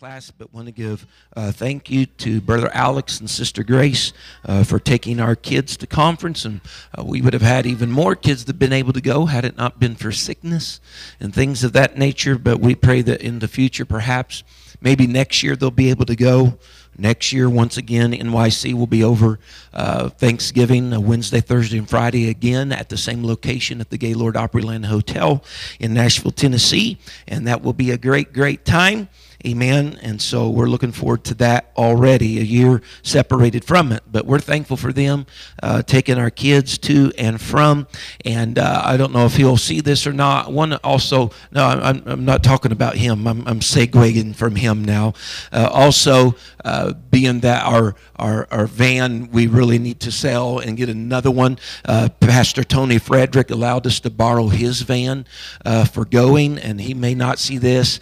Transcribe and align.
Class, 0.00 0.30
but 0.30 0.50
want 0.54 0.64
to 0.64 0.72
give 0.72 1.06
uh, 1.36 1.52
thank 1.52 1.90
you 1.90 2.06
to 2.06 2.40
Brother 2.40 2.70
Alex 2.72 3.20
and 3.20 3.28
Sister 3.28 3.62
Grace 3.62 4.14
uh, 4.46 4.64
for 4.64 4.78
taking 4.78 5.20
our 5.20 5.36
kids 5.36 5.76
to 5.76 5.86
conference. 5.86 6.46
And 6.46 6.62
uh, 6.98 7.04
we 7.04 7.20
would 7.20 7.34
have 7.34 7.42
had 7.42 7.66
even 7.66 7.90
more 7.90 8.16
kids 8.16 8.46
that 8.46 8.58
been 8.58 8.72
able 8.72 8.94
to 8.94 9.02
go 9.02 9.26
had 9.26 9.44
it 9.44 9.58
not 9.58 9.78
been 9.78 9.94
for 9.94 10.10
sickness 10.10 10.80
and 11.20 11.34
things 11.34 11.64
of 11.64 11.74
that 11.74 11.98
nature. 11.98 12.38
But 12.38 12.60
we 12.60 12.74
pray 12.74 13.02
that 13.02 13.20
in 13.20 13.40
the 13.40 13.48
future, 13.48 13.84
perhaps, 13.84 14.42
maybe 14.80 15.06
next 15.06 15.42
year, 15.42 15.54
they'll 15.54 15.70
be 15.70 15.90
able 15.90 16.06
to 16.06 16.16
go. 16.16 16.54
Next 16.96 17.30
year, 17.34 17.50
once 17.50 17.76
again, 17.76 18.12
NYC 18.12 18.72
will 18.72 18.86
be 18.86 19.04
over 19.04 19.38
uh, 19.74 20.08
Thanksgiving, 20.08 20.94
uh, 20.94 21.00
Wednesday, 21.00 21.42
Thursday, 21.42 21.76
and 21.76 21.88
Friday 21.88 22.30
again 22.30 22.72
at 22.72 22.88
the 22.88 22.96
same 22.96 23.22
location 23.22 23.82
at 23.82 23.90
the 23.90 23.98
Gaylord 23.98 24.34
Opryland 24.34 24.86
Hotel 24.86 25.44
in 25.78 25.92
Nashville, 25.92 26.30
Tennessee. 26.32 26.98
And 27.28 27.46
that 27.46 27.60
will 27.60 27.74
be 27.74 27.90
a 27.90 27.98
great, 27.98 28.32
great 28.32 28.64
time. 28.64 29.10
Amen. 29.46 29.98
And 30.02 30.20
so 30.20 30.50
we're 30.50 30.66
looking 30.66 30.92
forward 30.92 31.24
to 31.24 31.34
that 31.34 31.72
already, 31.74 32.38
a 32.38 32.42
year 32.42 32.82
separated 33.02 33.64
from 33.64 33.90
it. 33.90 34.02
But 34.10 34.26
we're 34.26 34.38
thankful 34.38 34.76
for 34.76 34.92
them 34.92 35.24
uh, 35.62 35.80
taking 35.80 36.18
our 36.18 36.28
kids 36.28 36.76
to 36.78 37.10
and 37.16 37.40
from. 37.40 37.86
And 38.26 38.58
uh, 38.58 38.82
I 38.84 38.98
don't 38.98 39.12
know 39.12 39.24
if 39.24 39.36
he'll 39.36 39.56
see 39.56 39.80
this 39.80 40.06
or 40.06 40.12
not. 40.12 40.52
One 40.52 40.74
also, 40.74 41.30
no, 41.52 41.64
I'm, 41.64 42.02
I'm 42.04 42.24
not 42.26 42.42
talking 42.42 42.70
about 42.70 42.96
him. 42.96 43.26
I'm, 43.26 43.48
I'm 43.48 43.60
segueing 43.60 44.36
from 44.36 44.56
him 44.56 44.84
now. 44.84 45.14
Uh, 45.50 45.70
also, 45.72 46.34
uh, 46.62 46.92
being 46.92 47.40
that 47.40 47.64
our, 47.64 47.94
our, 48.16 48.46
our 48.50 48.66
van 48.66 49.30
we 49.30 49.46
really 49.46 49.78
need 49.78 50.00
to 50.00 50.12
sell 50.12 50.58
and 50.58 50.76
get 50.76 50.90
another 50.90 51.30
one, 51.30 51.58
uh, 51.86 52.10
Pastor 52.20 52.62
Tony 52.62 52.98
Frederick 52.98 53.50
allowed 53.50 53.86
us 53.86 54.00
to 54.00 54.10
borrow 54.10 54.48
his 54.48 54.82
van 54.82 55.24
uh, 55.64 55.86
for 55.86 56.04
going, 56.04 56.58
and 56.58 56.78
he 56.78 56.92
may 56.92 57.14
not 57.14 57.38
see 57.38 57.56
this. 57.56 58.00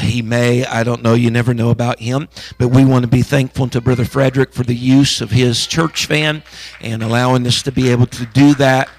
he 0.00 0.22
may. 0.22 0.64
I 0.76 0.84
don't 0.84 1.02
know. 1.02 1.14
You 1.14 1.30
never 1.30 1.54
know 1.54 1.70
about 1.70 2.00
him. 2.00 2.28
But 2.58 2.68
we 2.68 2.84
want 2.84 3.04
to 3.04 3.08
be 3.08 3.22
thankful 3.22 3.68
to 3.68 3.80
Brother 3.80 4.04
Frederick 4.04 4.52
for 4.52 4.62
the 4.62 4.74
use 4.74 5.22
of 5.22 5.30
his 5.30 5.66
church 5.66 6.04
van 6.04 6.42
and 6.82 7.02
allowing 7.02 7.46
us 7.46 7.62
to 7.62 7.72
be 7.72 7.88
able 7.88 8.06
to 8.08 8.26
do 8.26 8.52
that 8.54 8.90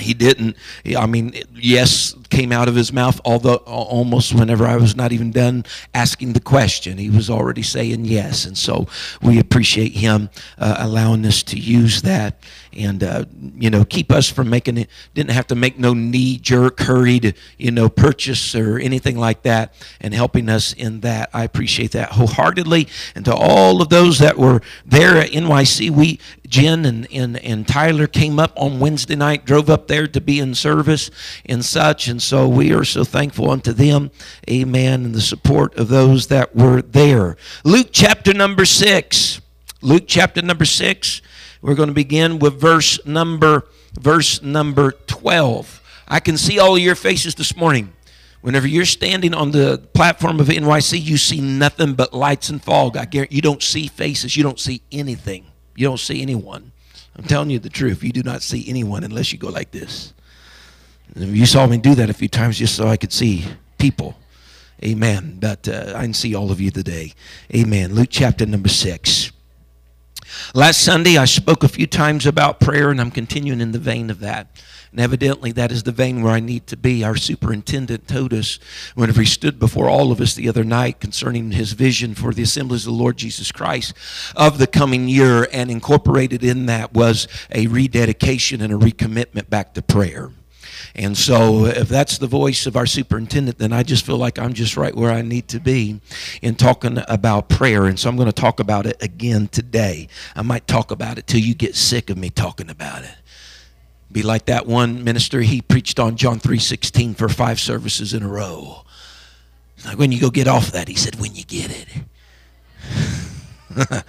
he 0.00 0.14
didn't 0.14 0.56
i 0.96 1.06
mean 1.06 1.32
yes 1.54 2.14
came 2.30 2.52
out 2.52 2.68
of 2.68 2.74
his 2.74 2.92
mouth 2.92 3.20
although 3.24 3.56
almost 3.66 4.34
whenever 4.34 4.66
i 4.66 4.76
was 4.76 4.94
not 4.94 5.12
even 5.12 5.30
done 5.30 5.64
asking 5.94 6.32
the 6.32 6.40
question 6.40 6.98
he 6.98 7.10
was 7.10 7.30
already 7.30 7.62
saying 7.62 8.04
yes. 8.04 8.44
And 8.44 8.56
so 8.56 8.86
we 9.22 9.38
appreciate 9.38 9.92
him 9.92 10.30
uh, 10.58 10.76
allowing 10.78 11.24
us 11.26 11.42
to 11.44 11.58
use 11.58 12.02
that. 12.02 12.42
And 12.72 13.02
uh, 13.02 13.24
you 13.56 13.70
know 13.70 13.84
keep 13.84 14.12
us 14.12 14.28
from 14.28 14.50
making 14.50 14.78
it 14.78 14.90
didn't 15.14 15.30
have 15.30 15.46
to 15.48 15.54
make 15.54 15.78
no 15.78 15.94
knee 15.94 16.36
jerk 16.36 16.80
hurried 16.80 17.34
you 17.56 17.70
know 17.70 17.88
purchase 17.88 18.54
or 18.54 18.78
anything 18.78 19.18
like 19.18 19.42
that 19.42 19.74
and 20.00 20.14
helping 20.14 20.48
us 20.48 20.74
in 20.74 21.00
that. 21.00 21.30
I 21.32 21.44
appreciate 21.44 21.92
that 21.92 22.12
wholeheartedly. 22.12 22.88
And 23.14 23.24
to 23.24 23.34
all 23.34 23.82
of 23.82 23.88
those 23.88 24.18
that 24.18 24.38
were 24.38 24.60
there 24.84 25.16
at 25.16 25.30
nyc 25.30 25.90
we 25.90 26.20
jen 26.48 26.84
and, 26.84 27.06
and, 27.12 27.36
and 27.38 27.68
tyler 27.68 28.06
came 28.06 28.38
up 28.38 28.52
on 28.56 28.80
wednesday 28.80 29.16
night 29.16 29.44
drove 29.44 29.68
up 29.68 29.88
there 29.88 30.06
to 30.06 30.20
be 30.20 30.38
in 30.40 30.54
service 30.54 31.10
and 31.46 31.64
such. 31.64 32.08
And 32.08 32.22
so 32.22 32.48
we 32.48 32.72
are 32.72 32.84
so 32.84 33.04
thankful 33.04 33.50
unto 33.50 33.72
them. 33.72 34.10
Amen. 34.48 35.04
And 35.04 35.14
the 35.14 35.20
support 35.20 35.76
of 35.76 35.88
those 35.88 36.28
that 36.28 36.54
were 36.54 36.82
there. 36.82 37.36
Luke 37.64 37.88
chapter 37.92 38.34
number 38.34 38.64
six. 38.64 39.40
Luke 39.80 40.04
chapter 40.06 40.42
number 40.42 40.64
six. 40.64 41.22
We're 41.62 41.74
going 41.74 41.88
to 41.88 41.94
begin 41.94 42.38
with 42.38 42.60
verse 42.60 43.04
number 43.04 43.66
verse 43.98 44.42
number 44.42 44.92
12. 44.92 45.82
I 46.06 46.20
can 46.20 46.36
see 46.36 46.58
all 46.58 46.78
your 46.78 46.94
faces 46.94 47.34
this 47.34 47.56
morning. 47.56 47.92
Whenever 48.40 48.68
you're 48.68 48.84
standing 48.84 49.34
on 49.34 49.50
the 49.50 49.82
platform 49.92 50.38
of 50.38 50.46
NYC, 50.46 51.02
you 51.02 51.16
see 51.16 51.40
nothing 51.40 51.94
but 51.94 52.14
lights 52.14 52.48
and 52.48 52.62
fog. 52.62 52.96
I 52.96 53.04
guarantee 53.04 53.36
you 53.36 53.42
don't 53.42 53.62
see 53.62 53.88
faces, 53.88 54.36
you 54.36 54.44
don't 54.44 54.60
see 54.60 54.82
anything. 54.92 55.47
You 55.78 55.86
don't 55.86 56.00
see 56.00 56.22
anyone. 56.22 56.72
I'm 57.14 57.22
telling 57.22 57.50
you 57.50 57.60
the 57.60 57.68
truth. 57.68 58.02
You 58.02 58.10
do 58.10 58.24
not 58.24 58.42
see 58.42 58.68
anyone 58.68 59.04
unless 59.04 59.32
you 59.32 59.38
go 59.38 59.48
like 59.48 59.70
this. 59.70 60.12
You 61.14 61.46
saw 61.46 61.68
me 61.68 61.78
do 61.78 61.94
that 61.94 62.10
a 62.10 62.12
few 62.12 62.28
times 62.28 62.58
just 62.58 62.74
so 62.74 62.88
I 62.88 62.96
could 62.96 63.12
see 63.12 63.44
people. 63.78 64.18
Amen. 64.84 65.38
But 65.40 65.68
uh, 65.68 65.92
I 65.94 66.02
can 66.02 66.14
see 66.14 66.34
all 66.34 66.50
of 66.50 66.60
you 66.60 66.72
today. 66.72 67.12
Amen. 67.54 67.94
Luke 67.94 68.08
chapter 68.10 68.44
number 68.44 68.68
six. 68.68 69.30
Last 70.52 70.80
Sunday, 70.82 71.16
I 71.16 71.26
spoke 71.26 71.62
a 71.62 71.68
few 71.68 71.86
times 71.86 72.26
about 72.26 72.58
prayer, 72.58 72.90
and 72.90 73.00
I'm 73.00 73.12
continuing 73.12 73.60
in 73.60 73.70
the 73.70 73.78
vein 73.78 74.10
of 74.10 74.18
that. 74.18 74.48
And 74.90 75.00
evidently, 75.00 75.52
that 75.52 75.70
is 75.70 75.82
the 75.82 75.92
vein 75.92 76.22
where 76.22 76.32
I 76.32 76.40
need 76.40 76.66
to 76.68 76.76
be. 76.76 77.04
Our 77.04 77.16
superintendent 77.16 78.08
told 78.08 78.32
us 78.32 78.58
whenever 78.94 79.20
he 79.20 79.26
stood 79.26 79.58
before 79.58 79.88
all 79.88 80.10
of 80.10 80.20
us 80.20 80.34
the 80.34 80.48
other 80.48 80.64
night 80.64 81.00
concerning 81.00 81.52
his 81.52 81.72
vision 81.72 82.14
for 82.14 82.32
the 82.32 82.42
assemblies 82.42 82.86
of 82.86 82.92
the 82.92 82.98
Lord 82.98 83.18
Jesus 83.18 83.52
Christ 83.52 83.94
of 84.34 84.58
the 84.58 84.66
coming 84.66 85.08
year, 85.08 85.48
and 85.52 85.70
incorporated 85.70 86.42
in 86.42 86.66
that 86.66 86.94
was 86.94 87.28
a 87.50 87.66
rededication 87.66 88.60
and 88.60 88.72
a 88.72 88.76
recommitment 88.76 89.50
back 89.50 89.74
to 89.74 89.82
prayer. 89.82 90.30
And 90.94 91.16
so, 91.16 91.66
if 91.66 91.88
that's 91.88 92.18
the 92.18 92.26
voice 92.26 92.66
of 92.66 92.76
our 92.76 92.86
superintendent, 92.86 93.58
then 93.58 93.72
I 93.72 93.82
just 93.82 94.04
feel 94.04 94.16
like 94.16 94.38
I'm 94.38 94.52
just 94.52 94.76
right 94.76 94.94
where 94.94 95.12
I 95.12 95.22
need 95.22 95.48
to 95.48 95.60
be 95.60 96.00
in 96.42 96.54
talking 96.54 96.98
about 97.08 97.48
prayer. 97.48 97.84
And 97.86 97.98
so, 97.98 98.08
I'm 98.08 98.16
going 98.16 98.26
to 98.26 98.32
talk 98.32 98.58
about 98.58 98.86
it 98.86 98.96
again 99.02 99.48
today. 99.48 100.08
I 100.34 100.42
might 100.42 100.66
talk 100.66 100.90
about 100.90 101.18
it 101.18 101.26
till 101.26 101.40
you 101.40 101.54
get 101.54 101.76
sick 101.76 102.10
of 102.10 102.16
me 102.16 102.30
talking 102.30 102.70
about 102.70 103.02
it. 103.04 103.14
Be 104.10 104.22
like 104.22 104.46
that 104.46 104.66
one 104.66 105.04
minister, 105.04 105.42
he 105.42 105.60
preached 105.60 106.00
on 106.00 106.16
John 106.16 106.40
3:16 106.40 107.14
for 107.14 107.28
five 107.28 107.60
services 107.60 108.14
in 108.14 108.22
a 108.22 108.28
row. 108.28 108.84
Like 109.84 109.98
when 109.98 110.12
you 110.12 110.20
go 110.20 110.30
get 110.30 110.48
off 110.48 110.72
that, 110.72 110.88
he 110.88 110.94
said, 110.94 111.20
when 111.20 111.34
you 111.34 111.44
get 111.44 111.70
it. 111.70 111.88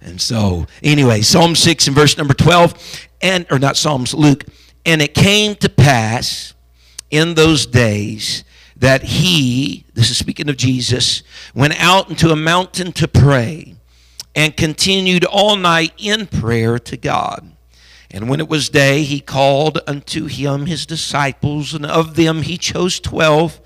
and 0.00 0.20
so, 0.20 0.66
anyway, 0.82 1.20
Psalm 1.20 1.54
6 1.54 1.88
and 1.88 1.96
verse 1.96 2.16
number 2.16 2.32
12, 2.32 3.08
and 3.20 3.46
or 3.50 3.58
not 3.58 3.76
Psalms, 3.76 4.14
Luke 4.14 4.44
and 4.84 5.02
it 5.02 5.14
came 5.14 5.54
to 5.56 5.68
pass 5.68 6.54
in 7.10 7.34
those 7.34 7.66
days 7.66 8.44
that 8.76 9.02
he, 9.02 9.84
this 9.94 10.10
is 10.10 10.16
speaking 10.16 10.48
of 10.48 10.56
Jesus, 10.56 11.22
went 11.54 11.80
out 11.82 12.08
into 12.08 12.30
a 12.30 12.36
mountain 12.36 12.92
to 12.92 13.06
pray 13.06 13.74
and 14.34 14.56
continued 14.56 15.24
all 15.24 15.56
night 15.56 15.92
in 15.98 16.26
prayer 16.26 16.78
to 16.78 16.96
God. 16.96 17.49
And 18.12 18.28
when 18.28 18.40
it 18.40 18.48
was 18.48 18.68
day, 18.68 19.02
he 19.02 19.20
called 19.20 19.78
unto 19.86 20.26
him 20.26 20.66
his 20.66 20.84
disciples, 20.84 21.74
and 21.74 21.86
of 21.86 22.16
them 22.16 22.42
he 22.42 22.58
chose 22.58 22.98
twelve, 22.98 23.60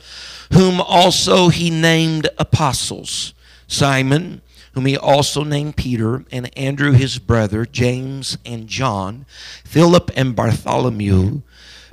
whom 0.53 0.81
also 0.81 1.49
he 1.49 1.71
named 1.71 2.28
apostles 2.38 3.32
Simon, 3.66 4.43
whom 4.72 4.87
he 4.87 4.97
also 4.97 5.44
named 5.44 5.77
Peter, 5.77 6.25
and 6.31 6.56
Andrew 6.59 6.93
his 6.93 7.19
brother, 7.19 7.65
James 7.65 8.37
and 8.44 8.69
John, 8.69 9.25
Philip 9.65 10.10
and 10.16 10.37
Bartholomew, 10.37 11.43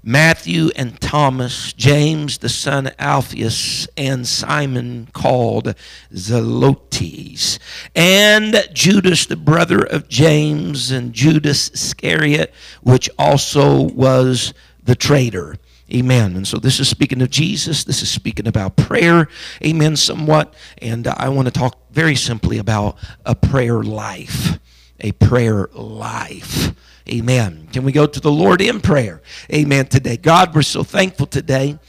Matthew 0.04 0.70
and 0.76 1.00
Thomas, 1.00 1.74
James 1.74 2.40
the 2.40 2.50
son 2.50 2.88
of 2.88 2.96
Alphaeus, 2.98 3.88
and 3.96 4.28
Simon 4.28 5.08
called 5.14 5.76
Zelotes, 6.12 7.60
and 7.96 8.68
Judas 8.74 9.28
the 9.28 9.36
brother 9.36 9.84
of 9.84 10.10
James, 10.10 10.90
and 10.90 11.14
Judas 11.14 11.70
Iscariot, 11.70 12.52
which 12.82 13.10
also 13.20 13.84
was 13.84 14.54
the 14.84 14.96
traitor. 14.96 15.58
Amen. 15.94 16.36
And 16.36 16.48
so 16.48 16.58
this 16.58 16.80
is 16.80 16.88
speaking 16.88 17.22
of 17.22 17.30
Jesus. 17.30 17.84
This 17.84 18.02
is 18.02 18.10
speaking 18.10 18.48
about 18.48 18.78
prayer. 18.78 19.28
Amen, 19.64 19.98
somewhat. 19.98 20.54
And 20.82 21.06
I 21.06 21.30
want 21.30 21.48
to 21.48 21.52
talk 21.52 21.92
very 21.92 22.16
simply 22.16 22.58
about 22.58 22.98
a 23.26 23.36
prayer 23.36 23.84
life. 23.84 24.58
A 25.02 25.12
prayer 25.12 25.68
life. 25.74 26.74
Amen. 27.10 27.68
Can 27.74 27.84
we 27.84 27.92
go 27.92 28.06
to 28.06 28.20
the 28.20 28.32
Lord 28.32 28.62
in 28.62 28.80
prayer? 28.80 29.22
Amen. 29.52 29.88
Today. 29.88 30.18
God, 30.18 30.54
we're 30.54 30.62
so 30.62 30.84
thankful 30.84 31.26
today. 31.26 31.80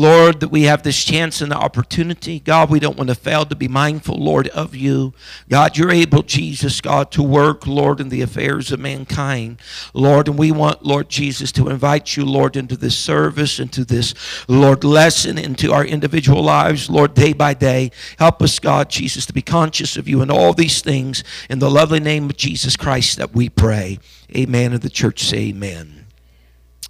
Lord, 0.00 0.40
that 0.40 0.48
we 0.48 0.62
have 0.62 0.82
this 0.82 1.04
chance 1.04 1.42
and 1.42 1.52
the 1.52 1.58
opportunity. 1.58 2.40
God, 2.40 2.70
we 2.70 2.80
don't 2.80 2.96
want 2.96 3.08
to 3.10 3.14
fail 3.14 3.44
to 3.44 3.54
be 3.54 3.68
mindful, 3.68 4.16
Lord, 4.16 4.48
of 4.48 4.74
you. 4.74 5.12
God, 5.50 5.76
you're 5.76 5.90
able, 5.90 6.22
Jesus, 6.22 6.80
God, 6.80 7.10
to 7.10 7.22
work, 7.22 7.66
Lord, 7.66 8.00
in 8.00 8.08
the 8.08 8.22
affairs 8.22 8.72
of 8.72 8.80
mankind. 8.80 9.60
Lord, 9.92 10.26
and 10.26 10.38
we 10.38 10.52
want, 10.52 10.86
Lord 10.86 11.10
Jesus, 11.10 11.52
to 11.52 11.68
invite 11.68 12.16
you, 12.16 12.24
Lord, 12.24 12.56
into 12.56 12.78
this 12.78 12.96
service, 12.96 13.60
into 13.60 13.84
this, 13.84 14.14
Lord, 14.48 14.84
lesson, 14.84 15.36
into 15.36 15.70
our 15.70 15.84
individual 15.84 16.42
lives, 16.42 16.88
Lord, 16.88 17.12
day 17.12 17.34
by 17.34 17.52
day. 17.52 17.90
Help 18.18 18.40
us, 18.40 18.58
God, 18.58 18.88
Jesus, 18.88 19.26
to 19.26 19.34
be 19.34 19.42
conscious 19.42 19.98
of 19.98 20.08
you 20.08 20.22
and 20.22 20.30
all 20.30 20.54
these 20.54 20.80
things. 20.80 21.22
In 21.50 21.58
the 21.58 21.70
lovely 21.70 22.00
name 22.00 22.24
of 22.30 22.38
Jesus 22.38 22.74
Christ 22.74 23.18
that 23.18 23.34
we 23.34 23.50
pray. 23.50 23.98
Amen. 24.34 24.72
And 24.72 24.80
the 24.80 24.88
church 24.88 25.24
say 25.24 25.48
amen. 25.48 26.06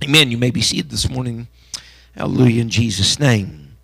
Amen. 0.04 0.30
You 0.30 0.38
may 0.38 0.52
be 0.52 0.62
seated 0.62 0.90
this 0.90 1.10
morning. 1.10 1.48
Hallelujah 2.16 2.62
in 2.62 2.70
Jesus' 2.70 3.18
name. 3.18 3.76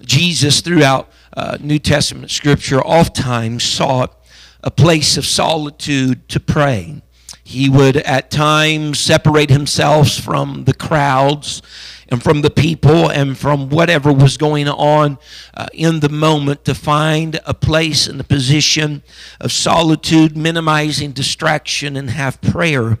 Jesus, 0.00 0.60
throughout 0.60 1.08
uh, 1.36 1.58
New 1.60 1.78
Testament 1.78 2.30
scripture, 2.30 2.80
oftentimes 2.80 3.64
sought 3.64 4.14
a 4.62 4.70
place 4.70 5.16
of 5.16 5.26
solitude 5.26 6.28
to 6.28 6.40
pray. 6.40 7.02
He 7.44 7.68
would 7.70 7.96
at 7.96 8.30
times 8.30 8.98
separate 8.98 9.50
himself 9.50 10.10
from 10.10 10.64
the 10.64 10.74
crowds 10.74 11.62
and 12.08 12.22
from 12.22 12.42
the 12.42 12.50
people 12.50 13.10
and 13.10 13.38
from 13.38 13.68
whatever 13.68 14.12
was 14.12 14.36
going 14.36 14.68
on 14.68 15.18
uh, 15.54 15.66
in 15.72 16.00
the 16.00 16.08
moment 16.08 16.64
to 16.66 16.74
find 16.74 17.40
a 17.46 17.54
place 17.54 18.06
and 18.06 18.20
a 18.20 18.24
position 18.24 19.02
of 19.40 19.52
solitude, 19.52 20.36
minimizing 20.36 21.12
distraction, 21.12 21.96
and 21.96 22.10
have 22.10 22.40
prayer. 22.40 22.98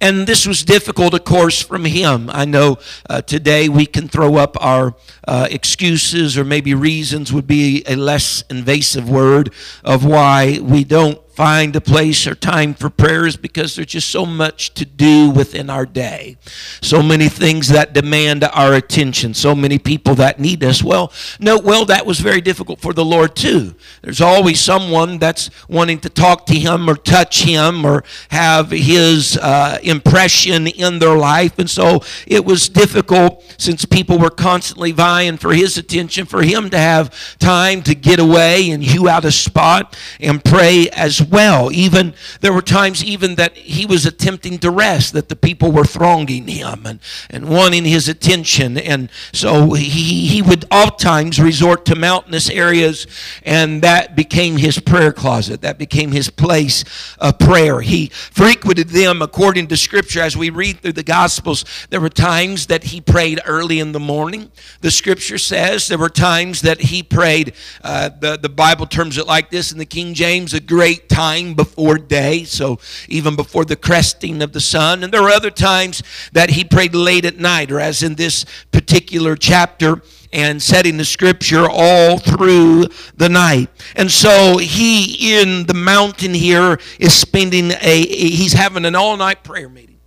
And 0.00 0.26
this 0.26 0.46
was 0.46 0.62
difficult, 0.62 1.14
of 1.14 1.24
course, 1.24 1.62
from 1.62 1.86
him. 1.86 2.28
I 2.30 2.44
know 2.44 2.78
uh, 3.08 3.22
today 3.22 3.68
we 3.68 3.86
can 3.86 4.08
throw 4.08 4.36
up 4.36 4.56
our 4.60 4.94
uh, 5.26 5.48
excuses 5.50 6.36
or 6.36 6.44
maybe 6.44 6.74
reasons 6.74 7.32
would 7.32 7.46
be 7.46 7.82
a 7.86 7.96
less 7.96 8.44
invasive 8.50 9.08
word 9.08 9.54
of 9.84 10.04
why 10.04 10.58
we 10.60 10.84
don't 10.84 11.18
find 11.36 11.76
a 11.76 11.80
place 11.82 12.26
or 12.26 12.34
time 12.34 12.72
for 12.72 12.88
prayers 12.88 13.36
because 13.36 13.76
there's 13.76 13.88
just 13.88 14.08
so 14.08 14.24
much 14.24 14.72
to 14.72 14.86
do 14.86 15.28
within 15.28 15.68
our 15.68 15.84
day. 15.84 16.38
So 16.80 17.02
many 17.02 17.28
things 17.28 17.68
that 17.68 17.92
demand 17.92 18.42
our 18.42 18.72
attention, 18.72 19.34
so 19.34 19.54
many 19.54 19.78
people 19.78 20.14
that 20.14 20.40
need 20.40 20.64
us. 20.64 20.82
Well, 20.82 21.12
no, 21.38 21.58
well, 21.58 21.84
that 21.84 22.06
was 22.06 22.20
very 22.20 22.40
difficult 22.40 22.80
for 22.80 22.94
the 22.94 23.04
Lord 23.04 23.36
too. 23.36 23.74
There's 24.00 24.22
always 24.22 24.60
someone 24.60 25.18
that's 25.18 25.50
wanting 25.68 25.98
to 26.00 26.08
talk 26.08 26.46
to 26.46 26.58
him 26.58 26.88
or 26.88 26.94
touch 26.94 27.42
him 27.42 27.84
or 27.84 28.02
have 28.30 28.70
his 28.70 29.36
uh, 29.36 29.78
impression 29.82 30.66
in 30.66 31.00
their 31.00 31.18
life. 31.18 31.58
And 31.58 31.68
so 31.68 32.00
it 32.26 32.46
was 32.46 32.70
difficult 32.70 33.44
since 33.58 33.84
people 33.84 34.18
were 34.18 34.30
constantly 34.30 34.92
vying 34.92 35.36
for 35.36 35.52
his 35.52 35.76
attention, 35.76 36.24
for 36.24 36.42
him 36.42 36.70
to 36.70 36.78
have 36.78 37.38
time 37.38 37.82
to 37.82 37.94
get 37.94 38.18
away 38.18 38.70
and 38.70 38.82
hew 38.82 39.06
out 39.06 39.26
a 39.26 39.32
spot 39.32 39.94
and 40.18 40.42
pray 40.42 40.88
as 40.94 41.25
well. 41.26 41.70
Even 41.72 42.14
there 42.40 42.52
were 42.52 42.62
times 42.62 43.04
even 43.04 43.34
that 43.36 43.56
he 43.56 43.86
was 43.86 44.06
attempting 44.06 44.58
to 44.58 44.70
rest, 44.70 45.12
that 45.12 45.28
the 45.28 45.36
people 45.36 45.72
were 45.72 45.84
thronging 45.84 46.46
him 46.46 46.86
and, 46.86 47.00
and 47.30 47.48
wanting 47.48 47.84
his 47.84 48.08
attention. 48.08 48.78
And 48.78 49.10
so 49.32 49.72
he, 49.72 50.26
he 50.26 50.42
would 50.42 50.64
oftentimes 50.70 51.40
resort 51.40 51.84
to 51.86 51.94
mountainous 51.94 52.48
areas, 52.50 53.06
and 53.44 53.82
that 53.82 54.16
became 54.16 54.56
his 54.56 54.78
prayer 54.78 55.12
closet. 55.12 55.60
That 55.62 55.78
became 55.78 56.12
his 56.12 56.30
place 56.30 56.84
of 57.18 57.38
prayer. 57.38 57.80
He 57.80 58.08
frequented 58.08 58.88
them 58.90 59.22
according 59.22 59.68
to 59.68 59.76
Scripture. 59.76 60.20
As 60.20 60.36
we 60.36 60.50
read 60.50 60.80
through 60.80 60.92
the 60.92 61.02
Gospels, 61.02 61.64
there 61.90 62.00
were 62.00 62.08
times 62.08 62.66
that 62.66 62.84
he 62.84 63.00
prayed 63.00 63.40
early 63.46 63.80
in 63.80 63.92
the 63.92 64.00
morning. 64.00 64.50
The 64.80 64.90
Scripture 64.90 65.38
says 65.38 65.88
there 65.88 65.98
were 65.98 66.08
times 66.08 66.62
that 66.62 66.80
he 66.80 67.02
prayed, 67.02 67.54
uh, 67.82 68.08
the, 68.08 68.36
the 68.36 68.48
Bible 68.48 68.86
terms 68.86 69.18
it 69.18 69.26
like 69.26 69.50
this 69.50 69.72
in 69.72 69.78
the 69.78 69.86
King 69.86 70.14
James, 70.14 70.54
a 70.54 70.60
great 70.60 71.08
time 71.16 71.54
before 71.54 71.96
day, 71.96 72.44
so 72.44 72.78
even 73.08 73.36
before 73.36 73.64
the 73.64 73.74
cresting 73.74 74.42
of 74.42 74.52
the 74.52 74.60
sun. 74.60 75.02
And 75.02 75.10
there 75.10 75.22
were 75.22 75.30
other 75.30 75.50
times 75.50 76.02
that 76.32 76.50
he 76.50 76.62
prayed 76.62 76.94
late 76.94 77.24
at 77.24 77.38
night, 77.38 77.72
or 77.72 77.80
as 77.80 78.02
in 78.02 78.16
this 78.16 78.44
particular 78.70 79.34
chapter 79.34 80.02
and 80.30 80.60
setting 80.60 80.98
the 80.98 81.04
scripture 81.06 81.66
all 81.70 82.18
through 82.18 82.88
the 83.16 83.30
night. 83.30 83.70
And 83.94 84.10
so 84.10 84.58
he 84.58 85.40
in 85.40 85.64
the 85.64 85.74
mountain 85.74 86.34
here 86.34 86.78
is 86.98 87.14
spending 87.14 87.70
a 87.80 88.06
he's 88.06 88.52
having 88.52 88.84
an 88.84 88.94
all-night 88.94 89.42
prayer 89.42 89.70
meeting. 89.70 89.98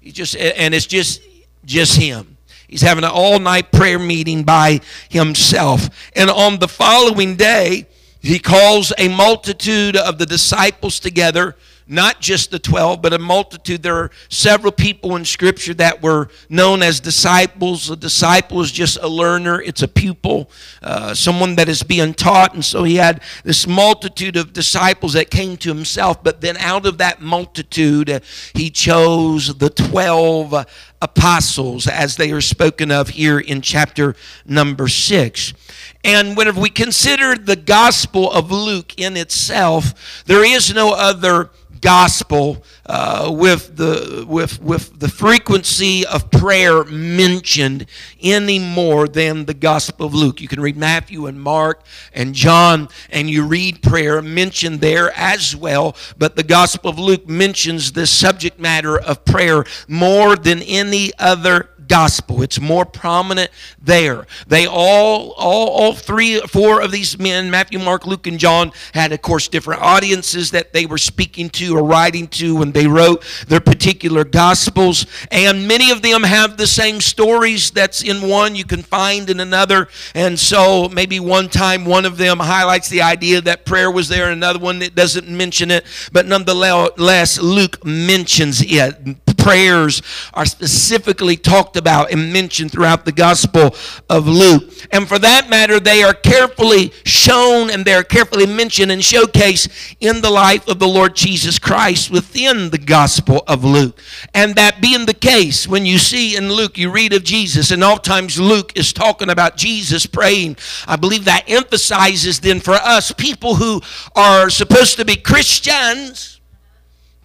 He 0.00 0.12
just 0.12 0.36
and 0.36 0.74
it's 0.74 0.86
just 0.86 1.22
just 1.64 1.96
him. 1.96 2.36
He's 2.66 2.82
having 2.82 3.04
an 3.04 3.10
all-night 3.10 3.72
prayer 3.72 3.98
meeting 3.98 4.42
by 4.42 4.80
himself. 5.08 5.88
And 6.14 6.28
on 6.28 6.58
the 6.58 6.68
following 6.68 7.36
day, 7.36 7.86
he 8.20 8.38
calls 8.38 8.92
a 8.98 9.08
multitude 9.08 9.96
of 9.96 10.18
the 10.18 10.26
disciples 10.26 10.98
together, 10.98 11.56
not 11.88 12.20
just 12.20 12.50
the 12.50 12.58
12, 12.58 13.00
but 13.00 13.12
a 13.12 13.18
multitude. 13.18 13.82
There 13.82 13.96
are 13.96 14.10
several 14.28 14.72
people 14.72 15.16
in 15.16 15.24
Scripture 15.24 15.74
that 15.74 16.02
were 16.02 16.28
known 16.48 16.82
as 16.82 17.00
disciples. 17.00 17.90
A 17.90 17.96
disciple 17.96 18.60
is 18.60 18.70
just 18.70 18.98
a 19.00 19.08
learner, 19.08 19.60
it's 19.60 19.82
a 19.82 19.88
pupil, 19.88 20.50
uh, 20.82 21.14
someone 21.14 21.56
that 21.56 21.68
is 21.68 21.82
being 21.82 22.12
taught. 22.12 22.54
And 22.54 22.64
so 22.64 22.84
he 22.84 22.96
had 22.96 23.22
this 23.42 23.66
multitude 23.66 24.36
of 24.36 24.52
disciples 24.52 25.14
that 25.14 25.30
came 25.30 25.56
to 25.58 25.68
himself, 25.68 26.22
but 26.22 26.42
then 26.42 26.56
out 26.58 26.84
of 26.84 26.98
that 26.98 27.22
multitude, 27.22 28.22
he 28.54 28.70
chose 28.70 29.56
the 29.56 29.70
12 29.70 30.66
apostles 31.00 31.86
as 31.86 32.16
they 32.16 32.32
are 32.32 32.40
spoken 32.40 32.90
of 32.90 33.10
here 33.10 33.38
in 33.38 33.60
chapter 33.60 34.16
number 34.44 34.88
6. 34.88 35.54
And 36.04 36.36
whenever 36.36 36.60
we 36.60 36.70
consider 36.70 37.36
the 37.36 37.56
Gospel 37.56 38.30
of 38.30 38.50
Luke 38.50 38.98
in 38.98 39.16
itself, 39.16 40.22
there 40.26 40.44
is 40.44 40.74
no 40.74 40.92
other 40.92 41.50
gospel 41.80 42.64
uh, 42.86 43.30
with 43.32 43.76
the 43.76 44.24
with 44.28 44.60
with 44.62 44.98
the 44.98 45.08
frequency 45.08 46.06
of 46.06 46.30
prayer 46.30 46.84
mentioned 46.84 47.86
any 48.20 48.58
more 48.58 49.08
than 49.08 49.44
the 49.44 49.54
gospel 49.54 50.06
of 50.06 50.14
luke. 50.14 50.40
You 50.40 50.48
can 50.48 50.60
read 50.60 50.76
matthew 50.76 51.26
and 51.26 51.40
mark 51.40 51.84
and 52.12 52.34
john 52.34 52.88
and 53.10 53.28
you 53.30 53.44
read 53.44 53.82
prayer 53.82 54.22
mentioned 54.22 54.80
there 54.80 55.12
as 55.16 55.54
well 55.54 55.96
but 56.16 56.36
the 56.36 56.42
gospel 56.42 56.90
of 56.90 56.98
luke 56.98 57.28
mentions 57.28 57.92
this 57.92 58.10
subject 58.10 58.58
matter 58.58 58.98
of 58.98 59.24
prayer 59.24 59.64
more 59.86 60.36
than 60.36 60.62
any 60.62 61.12
other 61.18 61.70
gospel. 61.88 62.42
It's 62.42 62.60
more 62.60 62.84
prominent 62.84 63.50
there. 63.82 64.26
They 64.46 64.66
all, 64.66 65.32
all, 65.32 65.68
all 65.68 65.94
three, 65.94 66.40
four 66.40 66.80
of 66.80 66.92
these 66.92 67.18
men, 67.18 67.50
Matthew, 67.50 67.78
Mark, 67.78 68.06
Luke, 68.06 68.26
and 68.26 68.38
John, 68.38 68.72
had, 68.94 69.12
of 69.12 69.22
course, 69.22 69.48
different 69.48 69.82
audiences 69.82 70.50
that 70.52 70.72
they 70.72 70.86
were 70.86 70.98
speaking 70.98 71.50
to 71.50 71.76
or 71.76 71.82
writing 71.82 72.28
to 72.28 72.56
when 72.56 72.72
they 72.72 72.86
wrote 72.86 73.24
their 73.48 73.60
particular 73.60 74.24
gospels. 74.24 75.06
And 75.30 75.66
many 75.66 75.90
of 75.90 76.02
them 76.02 76.22
have 76.22 76.56
the 76.56 76.66
same 76.66 77.00
stories 77.00 77.70
that's 77.70 78.02
in 78.02 78.28
one 78.28 78.54
you 78.54 78.64
can 78.64 78.82
find 78.82 79.30
in 79.30 79.40
another. 79.40 79.88
And 80.14 80.38
so 80.38 80.88
maybe 80.88 81.20
one 81.20 81.48
time 81.48 81.84
one 81.84 82.04
of 82.04 82.18
them 82.18 82.38
highlights 82.38 82.88
the 82.88 83.02
idea 83.02 83.40
that 83.40 83.64
prayer 83.64 83.90
was 83.90 84.08
there, 84.08 84.30
another 84.30 84.58
one 84.58 84.78
that 84.80 84.94
doesn't 84.94 85.28
mention 85.28 85.70
it. 85.70 85.84
But 86.12 86.26
nonetheless, 86.26 87.40
Luke 87.40 87.84
mentions 87.84 88.62
it 88.62 89.27
prayers 89.48 90.02
are 90.34 90.44
specifically 90.44 91.34
talked 91.34 91.74
about 91.74 92.12
and 92.12 92.30
mentioned 92.30 92.70
throughout 92.70 93.06
the 93.06 93.12
Gospel 93.12 93.74
of 94.10 94.28
Luke. 94.28 94.70
And 94.92 95.08
for 95.08 95.18
that 95.20 95.48
matter, 95.48 95.80
they 95.80 96.02
are 96.02 96.12
carefully 96.12 96.92
shown 97.06 97.70
and 97.70 97.82
they're 97.82 98.04
carefully 98.04 98.44
mentioned 98.44 98.92
and 98.92 99.00
showcased 99.00 99.96
in 100.00 100.20
the 100.20 100.28
life 100.28 100.68
of 100.68 100.78
the 100.78 100.86
Lord 100.86 101.16
Jesus 101.16 101.58
Christ 101.58 102.10
within 102.10 102.68
the 102.68 102.76
Gospel 102.76 103.42
of 103.48 103.64
Luke. 103.64 103.98
And 104.34 104.54
that 104.56 104.82
being 104.82 105.06
the 105.06 105.14
case, 105.14 105.66
when 105.66 105.86
you 105.86 105.96
see 105.96 106.36
in 106.36 106.52
Luke, 106.52 106.76
you 106.76 106.90
read 106.90 107.14
of 107.14 107.24
Jesus, 107.24 107.70
and 107.70 107.82
oftentimes 107.82 108.38
Luke 108.38 108.76
is 108.76 108.92
talking 108.92 109.30
about 109.30 109.56
Jesus 109.56 110.04
praying. 110.04 110.58
I 110.86 110.96
believe 110.96 111.24
that 111.24 111.44
emphasizes 111.48 112.40
then 112.40 112.60
for 112.60 112.74
us, 112.74 113.12
people 113.12 113.54
who 113.54 113.80
are 114.14 114.50
supposed 114.50 114.98
to 114.98 115.06
be 115.06 115.16
Christians, 115.16 116.38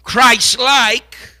Christ 0.02 0.58
like, 0.58 1.33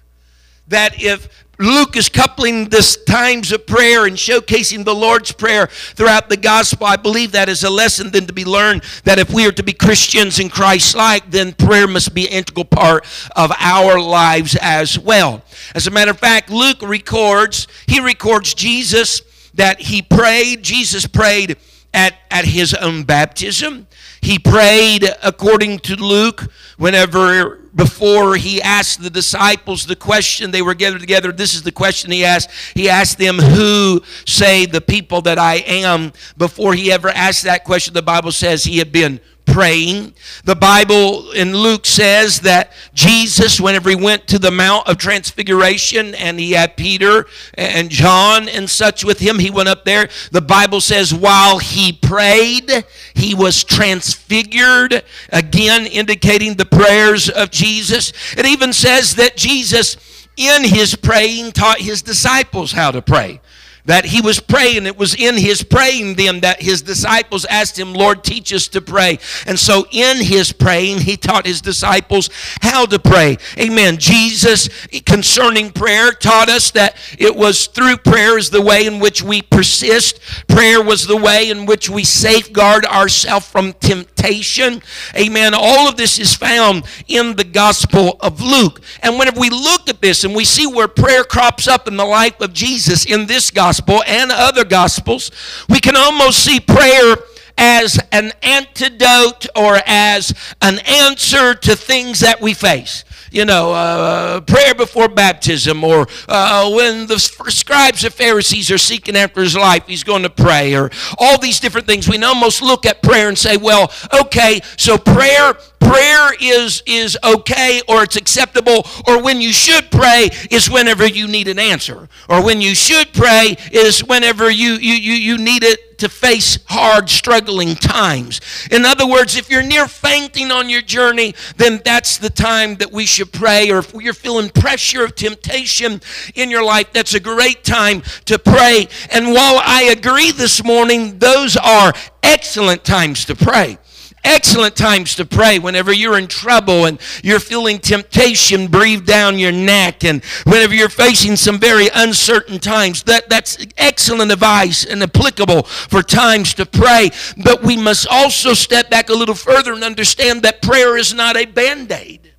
that 0.68 1.02
if 1.02 1.28
Luke 1.58 1.96
is 1.96 2.08
coupling 2.08 2.68
this 2.68 2.96
times 3.04 3.52
of 3.52 3.66
prayer 3.66 4.06
and 4.06 4.16
showcasing 4.16 4.84
the 4.84 4.94
Lord's 4.94 5.30
Prayer 5.30 5.68
throughout 5.68 6.28
the 6.28 6.36
gospel. 6.36 6.86
I 6.86 6.96
believe 6.96 7.32
that 7.32 7.48
is 7.48 7.62
a 7.62 7.70
lesson 7.70 8.10
then 8.10 8.26
to 8.26 8.32
be 8.32 8.44
learned 8.44 8.82
that 9.04 9.20
if 9.20 9.32
we 9.32 9.46
are 9.46 9.52
to 9.52 9.62
be 9.62 9.72
Christians 9.72 10.40
and 10.40 10.50
Christ 10.50 10.96
like, 10.96 11.30
then 11.30 11.52
prayer 11.52 11.86
must 11.86 12.12
be 12.12 12.26
an 12.26 12.32
integral 12.32 12.64
part 12.64 13.06
of 13.36 13.52
our 13.58 14.00
lives 14.00 14.56
as 14.60 14.98
well. 14.98 15.42
As 15.74 15.86
a 15.86 15.92
matter 15.92 16.10
of 16.10 16.18
fact, 16.18 16.50
Luke 16.50 16.82
records, 16.82 17.68
he 17.86 18.00
records 18.00 18.54
Jesus 18.54 19.22
that 19.54 19.80
he 19.80 20.02
prayed. 20.02 20.64
Jesus 20.64 21.06
prayed 21.06 21.56
at, 21.92 22.14
at 22.32 22.46
his 22.46 22.74
own 22.74 23.04
baptism. 23.04 23.86
He 24.20 24.40
prayed 24.40 25.08
according 25.22 25.80
to 25.80 25.94
Luke 25.94 26.50
whenever 26.78 27.63
before 27.74 28.36
he 28.36 28.62
asked 28.62 29.02
the 29.02 29.10
disciples 29.10 29.86
the 29.86 29.96
question, 29.96 30.50
they 30.50 30.62
were 30.62 30.74
gathered 30.74 31.00
together. 31.00 31.32
This 31.32 31.54
is 31.54 31.62
the 31.62 31.72
question 31.72 32.10
he 32.10 32.24
asked. 32.24 32.50
He 32.74 32.88
asked 32.88 33.18
them, 33.18 33.38
Who 33.38 34.02
say 34.26 34.66
the 34.66 34.80
people 34.80 35.22
that 35.22 35.38
I 35.38 35.56
am? 35.66 36.12
Before 36.36 36.74
he 36.74 36.92
ever 36.92 37.08
asked 37.08 37.44
that 37.44 37.64
question, 37.64 37.94
the 37.94 38.02
Bible 38.02 38.32
says 38.32 38.64
he 38.64 38.78
had 38.78 38.92
been 38.92 39.20
praying. 39.46 40.14
The 40.44 40.56
Bible 40.56 41.30
in 41.32 41.56
Luke 41.56 41.86
says 41.86 42.40
that 42.40 42.72
Jesus, 42.92 43.60
whenever 43.60 43.90
he 43.90 43.96
went 43.96 44.26
to 44.28 44.38
the 44.38 44.50
Mount 44.50 44.88
of 44.88 44.98
Transfiguration 44.98 46.14
and 46.14 46.38
he 46.38 46.52
had 46.52 46.76
Peter 46.76 47.26
and 47.54 47.90
John 47.90 48.48
and 48.48 48.68
such 48.68 49.04
with 49.04 49.18
him, 49.18 49.38
he 49.38 49.50
went 49.50 49.68
up 49.68 49.84
there. 49.84 50.08
The 50.32 50.40
Bible 50.40 50.80
says 50.80 51.14
while 51.14 51.58
he 51.58 51.92
prayed, 51.92 52.84
he 53.14 53.34
was 53.34 53.64
transfigured, 53.64 55.04
again 55.30 55.86
indicating 55.86 56.54
the 56.54 56.66
prayers 56.66 57.28
of 57.28 57.50
Jesus. 57.50 58.12
It 58.36 58.46
even 58.46 58.72
says 58.72 59.14
that 59.16 59.36
Jesus, 59.36 59.96
in 60.36 60.64
his 60.64 60.96
praying, 60.96 61.52
taught 61.52 61.78
his 61.78 62.02
disciples 62.02 62.72
how 62.72 62.90
to 62.90 63.02
pray 63.02 63.40
that 63.84 64.06
he 64.06 64.20
was 64.20 64.40
praying. 64.40 64.86
It 64.86 64.96
was 64.96 65.14
in 65.14 65.36
his 65.36 65.62
praying 65.62 66.14
then 66.14 66.40
that 66.40 66.62
his 66.62 66.82
disciples 66.82 67.44
asked 67.46 67.78
him, 67.78 67.92
Lord, 67.92 68.24
teach 68.24 68.52
us 68.52 68.68
to 68.68 68.80
pray. 68.80 69.18
And 69.46 69.58
so 69.58 69.86
in 69.90 70.24
his 70.24 70.52
praying, 70.52 71.00
he 71.00 71.16
taught 71.16 71.46
his 71.46 71.60
disciples 71.60 72.30
how 72.62 72.86
to 72.86 72.98
pray. 72.98 73.36
Amen. 73.58 73.98
Jesus, 73.98 74.68
concerning 75.04 75.70
prayer, 75.70 76.12
taught 76.12 76.48
us 76.48 76.70
that 76.72 76.96
it 77.18 77.36
was 77.36 77.66
through 77.66 77.98
prayer 77.98 78.38
is 78.38 78.50
the 78.50 78.62
way 78.62 78.86
in 78.86 79.00
which 79.00 79.22
we 79.22 79.42
persist. 79.42 80.20
Prayer 80.48 80.82
was 80.82 81.06
the 81.06 81.16
way 81.16 81.50
in 81.50 81.66
which 81.66 81.90
we 81.90 82.04
safeguard 82.04 82.86
ourselves 82.86 83.46
from 83.46 83.72
temptation. 83.74 84.80
Amen. 85.14 85.52
All 85.54 85.88
of 85.88 85.96
this 85.96 86.18
is 86.18 86.34
found 86.34 86.84
in 87.06 87.36
the 87.36 87.44
Gospel 87.44 88.16
of 88.20 88.40
Luke. 88.40 88.80
And 89.02 89.18
whenever 89.18 89.40
we 89.40 89.50
look 89.50 89.88
at 89.90 90.00
this 90.00 90.24
and 90.24 90.34
we 90.34 90.44
see 90.44 90.66
where 90.66 90.88
prayer 90.88 91.24
crops 91.24 91.68
up 91.68 91.86
in 91.86 91.96
the 91.96 92.04
life 92.04 92.40
of 92.40 92.54
Jesus 92.54 93.04
in 93.04 93.26
this 93.26 93.50
gospel, 93.50 93.73
gospel 93.74 94.04
and 94.06 94.30
other 94.30 94.64
gospels, 94.64 95.32
we 95.68 95.80
can 95.80 95.96
almost 95.96 96.44
see 96.44 96.60
prayer 96.60 97.16
as 97.58 97.98
an 98.12 98.32
antidote 98.40 99.46
or 99.56 99.80
as 99.84 100.32
an 100.62 100.78
answer 100.86 101.54
to 101.54 101.74
things 101.74 102.20
that 102.20 102.40
we 102.40 102.54
face 102.54 103.04
you 103.34 103.44
know, 103.44 103.72
uh, 103.72 104.40
prayer 104.42 104.74
before 104.74 105.08
baptism, 105.08 105.82
or 105.82 106.06
uh, 106.28 106.70
when 106.70 107.06
the 107.06 107.18
scribes 107.18 108.04
and 108.04 108.14
Pharisees 108.14 108.70
are 108.70 108.78
seeking 108.78 109.16
after 109.16 109.42
his 109.42 109.56
life, 109.56 109.86
he's 109.88 110.04
going 110.04 110.22
to 110.22 110.30
pray, 110.30 110.74
or 110.74 110.90
all 111.18 111.38
these 111.38 111.58
different 111.58 111.86
things. 111.86 112.08
We 112.08 112.22
almost 112.22 112.62
look 112.62 112.86
at 112.86 113.02
prayer 113.02 113.28
and 113.28 113.36
say, 113.36 113.56
well, 113.56 113.92
okay, 114.20 114.60
so 114.76 114.96
prayer 114.96 115.54
prayer 115.80 116.32
is 116.40 116.82
is 116.86 117.18
okay 117.22 117.82
or 117.88 118.02
it's 118.02 118.16
acceptable 118.16 118.86
or 119.06 119.22
when 119.22 119.40
you 119.40 119.52
should 119.52 119.90
pray 119.90 120.30
is 120.50 120.70
whenever 120.70 121.06
you 121.06 121.28
need 121.28 121.46
an 121.46 121.58
answer 121.58 122.08
or 122.28 122.42
when 122.42 122.62
you 122.62 122.74
should 122.74 123.12
pray 123.12 123.54
is 123.70 124.02
whenever 124.02 124.50
you 124.50 124.72
you 124.74 124.94
you, 124.94 125.12
you 125.12 125.36
need 125.36 125.62
it 125.62 125.93
to 126.04 126.10
face 126.10 126.58
hard, 126.66 127.08
struggling 127.08 127.74
times. 127.74 128.42
In 128.70 128.84
other 128.84 129.06
words, 129.06 129.36
if 129.36 129.50
you're 129.50 129.62
near 129.62 129.88
fainting 129.88 130.52
on 130.52 130.68
your 130.68 130.82
journey, 130.82 131.34
then 131.56 131.80
that's 131.82 132.18
the 132.18 132.28
time 132.28 132.74
that 132.76 132.92
we 132.92 133.06
should 133.06 133.32
pray. 133.32 133.70
Or 133.70 133.78
if 133.78 133.94
you're 133.94 134.12
feeling 134.12 134.50
pressure 134.50 135.02
of 135.02 135.14
temptation 135.14 136.02
in 136.34 136.50
your 136.50 136.62
life, 136.62 136.92
that's 136.92 137.14
a 137.14 137.20
great 137.20 137.64
time 137.64 138.02
to 138.26 138.38
pray. 138.38 138.86
And 139.10 139.28
while 139.28 139.62
I 139.64 139.84
agree 139.84 140.30
this 140.30 140.62
morning, 140.62 141.18
those 141.18 141.56
are 141.56 141.94
excellent 142.22 142.84
times 142.84 143.24
to 143.24 143.34
pray 143.34 143.78
excellent 144.24 144.74
times 144.74 145.14
to 145.16 145.24
pray 145.24 145.58
whenever 145.58 145.92
you're 145.92 146.18
in 146.18 146.26
trouble 146.26 146.86
and 146.86 147.00
you're 147.22 147.40
feeling 147.40 147.78
temptation 147.78 148.66
breathe 148.66 149.06
down 149.06 149.38
your 149.38 149.52
neck 149.52 150.04
and 150.04 150.24
whenever 150.44 150.74
you're 150.74 150.88
facing 150.88 151.36
some 151.36 151.58
very 151.58 151.88
uncertain 151.94 152.58
times. 152.58 153.02
That 153.04 153.28
that's 153.28 153.64
excellent 153.76 154.32
advice 154.32 154.84
and 154.84 155.02
applicable 155.02 155.64
for 155.64 156.02
times 156.02 156.54
to 156.54 156.66
pray. 156.66 157.10
But 157.36 157.62
we 157.62 157.76
must 157.76 158.06
also 158.08 158.54
step 158.54 158.90
back 158.90 159.10
a 159.10 159.14
little 159.14 159.34
further 159.34 159.72
and 159.72 159.84
understand 159.84 160.42
that 160.42 160.62
prayer 160.62 160.96
is 160.96 161.12
not 161.12 161.36
a 161.36 161.44
band-aid. 161.44 162.32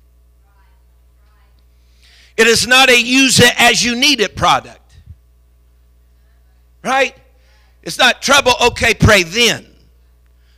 It 2.36 2.46
is 2.46 2.66
not 2.66 2.90
a 2.90 3.00
use 3.00 3.40
it 3.40 3.54
as 3.58 3.82
you 3.82 3.96
need 3.96 4.20
it 4.20 4.36
product. 4.36 4.80
Right? 6.82 7.16
It's 7.82 7.98
not 7.98 8.20
trouble 8.20 8.52
okay 8.60 8.94
pray 8.94 9.22
then 9.22 9.75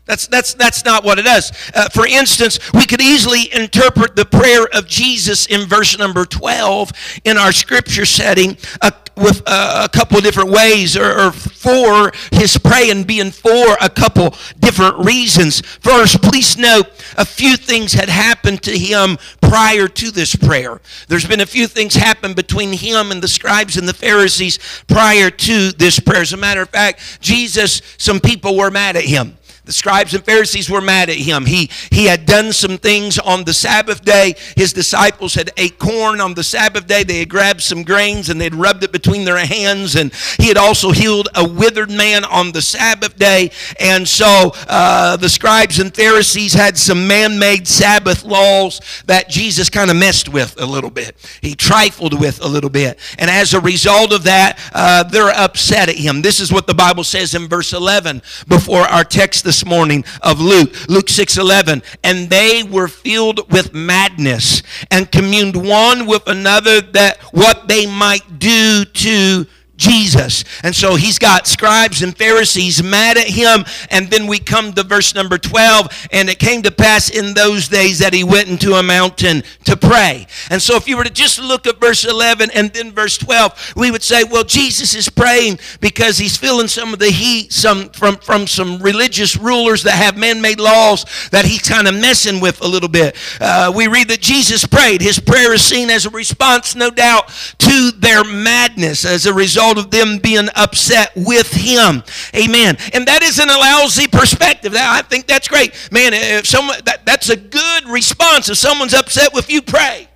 that's, 0.09 0.27
that's, 0.27 0.55
that's 0.55 0.87
not 0.87 1.05
what 1.05 1.19
it 1.19 1.27
does. 1.27 1.53
Uh, 1.75 1.91
for 1.91 2.07
instance, 2.07 2.59
we 2.73 2.87
could 2.87 3.03
easily 3.03 3.53
interpret 3.53 4.17
the 4.17 4.25
prayer 4.25 4.67
of 4.73 4.89
Jesus 4.89 5.45
in 5.47 5.69
verse 5.69 5.99
number 5.99 6.25
12 6.25 7.21
in 7.25 7.37
our 7.37 7.53
scripture 7.53 8.07
setting 8.07 8.57
uh, 8.81 8.91
with 9.17 9.43
uh, 9.47 9.83
a 9.85 9.89
couple 9.95 10.19
different 10.21 10.51
ways, 10.51 10.97
or, 10.97 11.27
or 11.27 11.33
for 11.33 12.13
his 12.33 12.57
praying 12.57 13.05
being 13.05 13.31
for 13.31 13.77
a 13.83 13.91
couple 13.91 14.35
different 14.61 14.97
reasons. 15.05 15.61
First, 15.61 16.23
please 16.23 16.57
note 16.57 16.87
a 17.19 17.27
few 17.27 17.57
things 17.57 17.93
had 17.93 18.09
happened 18.09 18.63
to 18.63 18.79
him 18.79 19.19
prior 19.43 19.89
to 19.89 20.11
this 20.11 20.35
prayer. 20.35 20.81
There's 21.09 21.27
been 21.27 21.41
a 21.41 21.47
few 21.47 21.67
things 21.67 21.95
happen 21.95 22.33
between 22.33 22.73
him 22.73 23.11
and 23.11 23.23
the 23.23 23.29
scribes 23.29 23.77
and 23.77 23.87
the 23.87 23.93
Pharisees 23.93 24.59
prior 24.87 25.31
to 25.31 25.73
this 25.73 26.01
prayer. 26.01 26.23
As 26.23 26.33
a 26.33 26.39
matter 26.39 26.63
of 26.63 26.71
fact, 26.71 27.21
Jesus, 27.21 27.83
some 27.99 28.21
people 28.21 28.57
were 28.57 28.71
mad 28.71 28.97
at 28.97 29.05
him. 29.05 29.37
The 29.69 29.75
scribes 29.75 30.15
and 30.15 30.25
Pharisees 30.25 30.71
were 30.71 30.81
mad 30.81 31.11
at 31.11 31.19
him. 31.19 31.45
He, 31.45 31.69
he 31.91 32.07
had 32.07 32.25
done 32.25 32.55
some 32.55 32.79
things 32.79 33.19
on 33.19 33.45
the 33.45 33.53
Sabbath 33.53 34.03
day. 34.03 34.35
His 34.57 34.73
disciples 34.73 35.35
had 35.35 35.51
ate 35.59 35.79
corn 35.79 36.23
on 36.23 36.33
the 36.33 36.43
Sabbath 36.43 36.87
day. 36.87 37.05
They 37.05 37.19
had 37.19 37.29
grabbed 37.29 37.61
some 37.61 37.83
grains 37.83 38.31
and 38.31 38.41
they'd 38.41 38.55
rubbed 38.55 38.83
it 38.83 38.93
between 38.93 39.27
their 39.27 39.37
hands. 39.37 39.95
And 39.95 40.11
he 40.39 40.49
had 40.49 40.57
also 40.57 40.91
healed 40.91 41.29
a 41.35 41.47
withered 41.47 41.91
man 41.91 42.25
on 42.25 42.53
the 42.53 42.63
Sabbath 42.63 43.19
day. 43.19 43.51
And 43.79 44.09
so 44.09 44.53
uh, 44.69 45.19
the 45.19 45.29
scribes 45.29 45.79
and 45.81 45.95
Pharisees 45.95 46.55
had 46.55 46.79
some 46.79 47.07
man 47.07 47.39
made 47.39 47.69
Sabbath 47.69 48.25
laws 48.25 48.81
that 49.05 49.29
Jesus 49.29 49.69
kind 49.69 49.91
of 49.91 49.99
messed 49.99 50.31
with 50.31 50.59
a 50.59 50.65
little 50.65 50.89
bit. 50.89 51.15
He 51.43 51.55
trifled 51.55 52.19
with 52.19 52.43
a 52.43 52.49
little 52.49 52.71
bit. 52.71 52.99
And 53.19 53.29
as 53.29 53.53
a 53.53 53.61
result 53.61 54.15
of 54.15 54.25
that, 54.25 54.59
uh, 54.73 55.03
they're 55.03 55.29
upset 55.29 55.91
at 55.91 55.97
him. 55.97 56.23
This 56.23 56.41
is 56.41 56.51
what 56.51 56.67
the 56.67 56.73
Bible 56.73 57.05
says 57.05 57.35
in 57.35 57.49
verse 57.49 57.75
11 57.75 58.23
before 58.49 58.81
our 58.81 59.05
text 59.05 59.45
this 59.45 59.58
this 59.59 59.67
morning 59.67 60.05
of 60.23 60.41
Luke, 60.41 60.73
Luke 60.89 61.09
6:11, 61.09 61.83
and 62.05 62.31
they 62.31 62.63
were 62.63 62.87
filled 62.87 63.51
with 63.51 63.75
madness 63.75 64.63
and 64.89 65.11
communed 65.11 65.57
one 65.57 66.07
with 66.07 66.29
another 66.29 66.81
that 66.81 67.19
what 67.33 67.67
they 67.67 67.85
might 67.85 68.39
do 68.39 68.85
to 68.85 69.47
Jesus. 69.79 70.45
And 70.63 70.75
so 70.75 70.97
he's 70.97 71.19
got 71.19 71.47
scribes 71.47 72.03
and 72.03 72.15
Pharisees 72.15 72.83
mad 72.83 73.17
at 73.17 73.29
him. 73.29 73.65
And 73.91 74.11
then 74.11 74.27
we 74.27 74.39
come 74.39 74.73
to 74.75 74.83
verse 74.83 75.15
number 75.15 75.39
12. 75.39 76.09
And 76.13 76.29
it 76.29 76.39
came 76.39 76.63
to 76.63 76.71
pass 76.71 77.09
in 77.09 77.33
those 77.33 77.69
days 77.69 78.01
that 78.01 78.13
he 78.13 78.25
went 78.25 78.49
into 78.49 78.75
a 78.75 78.83
mountain 78.83 79.45
to 79.65 79.77
pray. 79.77 80.27
And 80.51 80.61
so 80.61 80.77
if 80.77 80.87
you 80.89 80.97
were 80.97 81.05
to 81.05 81.11
just 81.11 81.41
look 81.41 81.67
at 81.67 81.81
verse 81.81 82.05
11 82.05 82.51
and 82.55 82.71
then 82.73 82.93
verse 82.93 83.17
12, 83.17 83.75
we 83.77 83.91
would 83.91 84.03
say, 84.03 84.25
well, 84.25 84.45
Jesus 84.45 84.95
is 84.95 85.09
praying 85.09 85.61
because 85.81 86.19
he's 86.19 86.37
feeling 86.37 86.69
some 86.69 86.93
of 86.93 86.99
the 86.99 87.11
heat 87.11 87.53
some 87.53 87.89
from, 87.91 88.17
from 88.17 88.47
some 88.47 88.81
religious 88.81 89.37
rulers 89.37 89.85
that 89.85 89.93
have 89.93 90.17
man-made 90.17 90.59
laws 90.59 91.05
that 91.31 91.45
he's 91.45 91.63
kind 91.63 91.87
of 91.87 91.95
messing 91.95 92.41
with 92.41 92.61
a 92.63 92.67
little 92.67 92.89
bit. 92.89 93.17
Uh, 93.41 93.73
we 93.75 93.87
read 93.87 94.09
that 94.09 94.21
Jesus 94.21 94.67
prayed. 94.67 95.01
His 95.01 95.21
prayer 95.21 95.55
is 95.55 95.63
seen 95.63 95.89
as 95.89 96.05
a 96.05 96.11
response, 96.11 96.75
no 96.75 96.91
doubt, 96.91 97.29
to 97.59 97.91
their 97.93 98.25
madness 98.25 99.05
as 99.05 99.27
a 99.27 99.33
result 99.33 99.68
result 99.69 99.85
of 99.85 99.91
them 99.91 100.19
being 100.19 100.49
upset 100.55 101.13
with 101.17 101.53
him. 101.53 102.03
Amen. 102.35 102.77
And 102.93 103.07
that 103.07 103.23
isn't 103.23 103.49
a 103.49 103.59
lousy 103.59 104.07
perspective. 104.07 104.75
I 104.77 105.03
think 105.03 105.27
that's 105.27 105.49
great. 105.49 105.75
Man, 105.91 106.13
if 106.15 106.47
someone 106.47 106.77
that, 106.85 107.05
that's 107.05 107.29
a 107.29 107.37
good 107.37 107.89
response. 107.89 108.49
If 108.49 108.57
someone's 108.57 108.95
upset 108.95 109.33
with 109.35 109.51
you, 109.51 109.63
pray. 109.63 110.09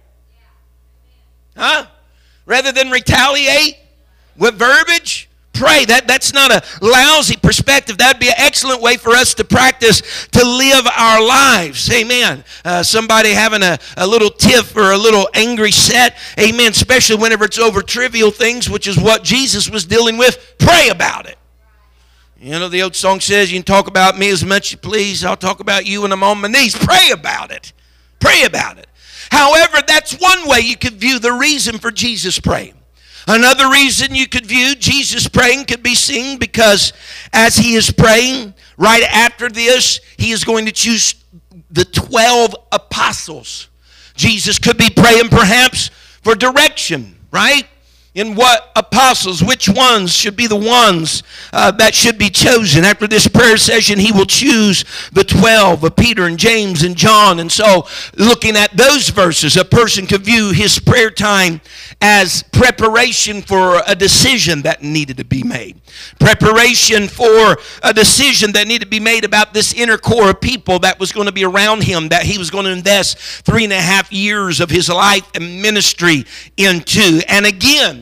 Huh? 1.57 1.87
Rather 2.47 2.73
than 2.73 2.91
retaliate 2.91 3.77
with 4.37 4.55
verbiage, 4.55 5.29
pray. 5.53 5.85
That, 5.85 6.07
that's 6.07 6.33
not 6.33 6.51
a 6.51 6.63
lousy 6.81 7.37
perspective. 7.37 7.99
That'd 7.99 8.21
be 8.21 8.29
an 8.29 8.35
excellent 8.37 8.81
way 8.81 8.97
for 8.97 9.11
us 9.11 9.35
to 9.35 9.45
practice 9.45 10.01
to 10.29 10.45
live 10.45 10.87
our 10.87 11.25
lives. 11.25 11.91
Amen. 11.91 12.45
Uh, 12.65 12.83
somebody 12.83 13.31
having 13.31 13.63
a, 13.63 13.79
a 13.97 14.07
little 14.07 14.31
tiff 14.31 14.77
or 14.77 14.93
a 14.93 14.99
little 14.99 15.29
angry 15.35 15.73
set. 15.73 16.17
Amen. 16.39 16.71
Especially 16.71 17.17
whenever 17.17 17.45
it's 17.45 17.59
over 17.59 17.83
trivial 17.83 18.31
things, 18.31 18.69
which 18.69 18.87
is 18.87 18.99
what 18.99 19.25
Jesus 19.25 19.71
was 19.71 19.85
dealing 19.85 20.19
with. 20.19 20.55
Pray 20.59 20.89
about 20.89 21.27
it. 21.27 21.39
You 22.43 22.59
know, 22.59 22.69
the 22.69 22.83
old 22.83 22.97
song 22.97 23.21
says, 23.21 23.53
You 23.53 23.59
can 23.61 23.65
talk 23.65 23.87
about 23.87 24.19
me 24.19 24.29
as 24.29 24.45
much 24.45 24.67
as 24.67 24.73
you 24.73 24.79
please. 24.79 25.25
I'll 25.25 25.37
talk 25.37 25.61
about 25.61 25.87
you 25.87 26.03
when 26.03 26.13
I'm 26.13 26.25
on 26.25 26.41
my 26.41 26.49
knees. 26.49 26.75
Pray 26.75 27.11
about 27.13 27.53
it. 27.53 27.73
Pray 28.19 28.43
about 28.45 28.79
it. 28.79 28.89
However, 29.31 29.79
that's 29.87 30.13
one 30.19 30.49
way 30.49 30.61
you 30.61 30.77
could 30.77 30.95
view 30.95 31.21
the 31.21 31.33
reason 31.33 31.79
for 31.79 31.91
Jesus 31.91 32.41
praying. 32.41 32.75
Another 33.27 33.71
reason 33.71 34.15
you 34.15 34.27
could 34.27 34.47
view 34.47 34.75
Jesus 34.75 35.29
praying 35.29 35.67
could 35.67 35.83
be 35.83 35.95
seen 35.95 36.39
because 36.39 36.93
as 37.33 37.57
he 37.57 37.75
is 37.75 37.91
praying, 37.91 38.55
right 38.77 39.05
after 39.05 39.49
this, 39.49 40.01
he 40.17 40.33
is 40.33 40.45
going 40.45 40.67
to 40.67 40.73
choose 40.73 41.15
the 41.71 41.85
12 41.85 42.55
apostles 42.73 43.69
Jesus 44.15 44.59
could 44.59 44.79
be 44.79 44.91
praying 44.91 45.29
perhaps 45.29 45.91
for 46.23 46.35
direction, 46.35 47.19
right? 47.31 47.67
In 48.15 48.35
what 48.35 48.71
apostles, 48.77 49.43
which 49.43 49.69
ones 49.69 50.15
should 50.15 50.37
be 50.37 50.47
the 50.47 50.57
ones 50.57 51.23
uh, 51.53 51.71
that 51.71 51.95
should 51.95 52.19
be 52.19 52.29
chosen. 52.29 52.85
After 52.85 53.07
this 53.07 53.27
prayer 53.27 53.57
session, 53.57 53.99
he 53.99 54.13
will 54.13 54.27
choose 54.27 54.85
the 55.13 55.25
12 55.25 55.83
of 55.83 55.97
Peter 55.97 56.27
and 56.27 56.39
James 56.39 56.83
and 56.83 56.95
John. 56.95 57.41
And 57.41 57.51
so, 57.51 57.87
looking 58.17 58.55
at 58.55 58.77
those 58.77 59.09
verses, 59.09 59.57
a 59.57 59.65
person 59.65 60.07
could 60.07 60.23
view 60.23 60.51
his 60.53 60.79
prayer 60.79 61.11
time 61.11 61.63
as 62.03 62.43
preparation 62.53 63.41
for 63.41 63.81
a 63.87 63.95
decision 63.95 64.63
that 64.63 64.83
needed 64.83 65.17
to 65.17 65.25
be 65.25 65.43
made. 65.43 65.81
Preparation 66.19 67.09
for 67.09 67.57
a 67.83 67.95
decision 67.95 68.53
that 68.53 68.67
needed 68.67 68.85
to 68.85 68.91
be 68.91 69.01
made 69.01 69.25
about 69.25 69.55
this 69.55 69.73
inner 69.73 69.97
core 69.97 70.31
of 70.31 70.41
people 70.41 70.79
that 70.81 71.01
was 71.01 71.13
going 71.13 71.27
to 71.27 71.33
be 71.33 71.45
around 71.45 71.83
him, 71.83 72.09
that 72.09 72.25
he 72.25 72.37
was 72.37 72.51
going 72.51 72.67
to 72.67 72.73
invest 72.73 73.19
three 73.19 73.65
and 73.65 73.73
a 73.73 73.81
half 73.81 74.13
years 74.13 74.61
of 74.61 74.69
his 74.69 74.89
life 74.91 75.31
and 75.35 75.63
ministry 75.63 76.25
into. 76.57 77.23
And 77.29 77.47
again, 77.47 78.02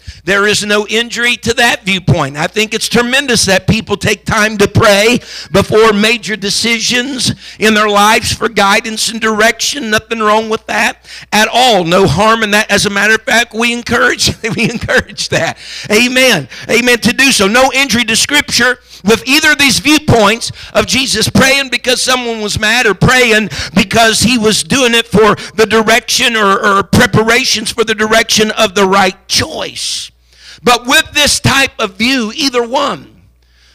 there 0.23 0.47
is 0.47 0.63
no 0.65 0.87
injury 0.87 1.35
to 1.37 1.53
that 1.55 1.83
viewpoint. 1.83 2.37
I 2.37 2.47
think 2.47 2.73
it's 2.73 2.87
tremendous 2.87 3.45
that 3.45 3.67
people 3.67 3.97
take 3.97 4.25
time 4.25 4.57
to 4.57 4.67
pray 4.67 5.19
before 5.51 5.93
major 5.93 6.35
decisions 6.35 7.33
in 7.59 7.73
their 7.73 7.89
lives 7.89 8.33
for 8.33 8.49
guidance 8.49 9.09
and 9.09 9.19
direction. 9.19 9.89
Nothing 9.89 10.19
wrong 10.19 10.49
with 10.49 10.65
that 10.67 11.09
at 11.31 11.47
all. 11.51 11.83
No 11.83 12.07
harm 12.07 12.43
in 12.43 12.51
that. 12.51 12.71
As 12.71 12.85
a 12.85 12.89
matter 12.89 13.15
of 13.15 13.21
fact, 13.21 13.53
we 13.53 13.73
encourage 13.73 14.31
we 14.55 14.69
encourage 14.69 15.29
that. 15.29 15.57
Amen. 15.91 16.47
Amen 16.69 16.99
to 16.99 17.13
do 17.13 17.31
so. 17.31 17.47
No 17.47 17.71
injury 17.73 18.03
to 18.05 18.15
scripture 18.15 18.79
with 19.03 19.27
either 19.27 19.51
of 19.51 19.57
these 19.57 19.79
viewpoints 19.79 20.51
of 20.73 20.87
Jesus 20.87 21.29
praying 21.29 21.69
because 21.69 22.01
someone 22.01 22.41
was 22.41 22.59
mad 22.59 22.85
or 22.85 22.93
praying 22.93 23.49
because 23.73 24.21
he 24.21 24.37
was 24.37 24.63
doing 24.63 24.93
it 24.93 25.07
for 25.07 25.35
the 25.55 25.65
direction 25.65 26.35
or, 26.35 26.63
or 26.63 26.83
preparations 26.83 27.71
for 27.71 27.83
the 27.83 27.95
direction 27.95 28.51
of 28.51 28.75
the 28.75 28.85
right 28.85 29.27
choice. 29.27 30.00
But 30.63 30.85
with 30.85 31.11
this 31.13 31.39
type 31.39 31.79
of 31.79 31.95
view, 31.95 32.31
either 32.35 32.65
one, 32.65 33.23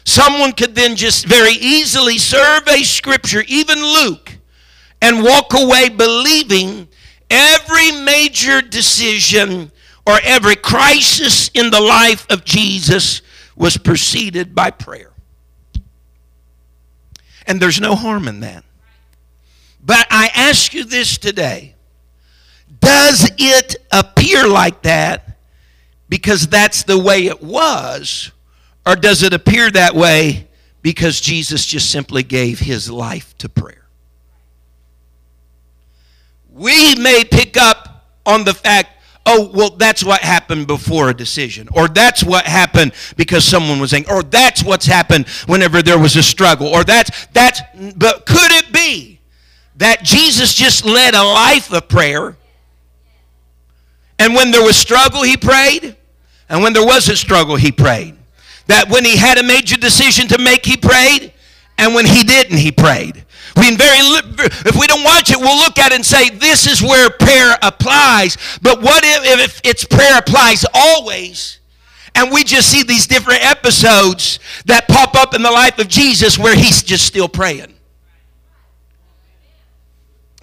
someone 0.05 0.53
could 0.53 0.75
then 0.75 0.95
just 0.95 1.25
very 1.25 1.53
easily 1.53 2.17
survey 2.17 2.83
Scripture, 2.83 3.43
even 3.47 3.79
Luke, 3.79 4.37
and 5.01 5.23
walk 5.23 5.53
away 5.53 5.89
believing 5.89 6.87
every 7.29 7.91
major 7.91 8.61
decision 8.61 9.71
or 10.05 10.17
every 10.23 10.55
crisis 10.55 11.49
in 11.53 11.69
the 11.69 11.81
life 11.81 12.25
of 12.29 12.45
Jesus 12.45 13.21
was 13.55 13.75
preceded 13.77 14.55
by 14.55 14.71
prayer. 14.71 15.11
And 17.45 17.61
there's 17.61 17.81
no 17.81 17.95
harm 17.95 18.27
in 18.27 18.39
that. 18.41 18.63
But 19.83 20.07
I 20.09 20.29
ask 20.35 20.73
you 20.73 20.83
this 20.83 21.17
today 21.17 21.75
Does 22.79 23.29
it 23.37 23.75
appear 23.91 24.47
like 24.47 24.81
that 24.83 25.36
because 26.09 26.47
that's 26.47 26.83
the 26.83 26.97
way 26.97 27.25
it 27.25 27.41
was? 27.41 28.31
Or 28.85 28.95
does 28.95 29.23
it 29.23 29.33
appear 29.33 29.69
that 29.71 29.95
way 29.95 30.47
because 30.81 31.19
Jesus 31.19 31.65
just 31.65 31.91
simply 31.91 32.23
gave 32.23 32.59
his 32.59 32.89
life 32.89 33.37
to 33.39 33.49
prayer? 33.49 33.87
We 36.49 36.95
may 36.95 37.23
pick 37.23 37.57
up 37.57 38.05
on 38.25 38.43
the 38.43 38.53
fact 38.53 38.97
oh, 39.27 39.51
well, 39.53 39.69
that's 39.71 40.03
what 40.03 40.21
happened 40.21 40.67
before 40.67 41.09
a 41.09 41.13
decision, 41.13 41.67
or 41.73 41.89
that's 41.89 42.23
what 42.23 42.45
happened 42.45 42.93
because 43.17 43.43
someone 43.43 43.79
was 43.79 43.93
angry, 43.93 44.11
or 44.11 44.23
that's 44.23 44.63
what's 44.63 44.85
happened 44.85 45.27
whenever 45.47 45.81
there 45.81 45.99
was 45.99 46.15
a 46.15 46.23
struggle, 46.23 46.67
or 46.67 46.85
that's, 46.85 47.27
that's, 47.27 47.59
but 47.97 48.25
could 48.25 48.51
it 48.51 48.71
be 48.71 49.19
that 49.75 50.01
Jesus 50.01 50.53
just 50.53 50.85
led 50.85 51.13
a 51.13 51.21
life 51.21 51.71
of 51.73 51.89
prayer? 51.89 52.37
And 54.17 54.33
when 54.33 54.49
there 54.51 54.63
was 54.63 54.77
struggle, 54.77 55.23
he 55.23 55.35
prayed. 55.35 55.96
And 56.49 56.63
when 56.63 56.73
there 56.73 56.85
was 56.85 57.09
a 57.09 57.15
struggle, 57.15 57.55
he 57.55 57.71
prayed. 57.71 58.15
That 58.67 58.89
when 58.89 59.05
he 59.05 59.17
had 59.17 59.37
a 59.37 59.43
major 59.43 59.77
decision 59.77 60.27
to 60.29 60.37
make, 60.37 60.65
he 60.65 60.77
prayed. 60.77 61.33
And 61.77 61.93
when 61.93 62.05
he 62.05 62.23
didn't, 62.23 62.57
he 62.57 62.71
prayed. 62.71 63.25
We 63.55 63.75
very, 63.75 63.97
if 63.99 64.79
we 64.79 64.87
don't 64.87 65.03
watch 65.03 65.31
it, 65.31 65.37
we'll 65.37 65.57
look 65.57 65.79
at 65.79 65.91
it 65.91 65.95
and 65.95 66.05
say, 66.05 66.29
this 66.29 66.67
is 66.67 66.81
where 66.81 67.09
prayer 67.09 67.57
applies. 67.61 68.37
But 68.61 68.81
what 68.81 69.03
if, 69.03 69.39
if 69.39 69.61
its 69.63 69.83
prayer 69.83 70.17
applies 70.17 70.65
always? 70.73 71.59
And 72.13 72.31
we 72.31 72.43
just 72.43 72.69
see 72.69 72.83
these 72.83 73.07
different 73.07 73.43
episodes 73.43 74.39
that 74.65 74.87
pop 74.87 75.15
up 75.15 75.33
in 75.33 75.41
the 75.41 75.51
life 75.51 75.79
of 75.79 75.87
Jesus 75.87 76.37
where 76.37 76.55
he's 76.55 76.83
just 76.83 77.05
still 77.05 77.27
praying. 77.27 77.73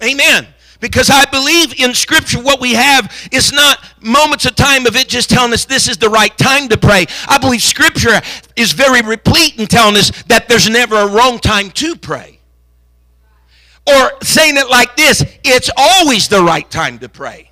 Amen. 0.03 0.47
Because 0.79 1.09
I 1.09 1.25
believe 1.25 1.79
in 1.79 1.93
Scripture, 1.93 2.41
what 2.41 2.59
we 2.59 2.73
have 2.73 3.11
is 3.31 3.51
not 3.51 3.79
moments 4.01 4.45
of 4.45 4.55
time 4.55 4.85
of 4.85 4.95
it 4.95 5.07
just 5.07 5.29
telling 5.29 5.53
us 5.53 5.65
this 5.65 5.87
is 5.87 5.97
the 5.97 6.09
right 6.09 6.35
time 6.37 6.67
to 6.69 6.77
pray. 6.77 7.05
I 7.27 7.37
believe 7.37 7.61
Scripture 7.61 8.21
is 8.55 8.73
very 8.73 9.01
replete 9.01 9.59
in 9.59 9.67
telling 9.67 9.95
us 9.95 10.11
that 10.23 10.47
there's 10.47 10.69
never 10.69 10.95
a 10.95 11.07
wrong 11.07 11.39
time 11.39 11.71
to 11.71 11.95
pray. 11.95 12.35
Or 13.87 14.13
saying 14.23 14.57
it 14.57 14.69
like 14.69 14.95
this 14.95 15.23
it's 15.43 15.69
always 15.77 16.27
the 16.27 16.43
right 16.43 16.69
time 16.69 16.99
to 16.99 17.09
pray. 17.09 17.51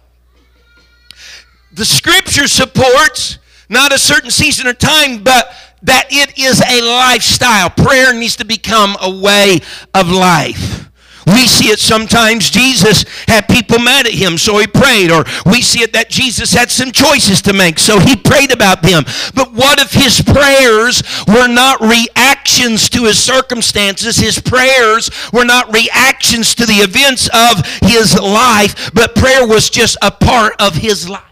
The 1.73 1.85
scripture 1.85 2.47
supports 2.47 3.39
not 3.67 3.91
a 3.93 3.97
certain 3.97 4.29
season 4.29 4.67
or 4.67 4.73
time, 4.73 5.23
but 5.23 5.51
that 5.83 6.07
it 6.11 6.37
is 6.37 6.61
a 6.61 6.81
lifestyle. 6.81 7.69
Prayer 7.69 8.13
needs 8.13 8.35
to 8.37 8.45
become 8.45 8.95
a 9.01 9.09
way 9.09 9.59
of 9.93 10.09
life. 10.09 10.82
We 11.27 11.47
see 11.47 11.69
it 11.69 11.79
sometimes 11.79 12.49
Jesus 12.49 13.05
had 13.27 13.47
people 13.47 13.79
mad 13.79 14.05
at 14.05 14.13
him, 14.13 14.37
so 14.37 14.57
he 14.57 14.67
prayed. 14.67 15.11
Or 15.11 15.23
we 15.45 15.61
see 15.61 15.81
it 15.81 15.93
that 15.93 16.09
Jesus 16.09 16.53
had 16.53 16.69
some 16.69 16.91
choices 16.91 17.41
to 17.43 17.53
make, 17.53 17.79
so 17.79 17.99
he 17.99 18.15
prayed 18.15 18.51
about 18.51 18.81
them. 18.81 19.03
But 19.33 19.53
what 19.53 19.79
if 19.79 19.91
his 19.91 20.21
prayers 20.21 21.03
were 21.27 21.47
not 21.47 21.79
reactions 21.81 22.89
to 22.89 23.05
his 23.05 23.19
circumstances? 23.19 24.17
His 24.17 24.39
prayers 24.39 25.09
were 25.31 25.45
not 25.45 25.73
reactions 25.73 26.55
to 26.55 26.65
the 26.65 26.83
events 26.83 27.29
of 27.33 27.65
his 27.81 28.19
life, 28.19 28.91
but 28.93 29.15
prayer 29.15 29.47
was 29.47 29.69
just 29.69 29.97
a 30.01 30.11
part 30.11 30.55
of 30.59 30.75
his 30.75 31.09
life. 31.09 31.23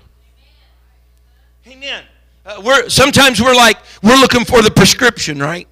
Amen. 1.68 2.04
Uh, 2.46 2.62
we're, 2.64 2.90
sometimes 2.90 3.42
we're 3.42 3.56
like, 3.56 3.78
we're 4.02 4.18
looking 4.18 4.46
for 4.46 4.62
the 4.62 4.72
prescription, 4.72 5.40
right? 5.40 5.68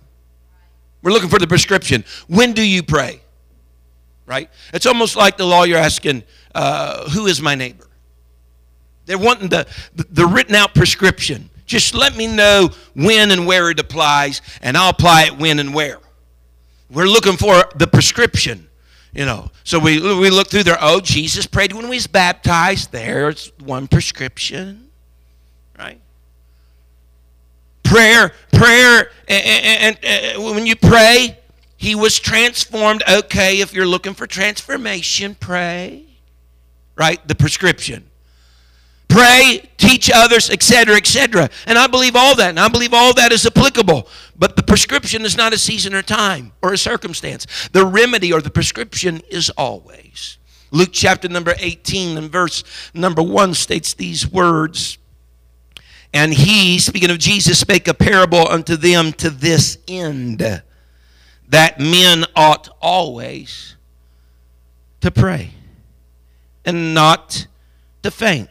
We're 1.01 1.11
looking 1.11 1.29
for 1.29 1.39
the 1.39 1.47
prescription. 1.47 2.03
When 2.27 2.53
do 2.53 2.61
you 2.61 2.83
pray? 2.83 3.21
Right? 4.29 4.47
It's 4.73 4.85
almost 4.85 5.15
like 5.15 5.37
the 5.37 5.45
lawyer 5.45 5.75
asking, 5.75 6.23
uh, 6.53 7.09
Who 7.09 7.25
is 7.25 7.41
my 7.41 7.55
neighbor? 7.55 7.87
They're 9.07 9.17
wanting 9.17 9.49
the, 9.49 9.67
the 9.95 10.27
written 10.27 10.53
out 10.53 10.75
prescription. 10.75 11.49
Just 11.65 11.95
let 11.95 12.15
me 12.15 12.27
know 12.27 12.69
when 12.93 13.31
and 13.31 13.47
where 13.47 13.71
it 13.71 13.79
applies, 13.79 14.41
and 14.61 14.77
I'll 14.77 14.91
apply 14.91 15.23
it 15.23 15.37
when 15.37 15.59
and 15.59 15.73
where. 15.73 15.97
We're 16.91 17.07
looking 17.07 17.37
for 17.37 17.63
the 17.75 17.87
prescription, 17.87 18.67
you 19.13 19.25
know. 19.25 19.49
So 19.63 19.79
we, 19.79 19.99
we 19.99 20.29
look 20.29 20.47
through 20.47 20.63
there. 20.63 20.77
Oh, 20.79 20.99
Jesus 20.99 21.47
prayed 21.47 21.73
when 21.73 21.89
we 21.89 21.97
was 21.97 22.07
baptized. 22.07 22.91
There's 22.91 23.51
one 23.63 23.87
prescription, 23.87 24.89
right? 25.77 25.99
Prayer, 27.83 28.31
prayer, 28.51 29.09
and, 29.27 29.97
and, 29.97 29.97
and 30.03 30.43
when 30.43 30.67
you 30.67 30.75
pray, 30.75 31.38
he 31.79 31.95
was 31.95 32.19
transformed. 32.19 33.03
Okay, 33.09 33.61
if 33.61 33.73
you're 33.73 33.87
looking 33.87 34.13
for 34.13 34.27
transformation, 34.27 35.33
pray. 35.33 36.03
Right? 36.97 37.25
The 37.25 37.35
prescription. 37.35 38.05
Pray, 39.07 39.69
teach 39.77 40.11
others, 40.13 40.49
etc., 40.49 40.97
etc. 40.97 41.49
And 41.65 41.77
I 41.77 41.87
believe 41.87 42.17
all 42.17 42.35
that, 42.35 42.49
and 42.49 42.59
I 42.59 42.67
believe 42.67 42.93
all 42.93 43.13
that 43.13 43.31
is 43.31 43.45
applicable. 43.45 44.09
But 44.37 44.57
the 44.57 44.61
prescription 44.61 45.23
is 45.23 45.37
not 45.37 45.53
a 45.53 45.57
season 45.57 45.95
or 45.95 46.01
time 46.01 46.51
or 46.61 46.73
a 46.73 46.77
circumstance. 46.77 47.47
The 47.71 47.85
remedy 47.85 48.33
or 48.33 48.41
the 48.41 48.51
prescription 48.51 49.21
is 49.29 49.49
always. 49.51 50.37
Luke 50.71 50.89
chapter 50.91 51.29
number 51.29 51.53
18 51.57 52.17
and 52.17 52.29
verse 52.29 52.65
number 52.93 53.23
1 53.23 53.53
states 53.53 53.93
these 53.93 54.29
words. 54.29 54.97
And 56.13 56.33
he, 56.33 56.77
speaking 56.77 57.09
of 57.09 57.19
Jesus, 57.19 57.57
spake 57.57 57.87
a 57.87 57.93
parable 57.93 58.49
unto 58.49 58.75
them 58.75 59.13
to 59.13 59.29
this 59.29 59.77
end 59.87 60.61
that 61.49 61.79
men 61.79 62.25
ought 62.35 62.69
always 62.79 63.75
to 65.01 65.11
pray 65.11 65.51
and 66.63 66.93
not 66.93 67.47
to 68.03 68.11
faint. 68.11 68.49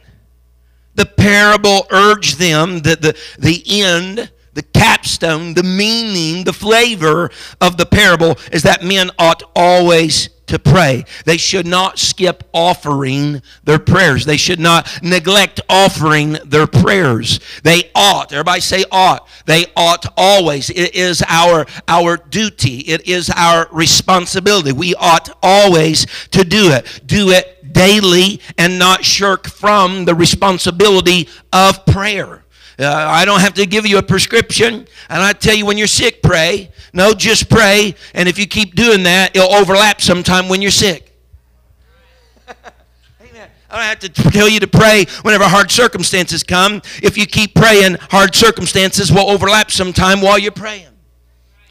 The 0.95 1.05
parable 1.05 1.87
urged 1.91 2.39
them 2.39 2.79
that 2.81 3.01
the, 3.01 3.17
the 3.37 3.63
end, 3.65 4.31
the 4.53 4.63
capstone, 4.63 5.53
the 5.53 5.63
meaning, 5.63 6.43
the 6.43 6.53
flavor 6.53 7.29
of 7.61 7.77
the 7.77 7.85
parable 7.85 8.37
is 8.51 8.63
that 8.63 8.83
men 8.83 9.11
ought 9.17 9.43
always 9.55 10.29
to 10.49 10.59
pray. 10.59 11.05
They 11.25 11.37
should 11.37 11.67
not 11.67 11.99
skip 11.99 12.43
offering 12.53 13.41
their 13.63 13.79
prayers. 13.79 14.25
They 14.25 14.37
should 14.37 14.59
not 14.59 14.89
neglect 15.03 15.61
offering 15.69 16.37
their 16.43 16.67
prayers. 16.67 17.39
They 17.63 17.91
ought, 17.93 18.31
everybody 18.33 18.61
say 18.61 18.83
ought. 18.91 19.27
They 19.45 19.67
ought 19.75 20.05
always. 20.17 20.69
It 20.71 20.95
is 20.95 21.23
our, 21.27 21.67
our 21.87 22.17
duty. 22.17 22.79
It 22.79 23.07
is 23.07 23.29
our 23.35 23.67
responsibility. 23.71 24.71
We 24.71 24.95
ought 24.95 25.29
always 25.43 26.07
to 26.31 26.43
do 26.43 26.71
it. 26.71 27.01
Do 27.05 27.29
it 27.29 27.71
daily 27.71 28.41
and 28.57 28.79
not 28.79 29.05
shirk 29.05 29.47
from 29.47 30.05
the 30.05 30.15
responsibility 30.15 31.29
of 31.53 31.85
prayer. 31.85 32.43
Uh, 32.79 32.85
I 32.87 33.25
don't 33.25 33.41
have 33.41 33.55
to 33.55 33.65
give 33.65 33.85
you 33.85 33.97
a 33.97 34.03
prescription, 34.03 34.87
and 35.09 35.21
I 35.21 35.33
tell 35.33 35.53
you 35.53 35.65
when 35.65 35.77
you're 35.77 35.85
sick, 35.85 36.21
pray. 36.21 36.71
No, 36.93 37.13
just 37.13 37.49
pray, 37.49 37.93
and 38.13 38.29
if 38.29 38.39
you 38.39 38.47
keep 38.47 38.73
doing 38.73 39.03
that, 39.03 39.35
it'll 39.35 39.53
overlap 39.53 39.99
sometime 39.99 40.47
when 40.47 40.61
you're 40.61 40.71
sick. 40.71 41.13
Amen. 42.47 43.49
I 43.69 43.75
don't 43.75 43.83
have 43.83 43.99
to 43.99 44.31
tell 44.31 44.47
you 44.47 44.61
to 44.61 44.67
pray 44.67 45.05
whenever 45.23 45.43
hard 45.43 45.71
circumstances 45.71 46.41
come. 46.41 46.81
If 47.03 47.17
you 47.17 47.25
keep 47.25 47.53
praying, 47.53 47.97
hard 48.11 48.33
circumstances 48.33 49.11
will 49.11 49.29
overlap 49.29 49.71
sometime 49.71 50.21
while 50.21 50.39
you're 50.39 50.53
praying. 50.53 50.88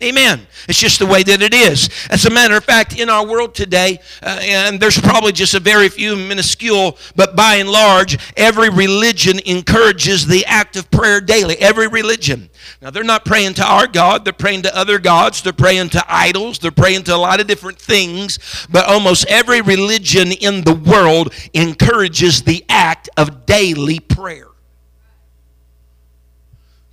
Amen. 0.01 0.47
It's 0.69 0.79
just 0.79 1.01
the 1.01 1.07
way 1.07 1.25
that 1.25 1.43
it 1.43 1.53
is. 1.53 1.91
As 2.09 2.25
a 2.25 2.31
matter 2.31 2.57
of 2.57 2.63
fact, 2.63 3.01
in 3.01 3.09
our 3.09 3.27
world 3.27 3.53
today, 3.53 3.99
uh, 4.23 4.39
and 4.43 4.79
there's 4.79 4.99
probably 4.99 5.33
just 5.33 5.55
a 5.55 5.61
very 5.61 5.89
few 5.89 6.15
minuscule, 6.15 6.97
but 7.17 7.35
by 7.35 7.57
and 7.57 7.69
large, 7.69 8.17
every 8.37 8.71
religion 8.71 9.41
encourages 9.45 10.25
the 10.25 10.45
act 10.47 10.77
of 10.77 10.89
prayer 10.93 11.21
daily. 11.21 11.57
Every 11.59 11.89
religion. 11.89 12.49
Now, 12.81 12.91
they're 12.91 13.03
not 13.03 13.25
praying 13.25 13.55
to 13.55 13.65
our 13.65 13.89
God, 13.89 14.25
they're 14.25 14.33
praying 14.33 14.63
to 14.63 14.77
other 14.77 15.01
gods, 15.01 15.43
they're 15.43 15.53
praying 15.53 15.89
to 15.91 16.05
idols, 16.07 16.61
they're 16.61 16.71
praying 16.71 17.05
to 17.05 17.15
a 17.15 17.19
lot 17.19 17.41
of 17.41 17.49
different 17.49 17.79
things, 17.79 18.39
but 18.71 18.87
almost 18.87 19.27
every 19.27 19.63
religion 19.63 20.31
in 20.31 20.63
the 20.63 20.75
world 20.75 21.35
encourages 21.55 22.43
the 22.43 22.65
act 22.69 23.09
of 23.17 23.47
daily 23.47 23.99
prayer. 23.99 24.48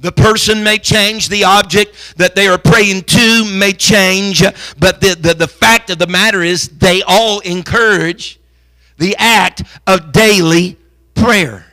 The 0.05 0.11
person 0.11 0.63
may 0.63 0.77
change, 0.77 1.29
the 1.29 1.45
object 1.45 2.15
that 2.17 2.35
they 2.35 2.47
are 2.47 2.59
praying 2.59 3.05
to 3.05 3.43
may 3.43 3.73
change, 3.73 4.43
but 4.77 5.01
the, 5.01 5.15
the, 5.19 5.33
the 5.33 5.47
fact 5.47 5.89
of 5.89 5.97
the 5.97 6.05
matter 6.05 6.43
is 6.43 6.69
they 6.69 7.01
all 7.01 7.39
encourage 7.39 8.39
the 8.99 9.15
act 9.17 9.63
of 9.87 10.11
daily 10.11 10.77
prayer. 11.15 11.65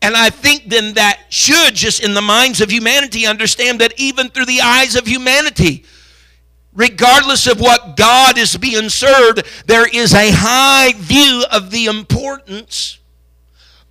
And 0.00 0.16
I 0.16 0.30
think 0.30 0.70
then 0.70 0.94
that 0.94 1.20
should, 1.28 1.74
just 1.74 2.02
in 2.02 2.14
the 2.14 2.22
minds 2.22 2.62
of 2.62 2.72
humanity, 2.72 3.26
understand 3.26 3.78
that 3.82 3.92
even 4.00 4.30
through 4.30 4.46
the 4.46 4.62
eyes 4.62 4.96
of 4.96 5.06
humanity, 5.06 5.84
regardless 6.72 7.46
of 7.46 7.60
what 7.60 7.94
God 7.94 8.38
is 8.38 8.56
being 8.56 8.88
served, 8.88 9.42
there 9.66 9.86
is 9.86 10.14
a 10.14 10.30
high 10.32 10.94
view 10.96 11.44
of 11.52 11.70
the 11.70 11.84
importance 11.84 13.00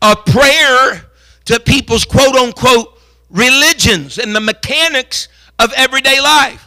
of 0.01 0.25
prayer 0.25 1.05
to 1.45 1.59
people's 1.59 2.03
quote 2.03 2.35
unquote 2.35 2.98
religions 3.29 4.17
and 4.17 4.35
the 4.35 4.39
mechanics 4.39 5.27
of 5.57 5.73
everyday 5.73 6.19
life. 6.19 6.65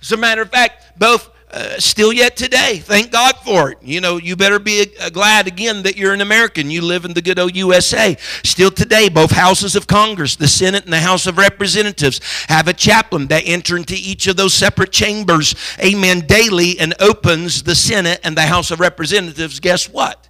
As 0.00 0.12
a 0.12 0.16
matter 0.16 0.42
of 0.42 0.50
fact, 0.50 0.98
both 0.98 1.30
uh, 1.52 1.80
still 1.80 2.12
yet 2.12 2.36
today, 2.36 2.78
thank 2.78 3.10
God 3.10 3.34
for 3.44 3.72
it. 3.72 3.78
You 3.82 4.00
know, 4.00 4.18
you 4.18 4.36
better 4.36 4.60
be 4.60 4.86
uh, 5.00 5.10
glad 5.10 5.48
again 5.48 5.82
that 5.82 5.96
you're 5.96 6.14
an 6.14 6.20
American. 6.20 6.70
You 6.70 6.80
live 6.80 7.04
in 7.04 7.12
the 7.12 7.20
good 7.20 7.40
old 7.40 7.56
USA. 7.56 8.16
Still 8.44 8.70
today, 8.70 9.08
both 9.08 9.32
houses 9.32 9.74
of 9.74 9.88
Congress, 9.88 10.36
the 10.36 10.46
Senate 10.46 10.84
and 10.84 10.92
the 10.92 11.00
House 11.00 11.26
of 11.26 11.38
Representatives, 11.38 12.20
have 12.48 12.68
a 12.68 12.72
chaplain 12.72 13.26
that 13.28 13.42
enter 13.46 13.76
into 13.76 13.94
each 13.96 14.28
of 14.28 14.36
those 14.36 14.54
separate 14.54 14.92
chambers, 14.92 15.56
amen, 15.82 16.20
daily 16.20 16.78
and 16.78 16.94
opens 17.00 17.64
the 17.64 17.74
Senate 17.74 18.20
and 18.22 18.36
the 18.36 18.42
House 18.42 18.70
of 18.70 18.78
Representatives, 18.78 19.58
guess 19.58 19.88
what? 19.88 20.28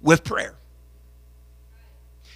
With 0.00 0.24
prayer. 0.24 0.54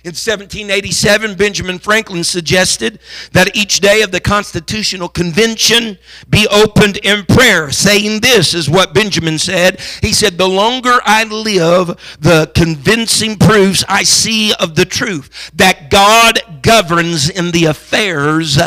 In 0.03 0.13
1787, 0.13 1.35
Benjamin 1.35 1.79
Franklin 1.79 2.25
suggested 2.25 3.01
that 3.33 3.55
each 3.55 3.81
day 3.81 4.01
of 4.01 4.11
the 4.11 4.21
Constitutional 4.21 5.11
Convention 5.11 5.99
be 6.27 6.49
opened 6.51 6.97
in 6.99 7.27
prayer, 7.27 7.71
saying 7.71 8.21
this 8.21 8.55
is 8.55 8.71
what 8.71 8.95
Benjamin 8.95 9.39
said. 9.39 9.79
He 10.01 10.15
said, 10.15 10.39
The 10.39 10.49
longer 10.49 11.01
I 11.05 11.25
live, 11.25 12.17
the 12.19 12.51
convincing 12.55 13.37
proofs 13.37 13.85
I 13.91 14.05
see 14.05 14.55
of 14.55 14.75
the 14.75 14.87
truth 14.87 15.51
that 15.55 15.91
God 15.91 16.63
governs 16.63 17.29
in 17.29 17.51
the 17.51 17.67
affairs 17.67 18.59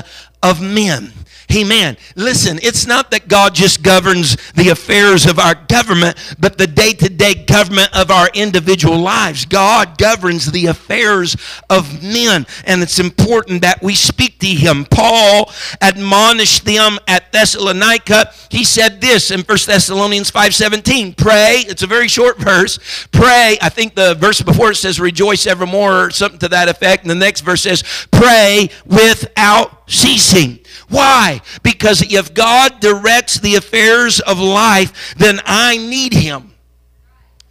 of 0.43 0.61
men. 0.61 1.13
Amen. 1.55 1.97
Listen, 2.15 2.59
it's 2.63 2.87
not 2.87 3.11
that 3.11 3.27
God 3.27 3.53
just 3.55 3.83
governs 3.83 4.37
the 4.53 4.69
affairs 4.69 5.25
of 5.25 5.39
our 5.39 5.55
government, 5.55 6.17
but 6.39 6.57
the 6.57 6.67
day 6.67 6.93
to 6.93 7.09
day 7.09 7.33
government 7.33 7.89
of 7.95 8.09
our 8.11 8.29
individual 8.33 8.97
lives. 8.97 9.45
God 9.45 9.97
governs 9.97 10.51
the 10.51 10.67
affairs 10.67 11.35
of 11.69 12.03
men, 12.03 12.45
and 12.65 12.81
it's 12.81 12.99
important 12.99 13.61
that 13.61 13.81
we 13.83 13.95
speak 13.95 14.39
to 14.39 14.47
Him. 14.47 14.85
Paul 14.85 15.51
admonished 15.81 16.65
them 16.65 16.99
at 17.07 17.31
Thessalonica. 17.31 18.31
He 18.49 18.63
said 18.63 19.01
this 19.01 19.31
in 19.31 19.41
1 19.41 19.57
Thessalonians 19.65 20.31
5:17. 20.31 21.15
Pray, 21.17 21.63
it's 21.67 21.83
a 21.83 21.87
very 21.87 22.07
short 22.07 22.39
verse. 22.39 22.79
Pray, 23.11 23.57
I 23.61 23.69
think 23.69 23.95
the 23.95 24.15
verse 24.15 24.41
before 24.41 24.71
it 24.71 24.75
says 24.75 24.99
rejoice 24.99 25.45
evermore 25.45 26.05
or 26.05 26.11
something 26.11 26.39
to 26.39 26.49
that 26.49 26.69
effect. 26.69 27.03
And 27.03 27.11
the 27.11 27.15
next 27.15 27.41
verse 27.41 27.61
says, 27.63 27.83
pray 28.11 28.69
without 28.85 29.82
ceasing. 29.87 30.59
Why? 30.89 31.41
Because 31.61 32.01
if 32.01 32.33
God 32.33 32.79
directs 32.79 33.39
the 33.39 33.55
affairs 33.55 34.19
of 34.19 34.39
life, 34.39 35.15
then 35.15 35.39
I 35.45 35.77
need 35.77 36.13
Him 36.13 36.52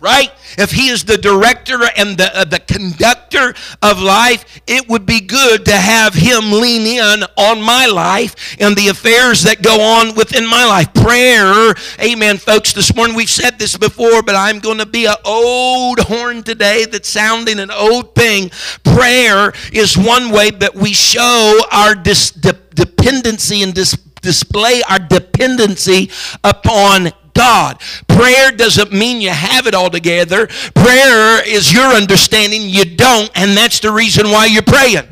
right? 0.02 0.32
If 0.58 0.72
he 0.72 0.88
is 0.88 1.04
the 1.04 1.16
director 1.16 1.78
and 1.96 2.18
the, 2.18 2.36
uh, 2.36 2.44
the 2.44 2.58
conductor 2.58 3.54
of 3.80 4.00
life, 4.02 4.60
it 4.66 4.88
would 4.88 5.06
be 5.06 5.20
good 5.20 5.64
to 5.66 5.76
have 5.76 6.12
him 6.12 6.50
lean 6.50 6.82
in 6.82 7.24
on 7.36 7.62
my 7.62 7.86
life 7.86 8.56
and 8.60 8.76
the 8.76 8.88
affairs 8.88 9.44
that 9.44 9.62
go 9.62 9.80
on 9.80 10.16
within 10.16 10.44
my 10.44 10.66
life. 10.66 10.92
Prayer, 10.92 11.72
amen, 12.00 12.38
folks. 12.38 12.72
This 12.72 12.94
morning 12.96 13.14
we've 13.14 13.30
said 13.30 13.60
this 13.60 13.76
before, 13.76 14.24
but 14.24 14.34
I'm 14.34 14.58
going 14.58 14.78
to 14.78 14.86
be 14.86 15.06
an 15.06 15.14
old 15.24 16.00
horn 16.00 16.42
today 16.42 16.84
that's 16.84 17.08
sounding 17.08 17.60
an 17.60 17.70
old 17.70 18.16
thing. 18.16 18.50
Prayer 18.82 19.52
is 19.72 19.96
one 19.96 20.32
way 20.32 20.50
that 20.50 20.74
we 20.74 20.92
show 20.92 21.60
our 21.70 21.94
dis- 21.94 22.32
de- 22.32 22.52
dependency 22.74 23.62
and 23.62 23.72
dis- 23.72 23.96
display 24.20 24.82
our 24.88 24.98
dependency 24.98 26.10
upon 26.42 27.12
God. 27.34 27.80
Prayer 28.08 28.50
doesn't 28.52 28.92
mean 28.92 29.20
you 29.20 29.30
have 29.30 29.66
it 29.66 29.74
all 29.74 29.90
together. 29.90 30.46
Prayer 30.74 31.46
is 31.46 31.72
your 31.72 31.86
understanding 31.86 32.62
you 32.68 32.84
don't, 32.84 33.30
and 33.34 33.56
that's 33.56 33.80
the 33.80 33.90
reason 33.90 34.30
why 34.30 34.46
you're 34.46 34.62
praying. 34.62 35.04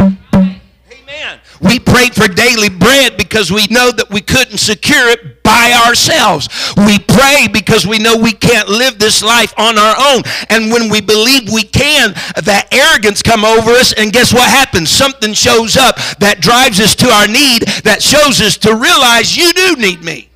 Amen. 0.00 1.40
We 1.60 1.78
prayed 1.78 2.14
for 2.14 2.28
daily 2.28 2.68
bread 2.68 3.16
because 3.16 3.50
we 3.50 3.66
know 3.68 3.90
that 3.90 4.10
we 4.10 4.20
couldn't 4.20 4.58
secure 4.58 5.08
it 5.08 5.42
by 5.42 5.72
ourselves. 5.86 6.48
We 6.76 6.98
pray 6.98 7.48
because 7.52 7.86
we 7.86 7.98
know 7.98 8.16
we 8.16 8.32
can't 8.32 8.68
live 8.68 8.98
this 8.98 9.22
life 9.22 9.54
on 9.56 9.78
our 9.78 9.94
own. 9.98 10.22
And 10.50 10.70
when 10.70 10.90
we 10.90 11.00
believe 11.00 11.50
we 11.50 11.62
can, 11.62 12.12
that 12.44 12.68
arrogance 12.72 13.22
come 13.22 13.44
over 13.44 13.70
us 13.70 13.92
and 13.92 14.12
guess 14.12 14.34
what 14.34 14.48
happens? 14.48 14.90
Something 14.90 15.32
shows 15.32 15.76
up 15.76 15.96
that 16.18 16.40
drives 16.40 16.80
us 16.80 16.94
to 16.96 17.08
our 17.08 17.26
need, 17.26 17.62
that 17.84 18.02
shows 18.02 18.40
us 18.40 18.56
to 18.58 18.74
realize 18.74 19.36
you 19.36 19.52
do 19.52 19.76
need 19.76 20.02
me. 20.02 20.28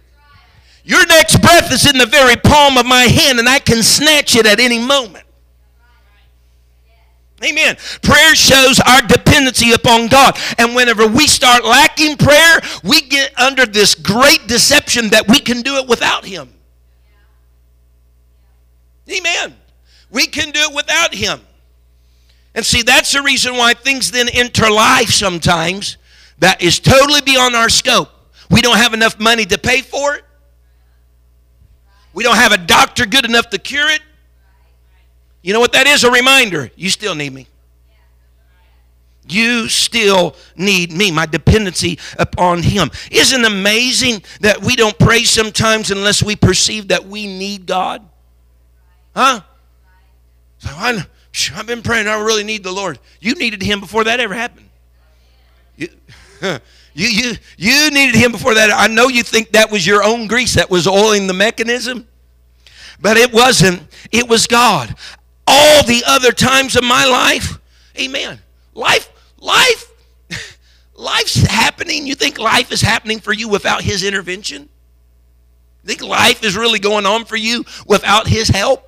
Your 0.84 1.04
next 1.06 1.40
breath 1.40 1.72
is 1.72 1.86
in 1.86 1.98
the 1.98 2.06
very 2.06 2.36
palm 2.36 2.78
of 2.78 2.86
my 2.86 3.02
hand, 3.02 3.38
and 3.38 3.48
I 3.48 3.58
can 3.58 3.82
snatch 3.82 4.34
it 4.36 4.46
at 4.46 4.60
any 4.60 4.78
moment. 4.78 5.24
Amen. 7.42 7.76
Prayer 8.02 8.34
shows 8.34 8.80
our 8.80 9.00
dependency 9.00 9.72
upon 9.72 10.08
God. 10.08 10.38
And 10.58 10.74
whenever 10.74 11.06
we 11.06 11.26
start 11.26 11.64
lacking 11.64 12.18
prayer, 12.18 12.60
we 12.84 13.00
get 13.00 13.38
under 13.38 13.64
this 13.64 13.94
great 13.94 14.46
deception 14.46 15.08
that 15.10 15.26
we 15.26 15.38
can 15.40 15.62
do 15.62 15.76
it 15.76 15.88
without 15.88 16.26
Him. 16.26 16.52
Amen. 19.10 19.56
We 20.10 20.26
can 20.26 20.50
do 20.50 20.60
it 20.60 20.74
without 20.74 21.14
Him. 21.14 21.40
And 22.54 22.64
see, 22.64 22.82
that's 22.82 23.12
the 23.12 23.22
reason 23.22 23.56
why 23.56 23.74
things 23.74 24.10
then 24.10 24.28
enter 24.28 24.66
sometimes 25.06 25.96
that 26.40 26.60
is 26.60 26.78
totally 26.78 27.22
beyond 27.22 27.54
our 27.54 27.68
scope. 27.68 28.10
We 28.50 28.60
don't 28.60 28.76
have 28.76 28.92
enough 28.92 29.18
money 29.18 29.46
to 29.46 29.56
pay 29.56 29.80
for 29.80 30.16
it. 30.16 30.24
We 32.12 32.24
don't 32.24 32.36
have 32.36 32.52
a 32.52 32.58
doctor 32.58 33.06
good 33.06 33.24
enough 33.24 33.50
to 33.50 33.58
cure 33.58 33.88
it. 33.88 34.00
You 35.42 35.52
know 35.52 35.60
what 35.60 35.72
that 35.72 35.86
is? 35.86 36.04
A 36.04 36.10
reminder. 36.10 36.70
You 36.76 36.90
still 36.90 37.14
need 37.14 37.32
me. 37.32 37.46
You 39.28 39.68
still 39.68 40.34
need 40.56 40.92
me, 40.92 41.10
my 41.10 41.26
dependency 41.26 41.98
upon 42.18 42.62
Him. 42.62 42.90
Isn't 43.10 43.44
amazing 43.44 44.22
that 44.40 44.60
we 44.60 44.74
don't 44.74 44.98
pray 44.98 45.24
sometimes 45.24 45.90
unless 45.90 46.22
we 46.22 46.34
perceive 46.34 46.88
that 46.88 47.06
we 47.06 47.26
need 47.26 47.66
God? 47.66 48.06
Huh? 49.14 49.42
So 50.58 50.70
I, 50.72 51.06
I've 51.54 51.66
been 51.66 51.82
praying, 51.82 52.08
I 52.08 52.20
really 52.20 52.44
need 52.44 52.64
the 52.64 52.72
Lord. 52.72 52.98
You 53.20 53.34
needed 53.34 53.62
Him 53.62 53.80
before 53.80 54.04
that 54.04 54.18
ever 54.18 54.34
happened. 54.34 54.68
You, 55.76 55.88
You, 56.92 57.08
you, 57.08 57.32
you 57.56 57.90
needed 57.90 58.16
him 58.16 58.32
before 58.32 58.54
that. 58.54 58.70
I 58.72 58.86
know 58.88 59.08
you 59.08 59.22
think 59.22 59.52
that 59.52 59.70
was 59.70 59.86
your 59.86 60.02
own 60.02 60.26
grease 60.26 60.54
that 60.54 60.70
was 60.70 60.86
oiling 60.86 61.26
the 61.26 61.34
mechanism, 61.34 62.06
but 63.00 63.16
it 63.16 63.32
wasn't. 63.32 63.82
It 64.10 64.28
was 64.28 64.46
God. 64.46 64.94
All 65.46 65.82
the 65.84 66.02
other 66.06 66.32
times 66.32 66.76
of 66.76 66.84
my 66.84 67.04
life, 67.06 67.58
amen. 67.98 68.40
Life, 68.74 69.10
life, 69.38 69.90
life's 70.94 71.42
happening. 71.42 72.06
You 72.06 72.14
think 72.14 72.38
life 72.38 72.72
is 72.72 72.80
happening 72.80 73.20
for 73.20 73.32
you 73.32 73.48
without 73.48 73.82
his 73.82 74.04
intervention? 74.04 74.62
You 75.82 75.86
think 75.86 76.02
life 76.02 76.44
is 76.44 76.56
really 76.56 76.78
going 76.78 77.06
on 77.06 77.24
for 77.24 77.36
you 77.36 77.64
without 77.86 78.26
his 78.26 78.48
help? 78.48 78.86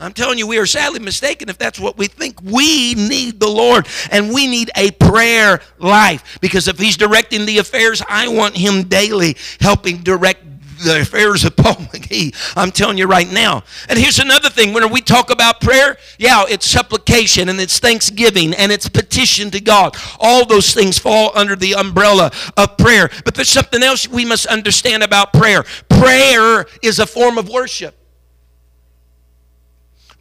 I'm 0.00 0.12
telling 0.14 0.38
you, 0.38 0.46
we 0.46 0.58
are 0.58 0.66
sadly 0.66 0.98
mistaken 0.98 1.48
if 1.48 1.58
that's 1.58 1.78
what 1.78 1.98
we 1.98 2.06
think. 2.06 2.40
We 2.42 2.94
need 2.94 3.38
the 3.38 3.48
Lord 3.48 3.86
and 4.10 4.32
we 4.32 4.46
need 4.46 4.70
a 4.74 4.90
prayer 4.92 5.60
life 5.78 6.38
because 6.40 6.68
if 6.68 6.78
He's 6.78 6.96
directing 6.96 7.44
the 7.44 7.58
affairs, 7.58 8.02
I 8.08 8.28
want 8.28 8.56
Him 8.56 8.84
daily 8.84 9.36
helping 9.60 9.98
direct 9.98 10.44
the 10.82 11.02
affairs 11.02 11.44
of 11.44 11.56
Paul 11.56 11.74
McGee. 11.74 12.34
I'm 12.56 12.70
telling 12.70 12.98
you 12.98 13.06
right 13.06 13.30
now. 13.30 13.62
And 13.88 13.98
here's 13.98 14.18
another 14.18 14.48
thing 14.48 14.72
when 14.72 14.90
we 14.90 15.02
talk 15.02 15.30
about 15.30 15.60
prayer, 15.60 15.98
yeah, 16.18 16.44
it's 16.48 16.66
supplication 16.66 17.48
and 17.48 17.60
it's 17.60 17.78
thanksgiving 17.78 18.54
and 18.54 18.72
it's 18.72 18.88
petition 18.88 19.50
to 19.50 19.60
God. 19.60 19.96
All 20.18 20.46
those 20.46 20.72
things 20.72 20.98
fall 20.98 21.30
under 21.34 21.56
the 21.56 21.74
umbrella 21.74 22.30
of 22.56 22.76
prayer. 22.78 23.10
But 23.24 23.34
there's 23.34 23.50
something 23.50 23.82
else 23.82 24.08
we 24.08 24.24
must 24.24 24.46
understand 24.46 25.02
about 25.02 25.32
prayer 25.32 25.64
prayer 25.88 26.64
is 26.82 26.98
a 26.98 27.06
form 27.06 27.36
of 27.36 27.50
worship. 27.50 27.99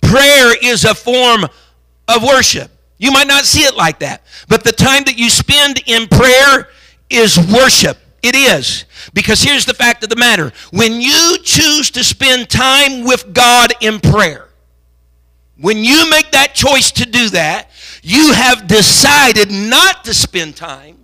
Prayer 0.01 0.55
is 0.61 0.85
a 0.85 0.95
form 0.95 1.45
of 2.07 2.23
worship. 2.23 2.71
You 2.97 3.11
might 3.11 3.27
not 3.27 3.45
see 3.45 3.61
it 3.61 3.75
like 3.75 3.99
that, 3.99 4.23
but 4.47 4.63
the 4.63 4.71
time 4.71 5.03
that 5.05 5.17
you 5.17 5.29
spend 5.29 5.81
in 5.85 6.07
prayer 6.07 6.69
is 7.09 7.37
worship. 7.37 7.97
It 8.21 8.35
is. 8.35 8.85
Because 9.13 9.41
here's 9.41 9.65
the 9.65 9.73
fact 9.73 10.03
of 10.03 10.09
the 10.09 10.15
matter 10.15 10.51
when 10.71 10.99
you 10.99 11.37
choose 11.43 11.89
to 11.91 12.03
spend 12.03 12.49
time 12.49 13.05
with 13.05 13.33
God 13.33 13.71
in 13.81 13.99
prayer, 13.99 14.49
when 15.57 15.77
you 15.77 16.09
make 16.09 16.31
that 16.31 16.53
choice 16.53 16.91
to 16.93 17.05
do 17.05 17.29
that, 17.29 17.69
you 18.01 18.33
have 18.33 18.67
decided 18.67 19.51
not 19.51 20.03
to 20.05 20.13
spend 20.13 20.55
time 20.55 20.97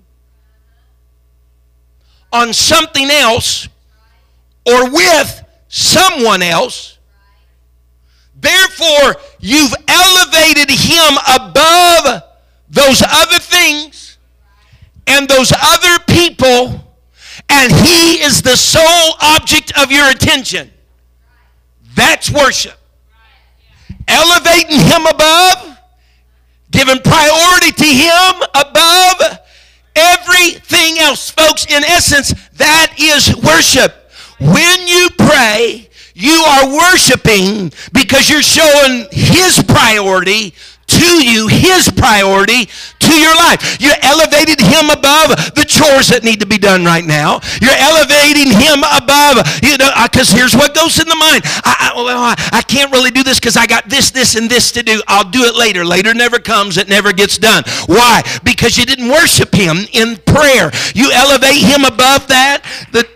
on 2.31 2.53
something 2.53 3.10
else 3.10 3.67
or 4.65 4.89
with 4.91 5.43
someone 5.67 6.41
else. 6.41 6.94
Therefore, 8.45 9.15
you've 9.39 9.73
elevated 9.88 10.69
him 10.69 11.17
above 11.34 12.21
those 12.69 13.01
other 13.01 13.39
things 13.39 14.19
and 15.08 15.27
those 15.27 15.51
other 15.51 15.97
people, 16.08 16.93
and 17.49 17.73
he 17.73 18.21
is 18.21 18.43
the 18.43 18.55
sole 18.55 19.15
object 19.19 19.75
of 19.79 19.91
your 19.91 20.12
attention. 20.12 20.71
That's 21.95 22.29
worship. 22.29 22.77
Elevating 24.08 24.79
him 24.79 25.08
above, 25.08 25.79
giving 26.69 26.99
priority 26.99 27.71
to 27.71 27.86
him 27.86 28.43
above 28.53 29.39
everything 29.95 30.99
else. 30.99 31.31
Folks, 31.31 31.65
in 31.65 31.84
essence, 31.84 32.31
that 32.58 32.93
is 32.99 33.36
worship. 33.38 34.12
When 34.39 34.88
you 34.88 35.10
pray, 35.17 35.89
you 36.15 36.32
are 36.47 36.73
worshiping 36.73 37.71
because 37.91 38.30
you're 38.30 38.41
showing 38.41 39.06
His 39.12 39.62
priority 39.62 40.54
to 40.88 41.23
you, 41.25 41.47
His 41.47 41.91
priority 41.91 42.69
to 42.99 43.13
your 43.19 43.36
life. 43.36 43.82
You 43.82 43.91
elevated 44.01 44.62
Him 44.62 44.89
above 44.89 45.36
the 45.56 45.65
chores 45.67 46.08
that 46.10 46.23
need 46.23 46.39
to 46.39 46.45
be 46.45 46.58
done 46.58 46.86
right 46.86 47.04
now. 47.04 47.43
You're 47.60 47.75
elevating 47.75 48.47
Him 48.47 48.80
above, 48.88 49.43
you 49.60 49.75
know, 49.75 49.91
because 50.08 50.32
uh, 50.32 50.38
here's 50.38 50.56
what 50.56 50.73
goes 50.73 50.99
in 51.04 51.08
the 51.10 51.19
mind. 51.19 51.43
I, 51.67 51.91
I, 51.91 52.01
well, 52.01 52.23
I, 52.23 52.36
I 52.54 52.62
can't 52.62 52.91
really 52.93 53.12
do 53.12 53.23
this 53.23 53.39
because 53.39 53.58
I 53.58 53.67
got 53.67 53.89
this, 53.89 54.12
this, 54.12 54.36
and 54.36 54.49
this 54.49 54.71
to 54.71 54.84
do. 54.84 55.01
I'll 55.08 55.30
do 55.30 55.43
it 55.43 55.56
later. 55.56 55.84
Later 55.84 56.13
never 56.13 56.39
comes. 56.39 56.78
It 56.78 56.88
never 56.88 57.12
gets 57.12 57.38
done. 57.38 57.63
Why? 57.88 58.23
Because 58.43 58.78
you 58.78 58.86
didn't 58.86 59.10
worship 59.10 59.54
Him 59.54 59.84
in 59.91 60.15
prayer. 60.23 60.71
You 60.95 61.12
elevate 61.12 61.60
Him 61.60 61.84
above 61.84 62.28
that. 62.32 62.63
The 62.91 63.14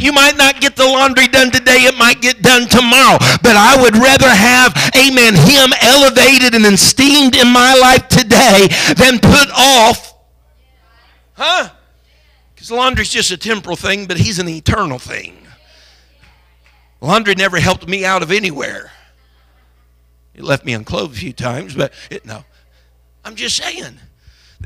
you 0.00 0.12
might 0.12 0.36
not 0.36 0.60
get 0.60 0.76
the 0.76 0.84
laundry 0.84 1.28
done 1.28 1.50
today, 1.50 1.84
it 1.84 1.96
might 1.96 2.20
get 2.20 2.42
done 2.42 2.68
tomorrow. 2.68 3.18
But 3.42 3.56
I 3.56 3.80
would 3.80 3.96
rather 3.96 4.28
have, 4.28 4.74
amen, 4.96 5.34
him 5.34 5.72
elevated 5.82 6.54
and 6.54 6.64
esteemed 6.66 7.36
in 7.36 7.48
my 7.48 7.74
life 7.74 8.08
today 8.08 8.68
than 8.96 9.18
put 9.18 9.50
off. 9.54 10.14
Huh? 11.34 11.70
Because 12.54 12.70
laundry's 12.70 13.10
just 13.10 13.30
a 13.30 13.36
temporal 13.36 13.76
thing, 13.76 14.06
but 14.06 14.18
he's 14.18 14.38
an 14.38 14.48
eternal 14.48 14.98
thing. 14.98 15.36
Laundry 17.00 17.34
never 17.34 17.60
helped 17.60 17.86
me 17.86 18.04
out 18.04 18.22
of 18.22 18.32
anywhere. 18.32 18.90
It 20.34 20.42
left 20.42 20.64
me 20.64 20.72
unclothed 20.72 21.14
a 21.14 21.18
few 21.18 21.32
times, 21.32 21.74
but 21.74 21.92
it, 22.10 22.24
no. 22.24 22.44
I'm 23.24 23.34
just 23.34 23.56
saying. 23.56 23.98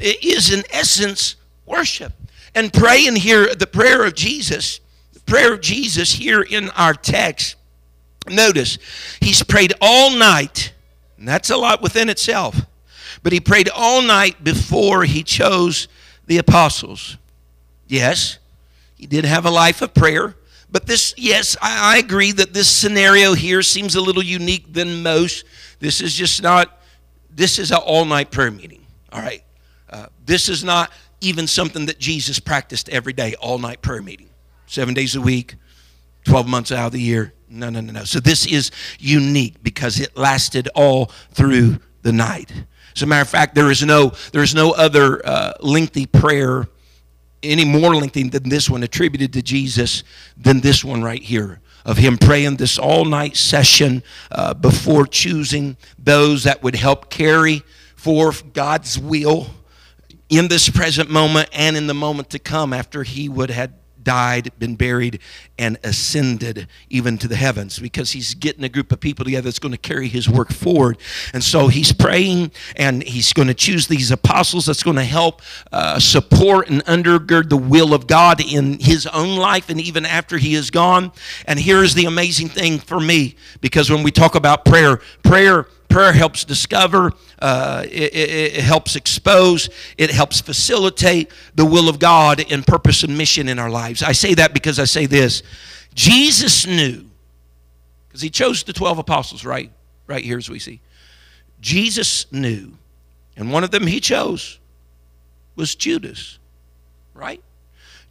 It 0.01 0.25
is, 0.25 0.53
in 0.53 0.64
essence, 0.71 1.37
worship. 1.66 2.12
And 2.55 2.73
praying 2.73 3.16
here, 3.16 3.55
the 3.55 3.66
prayer 3.66 4.05
of 4.05 4.14
Jesus 4.14 4.81
prayer 5.26 5.52
of 5.52 5.61
Jesus 5.61 6.12
here 6.12 6.42
in 6.42 6.70
our 6.70 6.94
text, 6.94 7.56
notice 8.28 8.78
he's 9.20 9.42
prayed 9.42 9.72
all 9.80 10.16
night, 10.16 10.72
and 11.18 11.26
that's 11.26 11.50
a 11.50 11.56
lot 11.56 11.82
within 11.82 12.08
itself. 12.08 12.61
But 13.22 13.32
he 13.32 13.40
prayed 13.40 13.68
all 13.74 14.02
night 14.02 14.42
before 14.42 15.04
he 15.04 15.22
chose 15.22 15.88
the 16.26 16.38
apostles. 16.38 17.16
Yes, 17.87 18.38
he 18.96 19.06
did 19.06 19.24
have 19.24 19.46
a 19.46 19.50
life 19.50 19.82
of 19.82 19.94
prayer. 19.94 20.35
But 20.70 20.87
this, 20.87 21.14
yes, 21.18 21.56
I, 21.61 21.96
I 21.96 21.98
agree 21.98 22.32
that 22.32 22.54
this 22.54 22.68
scenario 22.68 23.35
here 23.35 23.62
seems 23.62 23.94
a 23.94 24.00
little 24.00 24.22
unique 24.22 24.72
than 24.72 25.02
most. 25.02 25.44
This 25.78 26.00
is 26.00 26.14
just 26.14 26.42
not, 26.42 26.80
this 27.30 27.58
is 27.58 27.70
an 27.70 27.78
all 27.78 28.06
night 28.06 28.30
prayer 28.30 28.50
meeting. 28.50 28.87
All 29.12 29.20
right. 29.20 29.44
Uh, 29.90 30.06
this 30.24 30.48
is 30.48 30.64
not 30.64 30.90
even 31.20 31.46
something 31.46 31.87
that 31.87 31.98
Jesus 31.98 32.40
practiced 32.40 32.88
every 32.88 33.12
day, 33.12 33.35
all 33.35 33.58
night 33.58 33.82
prayer 33.82 34.00
meeting 34.00 34.30
seven 34.72 34.94
days 34.94 35.14
a 35.14 35.20
week, 35.20 35.56
12 36.24 36.48
months 36.48 36.72
out 36.72 36.87
of 36.87 36.92
the 36.92 37.00
year. 37.00 37.35
No, 37.46 37.68
no, 37.68 37.80
no, 37.82 37.92
no. 37.92 38.04
So 38.04 38.20
this 38.20 38.46
is 38.46 38.70
unique 38.98 39.62
because 39.62 40.00
it 40.00 40.16
lasted 40.16 40.68
all 40.74 41.06
through 41.32 41.78
the 42.00 42.12
night. 42.12 42.50
As 42.96 43.02
a 43.02 43.06
matter 43.06 43.20
of 43.20 43.28
fact, 43.28 43.54
there 43.54 43.70
is 43.70 43.82
no, 43.82 44.12
there 44.32 44.42
is 44.42 44.54
no 44.54 44.70
other 44.70 45.24
uh, 45.26 45.52
lengthy 45.61 46.06
prayer 46.06 46.66
any 47.42 47.66
more 47.66 47.94
lengthy 47.94 48.22
than 48.28 48.48
this 48.48 48.70
one 48.70 48.82
attributed 48.82 49.35
to 49.35 49.42
Jesus 49.42 50.04
than 50.38 50.61
this 50.61 50.82
one 50.82 51.02
right 51.02 51.22
here 51.22 51.61
of 51.85 51.98
him 51.98 52.16
praying 52.16 52.56
this 52.56 52.78
all 52.78 53.04
night 53.04 53.37
session 53.37 54.02
uh, 54.30 54.54
before 54.54 55.04
choosing 55.04 55.76
those 55.98 56.44
that 56.44 56.62
would 56.62 56.76
help 56.76 57.11
carry 57.11 57.62
forth 57.96 58.52
God's 58.52 58.98
will 58.98 59.48
in 60.28 60.46
this 60.46 60.70
present 60.70 61.11
moment 61.11 61.48
and 61.52 61.76
in 61.76 61.88
the 61.88 61.94
moment 61.94 62.30
to 62.30 62.38
come 62.38 62.72
after 62.72 63.02
he 63.02 63.28
would 63.28 63.50
have 63.50 63.72
died, 64.04 64.50
been 64.58 64.76
buried, 64.76 65.20
and 65.58 65.78
ascended 65.84 66.66
even 66.90 67.18
to 67.18 67.28
the 67.28 67.36
heavens 67.36 67.78
because 67.78 68.12
he's 68.12 68.34
getting 68.34 68.64
a 68.64 68.68
group 68.68 68.92
of 68.92 69.00
people 69.00 69.24
together 69.24 69.44
that's 69.44 69.58
going 69.58 69.72
to 69.72 69.78
carry 69.78 70.08
his 70.08 70.28
work 70.28 70.52
forward. 70.52 70.98
And 71.32 71.42
so 71.42 71.68
he's 71.68 71.92
praying 71.92 72.52
and 72.76 73.02
he's 73.02 73.32
going 73.32 73.48
to 73.48 73.54
choose 73.54 73.86
these 73.86 74.10
apostles 74.10 74.66
that's 74.66 74.82
going 74.82 74.96
to 74.96 75.04
help 75.04 75.42
uh, 75.72 75.98
support 75.98 76.68
and 76.68 76.84
undergird 76.84 77.48
the 77.48 77.56
will 77.56 77.94
of 77.94 78.06
God 78.06 78.40
in 78.40 78.78
his 78.80 79.06
own 79.06 79.36
life 79.36 79.68
and 79.68 79.80
even 79.80 80.04
after 80.04 80.38
he 80.38 80.54
is 80.54 80.70
gone. 80.70 81.12
And 81.46 81.58
here's 81.58 81.94
the 81.94 82.06
amazing 82.06 82.48
thing 82.48 82.78
for 82.78 83.00
me 83.00 83.36
because 83.60 83.90
when 83.90 84.02
we 84.02 84.10
talk 84.10 84.34
about 84.34 84.64
prayer, 84.64 85.00
prayer 85.22 85.66
prayer 85.92 86.12
helps 86.12 86.44
discover, 86.44 87.12
uh, 87.40 87.83
it, 87.85 88.14
it, 88.14 88.55
it 88.57 88.64
helps 88.64 88.96
expose, 88.96 89.68
it 89.98 90.11
helps 90.11 90.40
facilitate 90.40 91.31
the 91.55 91.64
will 91.64 91.88
of 91.88 91.98
God 91.98 92.40
in 92.40 92.62
purpose 92.62 93.02
and 93.02 93.16
mission 93.16 93.48
in 93.48 93.59
our 93.59 93.70
lives. 93.70 94.02
I 94.02 94.12
say 94.12 94.35
that 94.35 94.55
because 94.55 94.78
I 94.78 94.85
say 94.85 95.07
this 95.07 95.42
Jesus 95.94 96.66
knew, 96.66 97.05
because 98.09 98.22
he 98.22 98.31
chose 98.31 98.62
the 98.62 98.72
12 98.72 98.98
apostles, 98.98 99.44
right? 99.44 99.70
Right 100.07 100.24
here 100.24 100.38
as 100.38 100.48
we 100.48 100.59
see. 100.59 100.81
Jesus 101.61 102.31
knew, 102.33 102.72
and 103.37 103.52
one 103.52 103.62
of 103.62 103.70
them 103.70 103.87
he 103.87 104.00
chose 104.00 104.59
was 105.55 105.74
Judas, 105.74 106.38
right? 107.14 107.42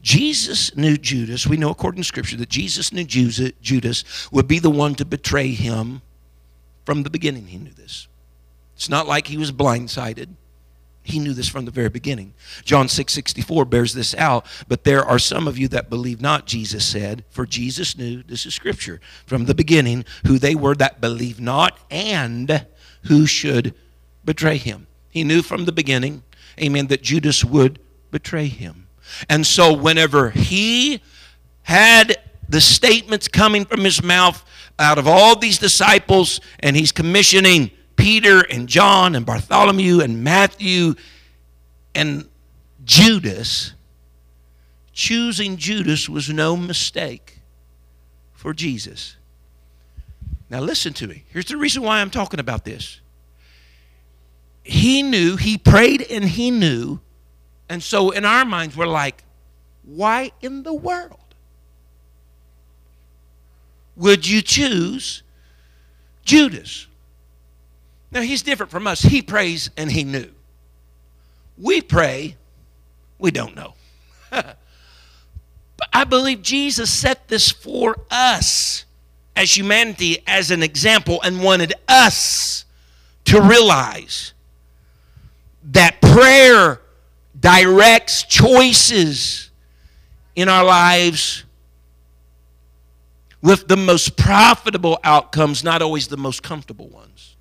Jesus 0.02 0.76
knew 0.76 0.98
Judas. 0.98 1.46
We 1.46 1.58
know 1.58 1.70
according 1.70 2.02
to 2.02 2.08
Scripture 2.08 2.38
that 2.38 2.50
Jesus 2.50 2.94
knew 2.94 3.04
Judas 3.04 4.32
would 4.32 4.48
be 4.48 4.60
the 4.60 4.70
one 4.70 4.96
to 4.96 5.06
betray 5.06 5.50
him 5.50 6.02
from 6.86 7.04
the 7.04 7.10
beginning, 7.10 7.48
he 7.48 7.58
knew 7.58 7.72
this. 7.72 8.08
It's 8.76 8.90
not 8.90 9.08
like 9.08 9.28
he 9.28 9.38
was 9.38 9.52
blindsided. 9.52 10.30
He 11.04 11.20
knew 11.20 11.34
this 11.34 11.48
from 11.48 11.66
the 11.66 11.72
very 11.72 11.90
beginning. 11.90 12.34
John 12.64 12.88
6 12.88 13.12
64 13.12 13.66
bears 13.66 13.94
this 13.94 14.14
out. 14.16 14.46
But 14.68 14.84
there 14.84 15.04
are 15.04 15.20
some 15.20 15.48
of 15.48 15.58
you 15.58 15.68
that 15.70 15.90
believe 15.90 16.22
not, 16.22 16.46
Jesus 16.46 16.86
said. 16.86 17.24
For 17.30 17.46
Jesus 17.46 17.98
knew, 17.98 18.24
this 18.24 18.46
is 18.46 18.54
scripture, 18.54 19.02
from 19.26 19.46
the 19.46 19.56
beginning, 19.56 20.06
who 20.26 20.38
they 20.38 20.56
were 20.56 20.76
that 20.76 21.02
believe 21.02 21.40
not 21.40 21.80
and 21.90 22.66
who 23.04 23.26
should 23.26 23.74
betray 24.24 24.58
him. 24.58 24.88
He 25.10 25.24
knew 25.24 25.42
from 25.42 25.66
the 25.66 25.72
beginning, 25.72 26.24
amen, 26.60 26.88
that 26.88 27.02
Judas 27.02 27.44
would 27.44 27.80
betray 28.12 28.48
him. 28.48 28.88
And 29.28 29.46
so 29.46 29.74
whenever 29.74 30.30
he 30.30 31.02
had 31.64 32.18
the 32.48 32.62
statements 32.62 33.28
coming 33.28 33.66
from 33.66 33.84
his 33.84 34.04
mouth 34.04 34.44
out 34.82 34.98
of 34.98 35.08
all 35.08 35.38
these 35.38 35.58
disciples, 35.58 36.42
and 36.60 36.76
he's 36.76 36.92
commissioning 36.92 37.72
Peter 37.96 38.42
and 38.42 38.68
John 38.68 39.16
and 39.16 39.26
Bartholomew 39.26 40.02
and 40.02 40.24
Matthew 40.24 40.96
and 41.94 42.28
Judas. 42.84 43.74
Choosing 44.92 45.58
Judas 45.58 46.10
was 46.10 46.30
no 46.30 46.58
mistake 46.58 47.40
for 48.34 48.54
Jesus. 48.54 49.18
Now, 50.50 50.60
listen 50.60 50.94
to 50.94 51.08
me. 51.08 51.24
Here's 51.30 51.46
the 51.46 51.58
reason 51.58 51.84
why 51.84 52.02
I'm 52.02 52.10
talking 52.10 52.40
about 52.40 52.66
this. 52.66 53.00
He 54.64 55.02
knew, 55.02 55.38
he 55.38 55.58
prayed 55.58 56.02
and 56.02 56.26
he 56.26 56.52
knew. 56.52 57.00
And 57.70 57.82
so 57.82 58.10
in 58.10 58.26
our 58.26 58.44
minds, 58.44 58.76
we're 58.76 58.86
like, 58.86 59.24
why 59.84 60.32
in 60.42 60.64
the 60.64 60.74
world 60.74 61.21
would 64.02 64.28
you 64.28 64.42
choose 64.42 65.22
Judas? 66.26 66.88
Now, 68.10 68.22
he's 68.22 68.42
different 68.42 68.72
from 68.72 68.88
us. 68.88 69.02
He 69.04 69.22
prays 69.22 69.70
and 69.78 69.92
he 69.92 70.04
knew. 70.04 70.30
We 71.56 71.82
pray, 71.82 72.36
we 73.20 73.30
don't 73.30 73.56
know. 73.56 73.76
but 74.32 74.58
I 75.94 76.04
believe 76.04 76.42
Jesus 76.42 76.92
set 76.92 77.28
this 77.28 77.52
for 77.52 77.96
us 78.10 78.86
as 79.36 79.56
humanity 79.56 80.24
as 80.26 80.50
an 80.50 80.64
example 80.64 81.22
and 81.22 81.44
wanted 81.44 81.74
us 81.88 82.66
to 83.26 83.40
realize 83.40 84.34
that 85.64 86.02
prayer 86.02 86.82
directs 87.40 88.24
choices 88.24 89.52
in 90.36 90.50
our 90.50 90.64
lives 90.64 91.44
with 93.42 93.68
the 93.68 93.78
most 93.78 94.18
profitable 94.18 95.00
outcomes, 95.04 95.64
not 95.64 95.82
always 95.82 96.08
the 96.08 96.18
most 96.18 96.44
comfortable 96.44 96.88
ones. 96.88 97.36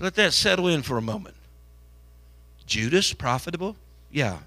Let 0.00 0.14
that 0.14 0.32
settle 0.32 0.68
in 0.68 0.82
for 0.82 0.96
a 0.96 1.02
moment. 1.02 1.34
Judas, 2.66 3.12
profitable? 3.12 3.76
Yeah, 4.12 4.38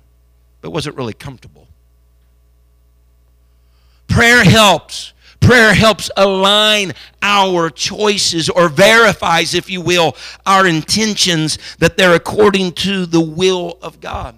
but 0.61 0.71
was 0.71 0.87
it 0.87 0.95
really 0.95 1.13
comfortable? 1.13 1.67
Prayer 4.07 4.43
helps. 4.43 5.13
Prayer 5.39 5.73
helps 5.73 6.11
align 6.15 6.93
our 7.21 7.69
choices 7.69 8.47
or 8.47 8.69
verifies, 8.69 9.55
if 9.55 9.69
you 9.69 9.81
will, 9.81 10.15
our 10.45 10.67
intentions 10.67 11.57
that 11.79 11.97
they're 11.97 12.13
according 12.13 12.73
to 12.73 13.07
the 13.07 13.19
will 13.19 13.77
of 13.81 13.99
God. 13.99 14.37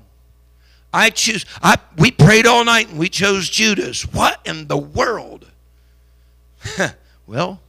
I 0.93 1.09
choose, 1.09 1.45
I, 1.61 1.77
we 1.97 2.11
prayed 2.11 2.45
all 2.45 2.63
night 2.63 2.89
and 2.89 2.99
we 2.99 3.09
chose 3.09 3.49
Judas. 3.49 4.03
What 4.03 4.39
in 4.45 4.67
the 4.67 4.77
world? 4.77 5.49
well, 7.27 7.59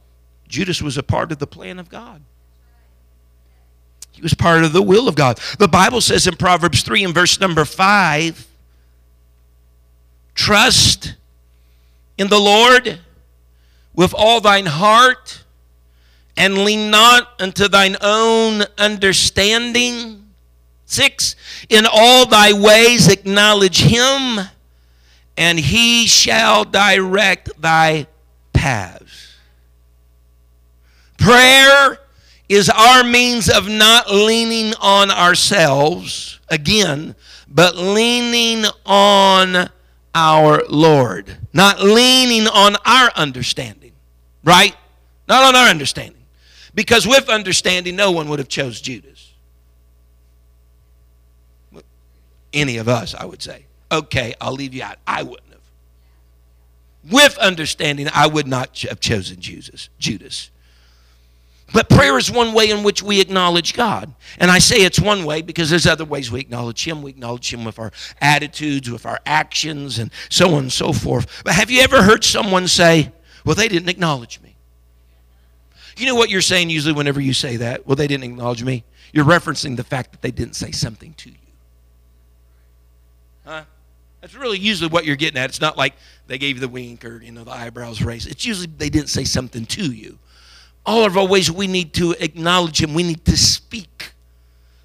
Judas 0.47 0.81
was 0.81 0.97
a 0.97 1.03
part 1.03 1.31
of 1.31 1.39
the 1.39 1.47
plan 1.47 1.79
of 1.79 1.89
God. 1.89 2.21
He 4.11 4.21
was 4.21 4.33
part 4.33 4.63
of 4.63 4.71
the 4.71 4.81
will 4.81 5.09
of 5.09 5.15
God. 5.15 5.39
The 5.59 5.67
Bible 5.67 5.99
says 5.99 6.25
in 6.25 6.37
Proverbs 6.37 6.83
3 6.83 7.03
and 7.03 7.13
verse 7.13 7.39
number 7.39 7.65
5 7.65 8.47
trust 10.35 11.15
in 12.17 12.27
the 12.27 12.39
Lord 12.39 12.99
with 13.93 14.13
all 14.13 14.41
thine 14.41 14.65
heart 14.65 15.43
and 16.37 16.59
lean 16.59 16.91
not 16.91 17.29
unto 17.39 17.67
thine 17.67 17.95
own 18.01 18.63
understanding. 18.77 20.24
Six, 20.85 21.35
in 21.69 21.85
all 21.91 22.25
thy 22.25 22.53
ways 22.53 23.07
acknowledge 23.07 23.81
him, 23.81 24.47
and 25.35 25.59
he 25.59 26.07
shall 26.07 26.63
direct 26.63 27.49
thy 27.59 28.07
paths. 28.53 29.35
Prayer 31.17 31.99
is 32.47 32.69
our 32.69 33.03
means 33.03 33.49
of 33.49 33.67
not 33.67 34.11
leaning 34.11 34.73
on 34.79 35.09
ourselves, 35.09 36.39
again, 36.49 37.15
but 37.47 37.75
leaning 37.75 38.65
on 38.85 39.69
our 40.13 40.63
Lord. 40.69 41.37
Not 41.51 41.81
leaning 41.81 42.47
on 42.47 42.75
our 42.85 43.11
understanding, 43.15 43.93
right? 44.43 44.75
Not 45.27 45.43
on 45.43 45.55
our 45.55 45.67
understanding. 45.67 46.21
Because 46.75 47.07
with 47.07 47.29
understanding, 47.29 47.95
no 47.95 48.11
one 48.11 48.29
would 48.29 48.39
have 48.39 48.49
chose 48.49 48.81
Judas. 48.81 49.14
Any 52.55 52.77
of 52.77 52.87
us, 52.87 53.13
I 53.13 53.25
would 53.25 53.43
say. 53.43 53.65
Okay, 53.91 54.33
I'll 54.41 54.53
leave 54.53 54.73
you 54.73 54.81
out. 54.81 54.97
I 55.05 55.21
wouldn't 55.21 55.51
have. 55.51 57.11
With 57.11 57.37
understanding, 57.37 58.07
I 58.13 58.25
would 58.25 58.47
not 58.47 58.79
have 58.79 58.99
chosen 58.99 59.39
Jesus, 59.39 59.89
Judas. 59.99 60.49
But 61.73 61.89
prayer 61.89 62.17
is 62.17 62.31
one 62.31 62.53
way 62.53 62.69
in 62.69 62.83
which 62.83 63.03
we 63.03 63.19
acknowledge 63.19 63.73
God. 63.73 64.13
And 64.39 64.49
I 64.49 64.59
say 64.59 64.77
it's 64.77 64.99
one 64.99 65.25
way 65.25 65.41
because 65.41 65.69
there's 65.69 65.85
other 65.85 66.05
ways 66.05 66.31
we 66.31 66.39
acknowledge 66.39 66.87
Him. 66.87 67.01
We 67.01 67.11
acknowledge 67.11 67.53
Him 67.53 67.65
with 67.65 67.77
our 67.77 67.91
attitudes, 68.21 68.89
with 68.89 69.05
our 69.05 69.19
actions, 69.25 69.99
and 69.99 70.11
so 70.29 70.53
on 70.53 70.63
and 70.63 70.71
so 70.71 70.93
forth. 70.93 71.43
But 71.43 71.53
have 71.53 71.69
you 71.69 71.81
ever 71.81 72.01
heard 72.01 72.23
someone 72.23 72.67
say, 72.67 73.11
Well, 73.43 73.55
they 73.55 73.67
didn't 73.67 73.89
acknowledge 73.89 74.41
me? 74.41 74.55
You 75.97 76.05
know 76.05 76.15
what 76.15 76.29
you're 76.29 76.41
saying 76.41 76.69
usually 76.69 76.93
whenever 76.93 77.21
you 77.21 77.33
say 77.33 77.57
that? 77.57 77.87
Well, 77.87 77.95
they 77.95 78.07
didn't 78.07 78.25
acknowledge 78.25 78.63
me. 78.63 78.83
You're 79.13 79.25
referencing 79.25 79.77
the 79.77 79.83
fact 79.83 80.11
that 80.11 80.21
they 80.21 80.31
didn't 80.31 80.55
say 80.55 80.71
something 80.71 81.13
to 81.15 81.29
you. 81.29 81.37
That's 84.25 84.35
really 84.35 84.57
usually 84.57 84.89
what 84.89 85.05
you're 85.05 85.15
getting 85.15 85.39
at. 85.39 85.51
It's 85.51 85.61
not 85.61 85.77
like 85.77 85.93
they 86.25 86.39
gave 86.39 86.55
you 86.55 86.61
the 86.61 86.67
wink 86.67 87.05
or, 87.05 87.21
you 87.21 87.31
know, 87.31 87.43
the 87.43 87.51
eyebrows 87.51 88.01
raised. 88.01 88.27
It's 88.27 88.43
usually 88.43 88.65
they 88.65 88.89
didn't 88.89 89.09
say 89.09 89.23
something 89.23 89.67
to 89.67 89.91
you 89.91 90.17
all 90.85 91.05
of 91.05 91.17
our 91.17 91.27
ways 91.27 91.51
we 91.51 91.67
need 91.67 91.93
to 91.93 92.11
acknowledge 92.19 92.81
him 92.81 92.93
we 92.93 93.03
need 93.03 93.25
to 93.25 93.37
speak 93.37 94.13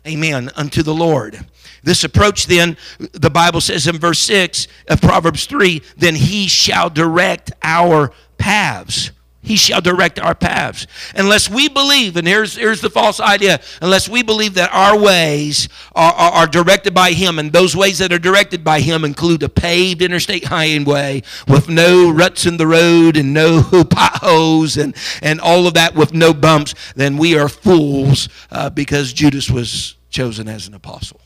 amen 0.06 0.50
unto 0.56 0.82
the 0.82 0.94
lord 0.94 1.46
this 1.82 2.04
approach 2.04 2.46
then 2.46 2.76
the 3.12 3.30
bible 3.30 3.60
says 3.60 3.86
in 3.86 3.98
verse 3.98 4.18
6 4.20 4.66
of 4.88 5.00
proverbs 5.00 5.46
3 5.46 5.82
then 5.96 6.14
he 6.14 6.48
shall 6.48 6.88
direct 6.88 7.52
our 7.62 8.12
paths 8.38 9.10
he 9.42 9.56
shall 9.56 9.80
direct 9.80 10.18
our 10.18 10.34
paths. 10.34 10.86
Unless 11.14 11.48
we 11.48 11.68
believe, 11.68 12.16
and 12.16 12.28
here's, 12.28 12.56
here's 12.56 12.82
the 12.82 12.90
false 12.90 13.20
idea, 13.20 13.60
unless 13.80 14.08
we 14.08 14.22
believe 14.22 14.54
that 14.54 14.70
our 14.72 14.98
ways 14.98 15.68
are, 15.94 16.12
are, 16.12 16.32
are, 16.32 16.46
directed 16.46 16.92
by 16.92 17.12
Him, 17.12 17.38
and 17.38 17.52
those 17.52 17.74
ways 17.74 17.98
that 17.98 18.12
are 18.12 18.18
directed 18.18 18.62
by 18.62 18.80
Him 18.80 19.04
include 19.04 19.42
a 19.42 19.48
paved 19.48 20.02
interstate 20.02 20.44
highway 20.44 21.22
with 21.48 21.68
no 21.68 22.10
ruts 22.10 22.44
in 22.44 22.58
the 22.58 22.66
road 22.66 23.16
and 23.16 23.32
no 23.32 23.62
potholes 23.90 24.76
and, 24.76 24.94
and 25.22 25.40
all 25.40 25.66
of 25.66 25.74
that 25.74 25.94
with 25.94 26.12
no 26.12 26.34
bumps, 26.34 26.74
then 26.94 27.16
we 27.16 27.38
are 27.38 27.48
fools 27.48 28.28
uh, 28.50 28.68
because 28.68 29.12
Judas 29.12 29.50
was 29.50 29.96
chosen 30.10 30.48
as 30.48 30.68
an 30.68 30.74
apostle. 30.74 31.20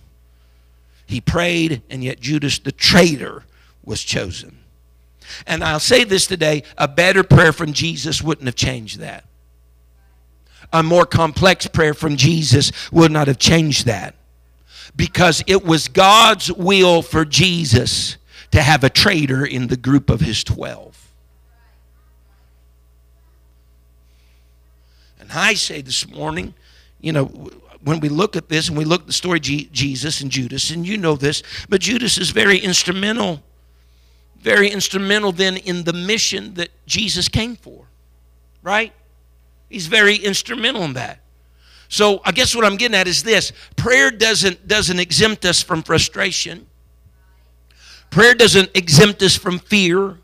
He 1.07 1.21
prayed, 1.21 1.83
and 1.91 2.05
yet 2.05 2.21
Judas, 2.21 2.61
the 2.61 2.73
traitor, 2.73 3.45
was 3.85 4.03
chosen. 4.03 4.54
And 5.47 5.63
I'll 5.65 5.81
say 5.81 6.05
this 6.05 6.27
today 6.27 6.63
a 6.77 6.89
better 6.89 7.23
prayer 7.23 7.53
from 7.53 7.73
Jesus 7.73 8.23
wouldn't 8.23 8.47
have 8.47 8.57
changed 8.57 8.99
that. 9.01 9.25
A 10.73 10.83
more 10.83 11.07
complex 11.07 11.67
prayer 11.67 11.95
from 11.95 12.17
Jesus 12.17 12.73
would 12.91 13.13
not 13.13 13.29
have 13.29 13.39
changed 13.39 13.87
that. 13.87 14.15
Because 14.97 15.43
it 15.47 15.65
was 15.65 15.89
God's 15.89 16.53
will 16.53 17.03
for 17.03 17.25
Jesus 17.25 18.17
to 18.51 18.63
have 18.63 18.85
a 18.85 18.91
traitor 18.91 19.45
in 19.45 19.67
the 19.67 19.77
group 19.77 20.11
of 20.11 20.21
his 20.21 20.45
12. 20.45 21.13
And 25.21 25.33
I 25.33 25.55
say 25.55 25.81
this 25.81 26.09
morning, 26.09 26.55
you 27.01 27.13
know, 27.13 27.27
when 27.83 28.01
we 28.01 28.09
look 28.09 28.37
at 28.37 28.49
this 28.49 28.69
and 28.69 28.79
we 28.79 28.85
look 28.85 29.03
at 29.03 29.07
the 29.07 29.13
story 29.13 29.39
of 29.39 29.43
Jesus 29.43 30.21
and 30.21 30.31
Judas, 30.31 30.71
and 30.71 30.87
you 30.87 30.97
know 30.97 31.17
this, 31.17 31.43
but 31.69 31.81
Judas 31.81 32.19
is 32.19 32.31
very 32.31 32.59
instrumental 32.59 33.43
very 34.45 34.69
instrumental 34.69 35.33
then 35.33 35.57
in 35.57 35.85
the 35.85 35.93
mission 35.95 36.53
that 36.55 36.69
Jesus 36.87 37.29
came 37.29 37.57
for, 37.57 37.87
right? 38.63 38.93
He's 39.71 39.87
very 39.87 40.17
instrumental 40.17 40.83
in 40.83 40.93
that. 40.93 41.21
So 41.89 42.21
I 42.27 42.33
guess 42.33 42.55
what 42.55 42.63
I'm 42.63 42.77
getting 42.77 42.95
at 42.95 43.09
is 43.09 43.23
this 43.23 43.53
prayer 43.77 44.11
doesn't, 44.11 44.69
doesn't 44.69 44.99
exempt 44.99 45.47
us 45.47 45.63
from 45.63 45.83
frustration. 45.83 46.67
Prayer 48.11 48.35
doesn't 48.35 48.71
exempt 48.75 49.23
us 49.23 49.35
from 49.35 49.59
fear. 49.59 50.19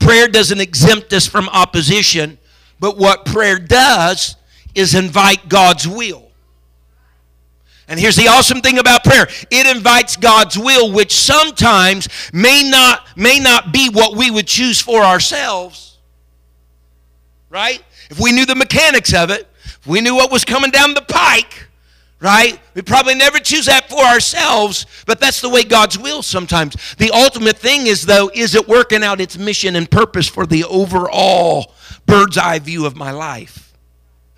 Prayer 0.00 0.26
doesn't 0.26 0.60
exempt 0.60 1.12
us 1.12 1.28
from 1.28 1.48
opposition. 1.50 2.38
But 2.80 2.98
what 2.98 3.24
prayer 3.24 3.60
does 3.60 4.34
is 4.74 4.96
invite 4.96 5.48
God's 5.48 5.86
will. 5.86 6.25
And 7.88 8.00
here's 8.00 8.16
the 8.16 8.28
awesome 8.28 8.60
thing 8.60 8.78
about 8.78 9.04
prayer. 9.04 9.28
It 9.50 9.76
invites 9.76 10.16
God's 10.16 10.58
will, 10.58 10.92
which 10.92 11.14
sometimes 11.14 12.08
may 12.32 12.68
not, 12.68 13.06
may 13.16 13.38
not 13.38 13.72
be 13.72 13.88
what 13.90 14.16
we 14.16 14.30
would 14.30 14.46
choose 14.46 14.80
for 14.80 15.02
ourselves. 15.02 15.98
Right? 17.48 17.82
If 18.10 18.18
we 18.20 18.32
knew 18.32 18.44
the 18.44 18.56
mechanics 18.56 19.14
of 19.14 19.30
it, 19.30 19.48
if 19.64 19.86
we 19.86 20.00
knew 20.00 20.16
what 20.16 20.32
was 20.32 20.44
coming 20.44 20.72
down 20.72 20.94
the 20.94 21.02
pike, 21.02 21.68
right? 22.20 22.58
We'd 22.74 22.86
probably 22.86 23.14
never 23.14 23.38
choose 23.38 23.66
that 23.66 23.88
for 23.88 24.02
ourselves, 24.02 24.86
but 25.06 25.20
that's 25.20 25.40
the 25.40 25.48
way 25.48 25.62
God's 25.62 25.98
will 25.98 26.22
sometimes. 26.22 26.76
The 26.96 27.10
ultimate 27.12 27.56
thing 27.56 27.86
is, 27.86 28.04
though, 28.04 28.30
is 28.34 28.56
it 28.56 28.66
working 28.66 29.04
out 29.04 29.20
its 29.20 29.38
mission 29.38 29.76
and 29.76 29.88
purpose 29.88 30.28
for 30.28 30.44
the 30.44 30.64
overall 30.64 31.72
bird's 32.04 32.36
eye 32.36 32.58
view 32.58 32.84
of 32.84 32.96
my 32.96 33.12
life? 33.12 33.76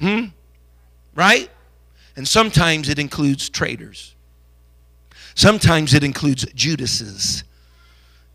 Hmm? 0.00 0.26
Right? 1.14 1.50
And 2.18 2.26
sometimes 2.26 2.88
it 2.88 2.98
includes 2.98 3.48
traitors. 3.48 4.16
Sometimes 5.36 5.94
it 5.94 6.02
includes 6.02 6.44
Judases. 6.52 7.44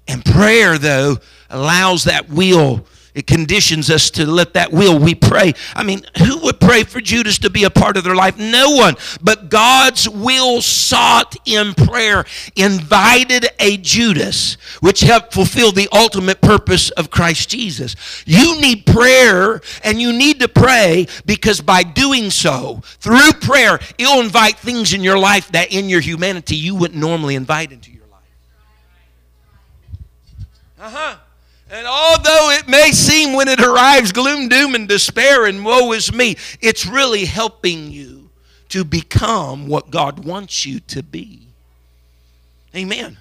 And 0.07 0.23
prayer, 0.23 0.77
though, 0.77 1.17
allows 1.49 2.05
that 2.05 2.29
will 2.29 2.87
it 3.15 3.27
conditions 3.27 3.89
us 3.89 4.09
to 4.11 4.25
let 4.25 4.53
that 4.53 4.71
will. 4.71 4.97
We 4.97 5.13
pray. 5.13 5.53
I 5.75 5.83
mean, 5.83 6.01
who 6.17 6.39
would 6.39 6.59
pray 6.59 6.83
for 6.83 6.99
Judas 6.99 7.37
to 7.39 7.49
be 7.49 7.63
a 7.63 7.69
part 7.69 7.95
of 7.95 8.03
their 8.03 8.15
life? 8.15 8.37
No 8.37 8.71
one. 8.71 8.95
But 9.21 9.49
God's 9.49 10.09
will 10.09 10.61
sought 10.61 11.35
in 11.45 11.73
prayer 11.75 12.25
invited 12.55 13.47
a 13.59 13.77
Judas, 13.77 14.55
which 14.79 15.01
helped 15.01 15.33
fulfill 15.33 15.71
the 15.71 15.87
ultimate 15.91 16.41
purpose 16.41 16.89
of 16.91 17.11
Christ 17.11 17.49
Jesus. 17.49 17.95
You 18.25 18.59
need 18.59 18.85
prayer 18.85 19.61
and 19.83 20.01
you 20.01 20.11
need 20.11 20.39
to 20.39 20.47
pray 20.47 21.07
because 21.25 21.61
by 21.61 21.83
doing 21.83 22.31
so, 22.31 22.81
through 22.99 23.33
prayer, 23.33 23.79
it'll 23.97 24.21
invite 24.21 24.57
things 24.57 24.93
in 24.93 25.01
your 25.01 25.19
life 25.19 25.51
that 25.51 25.71
in 25.71 25.87
your 25.87 26.01
humanity 26.01 26.55
you 26.55 26.73
wouldn't 26.73 26.99
normally 26.99 27.35
invite 27.35 27.71
into 27.71 27.91
your 27.91 28.05
life. 28.07 28.21
Uh 30.79 30.89
huh. 30.89 31.15
And 31.73 31.87
although 31.87 32.51
it 32.51 32.67
may 32.67 32.91
seem 32.91 33.33
when 33.33 33.47
it 33.47 33.59
arrives 33.59 34.11
gloom, 34.11 34.47
doom, 34.47 34.75
and 34.75 34.87
despair, 34.87 35.47
and 35.47 35.65
woe 35.65 35.91
is 35.93 36.13
me, 36.13 36.35
it's 36.61 36.85
really 36.85 37.25
helping 37.25 37.89
you 37.89 38.29
to 38.69 38.85
become 38.85 39.67
what 39.67 39.89
God 39.89 40.23
wants 40.23 40.67
you 40.67 40.81
to 40.81 41.01
be. 41.01 41.47
Amen. 42.75 43.17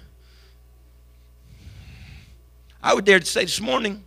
I 2.83 2.93
would 2.93 3.05
dare 3.05 3.19
to 3.19 3.25
say 3.25 3.41
this 3.41 3.59
morning, 3.59 4.03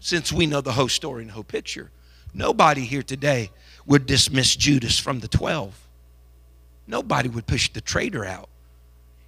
since 0.00 0.32
we 0.32 0.46
know 0.46 0.60
the 0.60 0.72
whole 0.72 0.88
story 0.88 1.22
and 1.22 1.30
the 1.30 1.34
whole 1.34 1.44
picture, 1.44 1.92
nobody 2.34 2.84
here 2.84 3.04
today 3.04 3.50
would 3.86 4.04
dismiss 4.04 4.56
Judas 4.56 4.98
from 4.98 5.20
the 5.20 5.28
12. 5.28 5.86
Nobody 6.88 7.28
would 7.28 7.46
push 7.46 7.72
the 7.72 7.80
traitor 7.80 8.24
out 8.24 8.48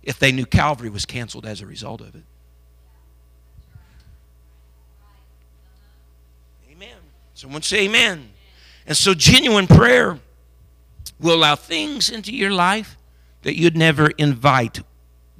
if 0.03 0.19
they 0.19 0.33
knew 0.33 0.47
Calvary 0.47 0.91
was 0.91 1.07
canceled 1.07 1.47
as 1.47 1.61
a 1.61 1.67
result 1.67 2.01
of 2.01 2.17
it. 2.17 2.25
Someone 7.43 7.63
say 7.63 7.87
amen. 7.87 8.31
And 8.87 8.97
so, 8.97 9.15
genuine 9.15 9.67
prayer 9.67 10.21
will 11.19 11.35
allow 11.35 11.57
things 11.57 12.09
into 12.09 12.33
your 12.33 12.53
life 12.53 12.97
that 13.43 13.59
you'd 13.59 13.77
never 13.77 14.11
invite 14.11 14.79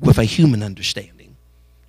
with 0.01 0.19
a 0.19 0.25
human 0.25 0.65
understanding. 0.65 1.37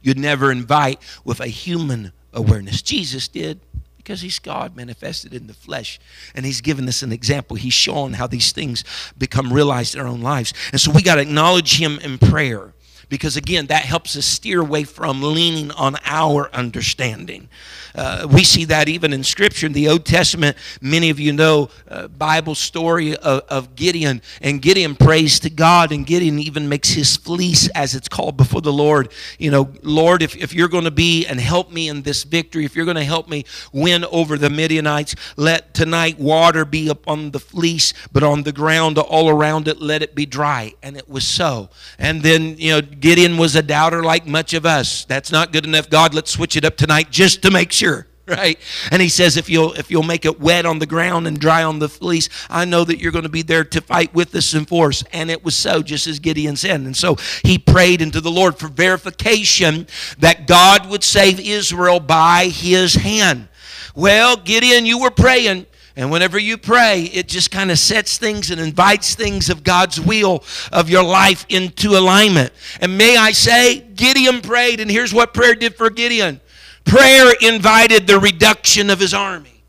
You'd 0.04 0.20
never 0.20 0.52
invite 0.52 1.00
with 1.26 1.40
a 1.40 1.48
human 1.48 2.12
awareness. 2.32 2.84
Jesus 2.84 3.28
did 3.28 3.60
because 3.98 4.22
he's 4.22 4.38
God 4.38 4.76
manifested 4.76 5.34
in 5.34 5.48
the 5.48 5.54
flesh. 5.56 6.00
And 6.36 6.46
he's 6.46 6.62
given 6.62 6.88
us 6.88 7.02
an 7.02 7.12
example. 7.12 7.58
He's 7.58 7.74
shown 7.74 8.14
how 8.14 8.28
these 8.28 8.52
things 8.52 8.84
become 9.18 9.52
realized 9.52 9.96
in 9.96 10.02
our 10.02 10.08
own 10.08 10.22
lives. 10.22 10.54
And 10.72 10.80
so 10.80 10.92
we 10.92 11.02
got 11.02 11.16
to 11.16 11.22
acknowledge 11.22 11.80
him 11.80 11.98
in 12.04 12.20
prayer 12.20 12.76
because, 13.14 13.38
again, 13.38 13.68
that 13.68 13.86
helps 13.86 14.16
us 14.16 14.26
steer 14.26 14.60
away 14.60 14.84
from 14.84 15.22
leaning 15.22 15.70
on 15.74 15.98
our 16.04 16.50
understanding. 16.52 17.48
Uh, 17.96 18.28
we 18.28 18.44
see 18.44 18.66
that 18.66 18.90
even 18.90 19.14
in 19.14 19.24
Scripture. 19.24 19.68
In 19.68 19.74
the 19.74 19.88
Old 19.88 20.04
Testament, 20.04 20.58
many 20.82 21.12
of 21.12 21.20
you 21.20 21.32
know 21.32 21.70
uh, 21.88 22.08
Bible 22.08 22.56
story 22.56 23.16
of, 23.16 23.42
of 23.50 23.76
Gideon, 23.76 24.24
and 24.42 24.62
Gideon 24.64 24.96
prays 24.96 25.40
to 25.42 25.52
God, 25.52 25.92
and 25.92 26.08
Gideon 26.08 26.40
even 26.40 26.68
makes 26.68 26.90
his 26.90 27.16
fleece, 27.16 27.70
as 27.76 27.94
it's 27.94 28.10
called, 28.10 28.36
before 28.36 28.62
the 28.62 28.74
Lord. 28.74 29.12
You 29.38 29.52
know, 29.52 29.72
Lord, 29.84 30.24
if, 30.24 30.36
if 30.36 30.56
you're 30.56 30.68
going 30.68 30.86
to 30.86 30.92
be 30.92 31.28
and 31.28 31.40
help 31.40 31.72
me 31.72 31.88
in 31.88 32.02
this 32.02 32.24
victory, 32.24 32.66
if 32.66 32.76
you're 32.76 32.86
going 32.86 32.98
to 32.98 33.04
help 33.04 33.30
me 33.30 33.46
win 33.72 34.06
over 34.06 34.40
the 34.40 34.50
Midianites, 34.50 35.16
let 35.38 35.76
tonight 35.76 36.18
water 36.18 36.66
be 36.66 36.90
upon 36.90 37.30
the 37.30 37.40
fleece, 37.40 37.94
but 38.12 38.24
on 38.24 38.42
the 38.42 38.52
ground 38.52 38.98
all 38.98 39.30
around 39.30 39.68
it, 39.68 39.80
let 39.80 40.02
it 40.02 40.16
be 40.16 40.26
dry. 40.26 40.74
And 40.82 40.98
it 40.98 41.08
was 41.08 41.28
so. 41.28 41.70
And 42.00 42.24
then, 42.24 42.58
you 42.58 42.72
know, 42.72 42.82
Gideon 43.04 43.38
was 43.38 43.54
a 43.58 43.62
doubter 43.62 44.02
like 44.02 44.26
much 44.26 44.54
of 44.54 44.66
us. 44.66 45.04
That's 45.04 45.30
not 45.30 45.52
good 45.52 45.66
enough. 45.66 45.90
God, 45.90 46.14
let's 46.14 46.32
switch 46.32 46.56
it 46.56 46.64
up 46.64 46.78
tonight 46.78 47.12
just 47.12 47.42
to 47.42 47.52
make 47.52 47.74
sure 47.74 48.08
right? 48.30 48.58
And 48.92 49.02
he 49.02 49.10
says 49.10 49.36
if 49.36 49.50
you'll 49.50 49.74
if 49.74 49.92
you'll 49.92 50.04
make 50.04 50.24
it 50.24 50.40
wet 50.40 50.66
on 50.66 50.80
the 50.80 50.86
ground 50.86 51.28
and 51.28 51.38
dry 51.38 51.64
on 51.64 51.80
the 51.80 51.90
fleece 51.90 52.30
i 52.50 52.64
know 52.64 52.86
that 52.86 53.00
you're 53.00 53.12
going 53.12 53.24
to 53.24 53.30
be 53.30 53.42
there 53.42 53.66
to 53.66 53.82
fight 53.82 54.14
with 54.14 54.34
us 54.34 54.54
in 54.54 54.64
force. 54.66 55.04
And 55.12 55.30
it 55.30 55.44
was 55.44 55.54
so 55.54 55.82
just 55.82 56.08
as 56.08 56.20
gideon 56.20 56.56
said. 56.56 56.80
And 56.80 56.96
so 56.96 57.18
he 57.44 57.58
prayed 57.58 58.02
into 58.02 58.22
the 58.22 58.32
lord 58.32 58.58
for 58.58 58.70
verification 58.70 59.86
that 60.20 60.48
god 60.48 60.90
would 60.90 61.04
save 61.04 61.42
israel 61.42 62.00
by 62.00 62.46
his 62.46 62.96
hand. 62.96 63.50
Well 63.96 64.38
gideon 64.38 64.86
you 64.86 65.02
were 65.02 65.12
praying 65.12 65.66
and 65.96 66.10
whenever 66.10 66.40
you 66.40 66.58
pray, 66.58 67.04
it 67.04 67.28
just 67.28 67.52
kind 67.52 67.70
of 67.70 67.78
sets 67.78 68.18
things 68.18 68.50
and 68.50 68.60
invites 68.60 69.14
things 69.14 69.50
of 69.50 69.64
God's 69.64 70.02
will 70.02 70.44
of 70.72 70.90
your 70.90 71.04
life 71.04 71.46
into 71.50 71.92
alignment. 71.92 72.52
And 72.82 72.98
may 72.98 73.16
I 73.16 73.32
say, 73.32 73.80
Gideon 73.80 74.42
prayed, 74.42 74.80
and 74.80 74.90
here's 74.90 75.14
what 75.14 75.34
prayer 75.34 75.54
did 75.54 75.76
for 75.76 75.90
Gideon 75.90 76.42
Prayer 76.86 77.34
invited 77.42 78.08
the 78.08 78.20
reduction 78.20 78.90
of 78.90 79.00
his 79.00 79.14
army. 79.14 79.64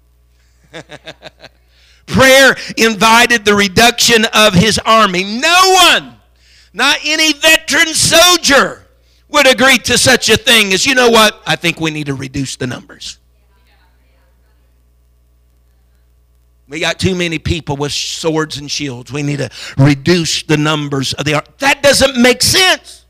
Prayer 2.07 2.57
invited 2.77 3.45
the 3.45 3.55
reduction 3.55 4.25
of 4.35 4.53
his 4.53 4.79
army. 4.85 5.23
No 5.23 5.77
one, 5.93 6.17
not 6.73 6.99
any 7.05 7.33
veteran 7.35 7.95
soldier, 7.95 8.85
would 9.29 9.47
agree 9.47 9.79
to 9.79 9.97
such 9.97 10.29
a 10.29 10.37
thing 10.37 10.73
as, 10.73 10.85
you 10.87 10.95
know 10.95 11.09
what, 11.09 11.41
I 11.47 11.57
think 11.57 11.81
we 11.81 11.91
need 11.91 12.07
to 12.07 12.15
reduce 12.15 12.57
the 12.57 12.67
numbers. 12.67 13.19
We 16.69 16.81
got 16.81 16.99
too 16.99 17.15
many 17.15 17.39
people 17.39 17.77
with 17.77 17.93
swords 17.93 18.57
and 18.57 18.71
shields. 18.71 19.13
We 19.13 19.23
need 19.23 19.39
to 19.39 19.51
reduce 19.77 20.43
the 20.45 20.57
numbers 20.57 21.13
of 21.13 21.25
the 21.25 21.35
army. 21.35 21.47
That 21.59 21.83
doesn't 21.83 22.21
make 22.21 22.43
sense 22.43 23.05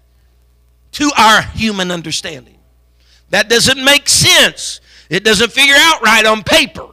to 0.92 1.10
our 1.16 1.42
human 1.42 1.90
understanding. 1.90 2.58
That 3.30 3.48
doesn't 3.48 3.82
make 3.82 4.08
sense. 4.08 4.80
It 5.08 5.24
doesn't 5.24 5.52
figure 5.52 5.74
out 5.76 6.02
right 6.02 6.24
on 6.26 6.42
paper, 6.42 6.88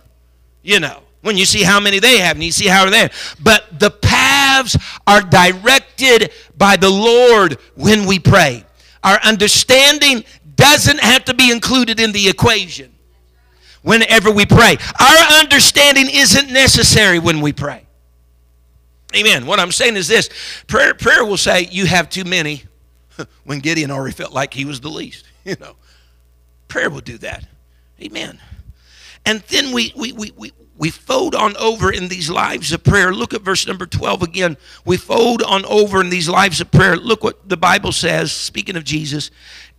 you 0.62 0.80
know, 0.80 1.02
when 1.22 1.38
you 1.38 1.46
see 1.46 1.64
how 1.64 1.80
many 1.80 2.00
they 2.00 2.20
have 2.20 2.36
and 2.36 2.44
you 2.44 2.52
see 2.52 2.68
how 2.68 2.90
they're. 2.90 3.10
But 3.40 3.80
the 3.80 3.90
paths 3.90 4.78
are 5.08 5.22
directed 5.22 6.32
by 6.58 6.78
the 6.78 6.90
Lord 6.90 7.58
when 7.76 8.06
we 8.06 8.20
pray. 8.20 8.66
Our 9.04 9.20
understanding 9.24 10.24
doesn't 10.56 11.00
have 11.00 11.26
to 11.26 11.34
be 11.34 11.52
included 11.52 12.00
in 12.00 12.12
the 12.12 12.30
equation 12.30 12.94
whenever 13.82 14.32
we 14.32 14.46
pray. 14.46 14.78
Our 15.00 15.40
understanding 15.40 16.08
isn't 16.10 16.52
necessary 16.52 17.20
when 17.20 17.42
we 17.42 17.54
pray. 17.54 17.86
Amen. 19.16 19.46
What 19.46 19.60
I'm 19.60 19.72
saying 19.72 19.98
is 19.98 20.08
this 20.08 20.30
prayer, 20.68 20.94
prayer 20.94 21.26
will 21.26 21.38
say, 21.38 21.68
You 21.70 21.86
have 21.86 22.10
too 22.10 22.24
many, 22.24 22.64
when 23.44 23.60
Gideon 23.60 23.92
already 23.92 24.14
felt 24.14 24.32
like 24.32 24.54
he 24.54 24.66
was 24.66 24.80
the 24.80 24.90
least, 24.90 25.26
you 25.46 25.56
know. 25.60 25.76
Prayer 26.68 26.90
will 26.90 27.02
do 27.02 27.18
that. 27.18 27.46
Amen. 28.02 28.40
And 29.26 29.42
then 29.50 29.74
we, 29.74 29.94
we, 29.96 30.14
we, 30.14 30.32
we, 30.38 30.52
we 30.78 30.90
fold 30.90 31.36
on 31.36 31.56
over 31.58 31.92
in 31.92 32.08
these 32.08 32.30
lives 32.30 32.72
of 32.72 32.84
prayer. 32.84 33.14
Look 33.14 33.34
at 33.34 33.42
verse 33.42 33.68
number 33.68 33.86
12 33.86 34.24
again. 34.24 34.58
We 34.86 34.98
fold 34.98 35.44
on 35.44 35.66
over 35.66 36.02
in 36.02 36.10
these 36.10 36.30
lives 36.30 36.62
of 36.62 36.72
prayer. 36.72 36.96
Look 36.96 37.24
what 37.24 37.48
the 37.48 37.58
Bible 37.58 37.92
says, 37.92 38.32
speaking 38.32 38.76
of 38.76 38.84
Jesus, 38.84 39.30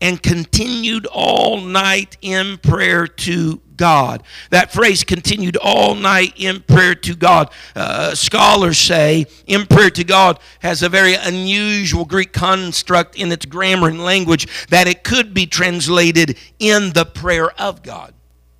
and 0.03 0.21
continued 0.21 1.07
all 1.07 1.61
night 1.61 2.17
in 2.21 2.59
prayer 2.59 3.07
to 3.07 3.61
God. 3.77 4.25
That 4.51 4.73
phrase 4.73 5.05
continued 5.05 5.57
all 5.57 5.95
night 5.95 6.35
in 6.37 6.61
prayer 6.63 6.97
to 6.97 7.15
God. 7.15 7.53
Uh, 7.77 8.13
scholars 8.17 8.79
say 8.79 9.27
in 9.47 9.65
prayer 9.65 9.91
to 9.91 10.03
God 10.03 10.41
has 10.59 10.83
a 10.83 10.89
very 10.89 11.15
unusual 11.15 12.05
Greek 12.05 12.33
construct 12.33 13.15
in 13.15 13.31
its 13.31 13.47
grammar 13.47 13.89
and 13.89 14.03
language 14.03 14.67
that 14.71 14.89
it 14.89 15.05
could 15.05 15.33
be 15.33 15.47
translated 15.47 16.37
in 16.59 16.93
the 16.95 17.05
prayer 17.05 17.53
of 17.61 17.85
God. 17.85 18.13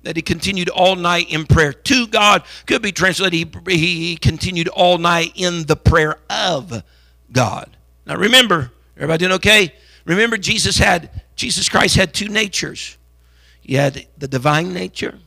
That 0.03 0.15
he 0.15 0.21
continued 0.21 0.69
all 0.69 0.95
night 0.95 1.29
in 1.29 1.45
prayer 1.45 1.73
to 1.73 2.07
God 2.07 2.43
could 2.65 2.81
be 2.81 2.93
translated 2.93 3.53
he, 3.67 3.77
he 3.77 4.15
continued 4.15 4.69
all 4.69 4.97
night 4.97 5.33
in 5.35 5.65
the 5.65 5.75
prayer 5.75 6.19
of 6.29 6.83
God. 7.33 7.75
Now 8.05 8.15
remember, 8.15 8.71
everybody 8.95 9.25
doing 9.25 9.33
okay? 9.33 9.73
Remember 10.05 10.37
Jesus 10.37 10.77
had 10.77 11.22
Jesus 11.43 11.67
Christ 11.67 11.97
had 11.97 12.13
two 12.13 12.29
natures. 12.29 12.97
He 13.59 13.73
had 13.73 14.07
the 14.17 14.29
divine 14.29 14.73
nature, 14.73 15.19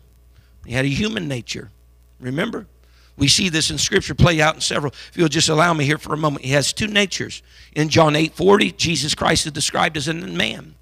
he 0.65 0.73
had 0.73 0.87
a 0.87 0.89
human 0.89 1.29
nature. 1.29 1.71
Remember? 2.19 2.67
We 3.19 3.29
see 3.29 3.51
this 3.51 3.71
in 3.71 3.77
Scripture 3.77 4.15
play 4.15 4.41
out 4.41 4.55
in 4.55 4.63
several. 4.63 4.95
If 5.11 5.17
you'll 5.19 5.29
just 5.29 5.51
allow 5.51 5.75
me 5.75 5.85
here 5.85 5.99
for 5.99 6.15
a 6.15 6.17
moment, 6.17 6.47
he 6.47 6.53
has 6.53 6.73
two 6.73 6.87
natures. 6.87 7.43
In 7.75 7.91
John 7.91 8.17
8 8.17 8.33
40, 8.35 8.73
Jesus 8.73 9.15
Christ 9.15 9.45
is 9.45 9.53
described 9.53 9.99
as 9.99 10.09
a 10.09 10.15
man. 10.15 10.75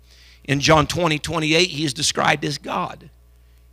In 0.44 0.60
John 0.60 0.86
20 0.86 1.18
28, 1.18 1.68
he 1.68 1.84
is 1.84 1.92
described 1.92 2.44
as 2.44 2.56
God. 2.56 3.10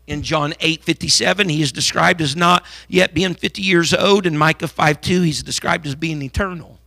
In 0.07 0.23
John 0.23 0.55
8 0.61 0.83
57, 0.83 1.47
he 1.47 1.61
is 1.61 1.71
described 1.71 2.21
as 2.21 2.35
not 2.35 2.65
yet 2.87 3.13
being 3.13 3.35
50 3.35 3.61
years 3.61 3.93
old. 3.93 4.25
In 4.25 4.35
Micah 4.35 4.67
5 4.67 4.99
2, 4.99 5.21
he's 5.21 5.43
described 5.43 5.85
as 5.85 5.93
being 5.93 6.23
eternal. 6.23 6.79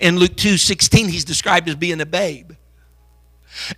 In 0.00 0.16
Luke 0.16 0.36
2 0.36 0.56
16, 0.56 1.08
he's 1.08 1.24
described 1.24 1.68
as 1.68 1.76
being 1.76 2.00
a 2.00 2.06
babe. 2.06 2.50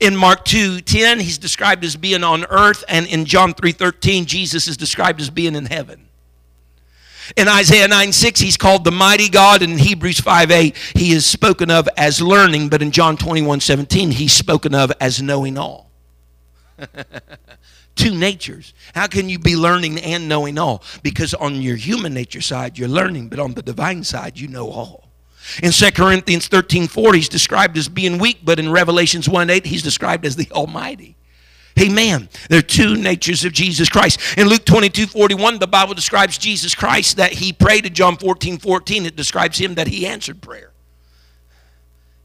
In 0.00 0.16
Mark 0.16 0.44
2:10, 0.44 1.20
he's 1.20 1.38
described 1.38 1.84
as 1.84 1.96
being 1.96 2.24
on 2.24 2.44
earth, 2.46 2.84
and 2.88 3.06
in 3.06 3.24
John 3.24 3.54
3:13, 3.54 4.26
Jesus 4.26 4.68
is 4.68 4.76
described 4.76 5.20
as 5.20 5.30
being 5.30 5.54
in 5.54 5.66
heaven. 5.66 6.08
In 7.36 7.48
Isaiah 7.48 7.88
9 7.88 8.12
6, 8.12 8.40
he's 8.40 8.56
called 8.56 8.84
the 8.84 8.90
mighty 8.90 9.28
God. 9.28 9.62
In 9.62 9.78
Hebrews 9.78 10.20
5 10.20 10.50
8, 10.50 10.76
he 10.94 11.12
is 11.12 11.24
spoken 11.24 11.70
of 11.70 11.88
as 11.96 12.20
learning, 12.20 12.68
but 12.68 12.82
in 12.82 12.90
John 12.90 13.16
21 13.16 13.60
17, 13.60 14.10
he's 14.10 14.32
spoken 14.32 14.74
of 14.74 14.92
as 15.00 15.22
knowing 15.22 15.56
all. 15.56 15.90
Two 17.96 18.14
natures. 18.14 18.74
How 18.94 19.06
can 19.06 19.28
you 19.28 19.38
be 19.38 19.56
learning 19.56 20.00
and 20.00 20.28
knowing 20.28 20.58
all? 20.58 20.82
Because 21.02 21.32
on 21.32 21.62
your 21.62 21.76
human 21.76 22.12
nature 22.12 22.40
side, 22.40 22.76
you're 22.76 22.88
learning, 22.88 23.28
but 23.28 23.38
on 23.38 23.54
the 23.54 23.62
divine 23.62 24.02
side, 24.04 24.38
you 24.38 24.48
know 24.48 24.68
all. 24.68 25.03
In 25.62 25.72
2 25.72 25.90
Corinthians 25.92 26.48
13 26.48 26.88
4, 26.88 27.14
he's 27.14 27.28
described 27.28 27.76
as 27.76 27.88
being 27.88 28.18
weak, 28.18 28.38
but 28.42 28.58
in 28.58 28.70
Revelations 28.70 29.28
1 29.28 29.50
8, 29.50 29.66
he's 29.66 29.82
described 29.82 30.24
as 30.24 30.36
the 30.36 30.50
Almighty. 30.52 31.16
Amen. 31.80 32.28
There 32.48 32.60
are 32.60 32.62
two 32.62 32.96
natures 32.96 33.44
of 33.44 33.52
Jesus 33.52 33.88
Christ. 33.88 34.38
In 34.38 34.48
Luke 34.48 34.64
22 34.64 35.06
41, 35.06 35.58
the 35.58 35.66
Bible 35.66 35.94
describes 35.94 36.38
Jesus 36.38 36.74
Christ 36.74 37.16
that 37.16 37.32
he 37.32 37.52
prayed. 37.52 37.84
In 37.84 37.94
John 37.94 38.16
14 38.16 38.58
14, 38.58 39.06
it 39.06 39.16
describes 39.16 39.58
him 39.58 39.74
that 39.74 39.88
he 39.88 40.06
answered 40.06 40.40
prayer. 40.40 40.70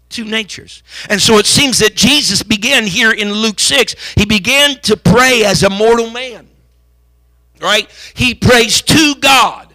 Two 0.10 0.26
natures. 0.26 0.84
And 1.10 1.22
so 1.22 1.38
it 1.38 1.46
seems 1.46 1.80
that 1.80 1.96
Jesus 1.96 2.44
began 2.44 2.86
here 2.86 3.12
in 3.12 3.32
Luke 3.32 3.60
6, 3.60 3.96
he 4.16 4.26
began 4.26 4.80
to 4.82 4.98
pray 4.98 5.44
as 5.46 5.64
a 5.64 5.70
mortal 5.70 6.10
man. 6.10 6.48
Right? 7.62 7.90
He 8.16 8.34
prays 8.34 8.82
to 8.84 9.16
God. 9.16 9.69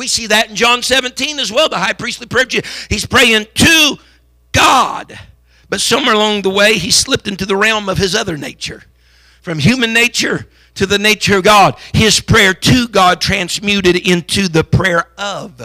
We 0.00 0.06
see 0.06 0.28
that 0.28 0.48
in 0.48 0.56
John 0.56 0.82
17 0.82 1.38
as 1.38 1.52
well, 1.52 1.68
the 1.68 1.76
high 1.76 1.92
priestly 1.92 2.26
prayer. 2.26 2.46
He's 2.88 3.04
praying 3.04 3.48
to 3.52 3.96
God. 4.50 5.18
But 5.68 5.82
somewhere 5.82 6.14
along 6.14 6.40
the 6.40 6.48
way, 6.48 6.78
he 6.78 6.90
slipped 6.90 7.28
into 7.28 7.44
the 7.44 7.54
realm 7.54 7.86
of 7.90 7.98
his 7.98 8.14
other 8.14 8.38
nature 8.38 8.84
from 9.42 9.58
human 9.58 9.92
nature 9.92 10.46
to 10.76 10.86
the 10.86 10.98
nature 10.98 11.36
of 11.36 11.44
God. 11.44 11.76
His 11.92 12.18
prayer 12.18 12.54
to 12.54 12.88
God 12.88 13.20
transmuted 13.20 13.94
into 13.94 14.48
the 14.48 14.64
prayer 14.64 15.04
of 15.18 15.60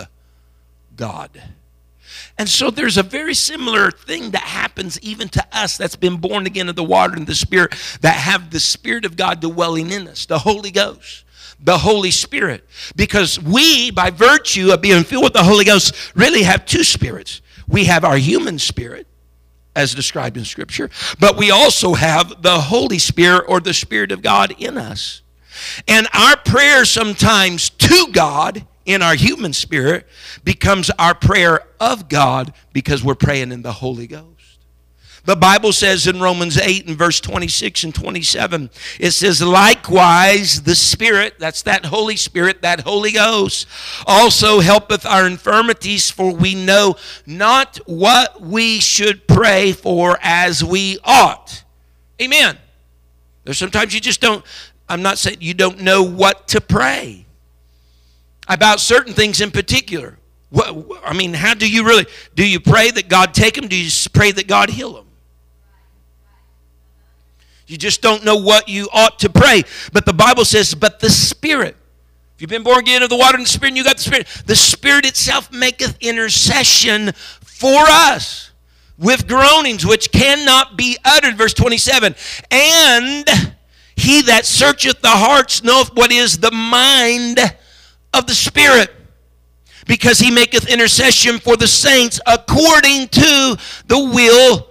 God. 0.98 1.42
And 2.38 2.50
so 2.50 2.70
there's 2.70 2.98
a 2.98 3.04
very 3.04 3.36
similar 3.36 3.90
thing 3.90 4.32
that 4.32 4.44
happens 4.44 5.00
even 5.00 5.30
to 5.30 5.48
us 5.54 5.78
that's 5.78 5.96
been 5.96 6.18
born 6.18 6.46
again 6.46 6.68
of 6.68 6.76
the 6.76 6.84
water 6.84 7.16
and 7.16 7.26
the 7.26 7.36
Spirit, 7.36 7.74
that 8.02 8.16
have 8.16 8.52
the 8.52 8.60
Spirit 8.60 9.06
of 9.06 9.16
God 9.16 9.40
dwelling 9.40 9.92
in 9.92 10.10
us, 10.10 10.26
the 10.26 10.40
Holy 10.40 10.72
Ghost, 10.72 11.24
the 11.66 11.78
Holy 11.78 12.12
Spirit. 12.12 12.64
Because 12.96 13.42
we, 13.42 13.92
by 13.92 14.12
virtue 14.12 14.72
of 14.72 14.82
being 14.82 15.04
filled 15.04 15.26
with 15.26 15.34
the 15.34 15.44
Holy 15.44 15.66
Ghost, 15.66 15.94
really 16.16 16.44
have 16.44 16.66
two 16.66 16.84
spirits. 16.84 17.42
We 17.68 17.86
have 17.86 18.06
our 18.06 18.18
human 18.18 18.60
spirit, 18.60 19.08
as 19.76 19.94
described 19.94 20.38
in 20.38 20.46
Scripture, 20.46 20.90
but 21.20 21.36
we 21.36 21.52
also 21.52 21.96
have 21.96 22.42
the 22.42 22.60
Holy 22.60 23.00
Spirit 23.00 23.46
or 23.50 23.60
the 23.60 23.74
Spirit 23.74 24.12
of 24.12 24.22
God 24.22 24.54
in 24.58 24.78
us. 24.78 25.22
And 25.88 26.08
our 26.14 26.38
prayer 26.38 26.86
sometimes 26.86 27.72
to 27.72 28.08
God 28.12 28.66
in 28.86 29.02
our 29.02 29.16
human 29.16 29.54
spirit 29.54 30.06
becomes 30.44 30.92
our 31.00 31.16
prayer 31.16 31.62
of 31.80 32.08
God 32.08 32.54
because 32.72 33.04
we're 33.04 33.16
praying 33.16 33.52
in 33.52 33.64
the 33.64 33.72
Holy 33.72 34.06
Ghost. 34.06 34.35
The 35.26 35.36
Bible 35.36 35.74
says 35.74 36.06
in 36.06 36.22
Romans 36.22 36.56
8 36.56 36.88
and 36.88 36.96
verse 36.96 37.20
26 37.20 37.86
and 37.86 37.96
27, 37.96 38.70
it 39.00 39.12
says, 39.12 39.42
Likewise, 39.42 40.62
the 40.62 40.76
Spirit, 40.76 41.40
that's 41.40 41.64
that 41.64 41.86
Holy 41.86 42.16
Spirit, 42.16 42.62
that 42.62 42.82
Holy 42.82 43.12
Ghost, 43.12 43.68
also 44.06 44.60
helpeth 44.60 45.04
our 45.04 45.26
infirmities, 45.26 46.12
for 46.12 46.32
we 46.32 46.54
know 46.54 46.96
not 47.26 47.78
what 47.88 48.40
we 48.40 48.80
should 48.80 49.28
pray 49.28 49.72
for 49.72 50.20
as 50.22 50.64
we 50.64 51.00
ought. 51.04 51.64
Amen. 52.22 52.60
There's 53.44 53.58
sometimes 53.58 53.96
you 53.96 54.00
just 54.00 54.22
don't, 54.22 54.46
I'm 54.88 55.02
not 55.02 55.18
saying 55.18 55.38
you 55.40 55.56
don't 55.56 55.82
know 55.82 56.04
what 56.04 56.48
to 56.50 56.62
pray 56.62 57.26
about 58.48 58.80
certain 58.80 59.14
things 59.14 59.42
in 59.42 59.50
particular. 59.50 60.20
What, 60.52 61.02
I 61.04 61.14
mean, 61.14 61.34
how 61.34 61.56
do 61.56 61.68
you 61.68 61.84
really, 61.84 62.06
do 62.36 62.48
you 62.48 62.60
pray 62.60 62.92
that 62.92 63.10
God 63.10 63.34
take 63.34 63.56
them? 63.56 63.68
Do 63.68 63.76
you 63.76 63.90
pray 64.14 64.32
that 64.32 64.48
God 64.48 64.70
heal 64.70 64.94
them? 64.94 65.05
You 67.68 67.78
just 67.78 68.02
don't 68.02 68.24
know 68.24 68.36
what 68.38 68.70
you 68.70 68.90
ought 68.94 69.20
to 69.20 69.30
pray. 69.30 69.64
But 69.92 70.06
the 70.06 70.14
Bible 70.14 70.46
says, 70.46 70.76
but 70.76 71.00
the 71.00 71.10
Spirit. 71.10 71.76
If 72.36 72.42
you've 72.42 72.50
been 72.50 72.64
born 72.64 72.80
again 72.80 73.02
of 73.02 73.10
the 73.10 73.18
water 73.18 73.38
and 73.38 73.46
the 73.46 73.50
Spirit, 73.50 73.70
and 73.70 73.78
you 73.78 73.84
got 73.84 73.98
the 73.98 74.04
Spirit. 74.04 74.28
The 74.46 74.56
Spirit 74.56 75.06
itself 75.06 75.52
maketh 75.52 75.98
intercession 76.02 77.14
for 77.42 77.82
us 77.88 78.52
with 78.98 79.28
groanings 79.28 79.86
which 79.86 80.12
cannot 80.12 80.78
be 80.78 80.98
uttered. 81.04 81.38
Verse 81.38 81.54
27. 81.54 82.16
And 82.52 83.30
he 83.96 84.22
that 84.24 84.46
searcheth 84.46 85.02
the 85.02 85.10
hearts 85.10 85.64
knoweth 85.64 85.96
what 85.96 86.12
is 86.12 86.38
the 86.40 86.52
mind 86.52 87.40
of 88.14 88.28
the 88.28 88.36
Spirit 88.36 88.92
because 89.88 90.20
he 90.20 90.32
maketh 90.32 90.68
intercession 90.68 91.40
for 91.40 91.56
the 91.56 91.68
saints 91.68 92.20
according 92.26 93.08
to 93.10 93.58
the 93.88 94.12
will 94.14 94.68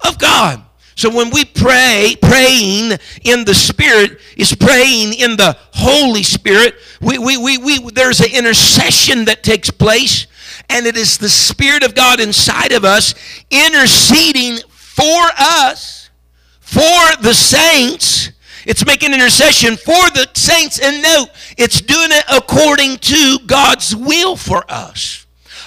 of 0.00 0.18
God. 0.18 0.64
So 0.94 1.14
when 1.14 1.30
we 1.30 1.44
pray, 1.44 2.16
praying 2.20 2.98
in 3.22 3.44
the 3.44 3.54
Spirit 3.54 4.20
is 4.36 4.54
praying 4.54 5.14
in 5.14 5.36
the 5.36 5.56
Holy 5.72 6.22
Spirit. 6.22 6.74
We, 7.00 7.18
we, 7.18 7.36
we, 7.36 7.58
we, 7.58 7.90
there's 7.90 8.20
an 8.20 8.32
intercession 8.32 9.24
that 9.26 9.42
takes 9.42 9.70
place, 9.70 10.26
and 10.68 10.86
it 10.86 10.96
is 10.96 11.18
the 11.18 11.28
Spirit 11.28 11.82
of 11.82 11.94
God 11.94 12.20
inside 12.20 12.72
of 12.72 12.84
us 12.84 13.14
interceding 13.50 14.58
for 14.68 15.22
us, 15.38 16.10
for 16.60 17.16
the 17.22 17.34
saints. 17.34 18.30
It's 18.64 18.86
making 18.86 19.12
intercession 19.12 19.76
for 19.76 20.10
the 20.10 20.28
saints, 20.34 20.78
and 20.78 21.02
note, 21.02 21.28
it's 21.56 21.80
doing 21.80 22.10
it 22.12 22.24
according 22.30 22.98
to 22.98 23.38
God's 23.46 23.96
will 23.96 24.36
for 24.36 24.64
us 24.68 25.21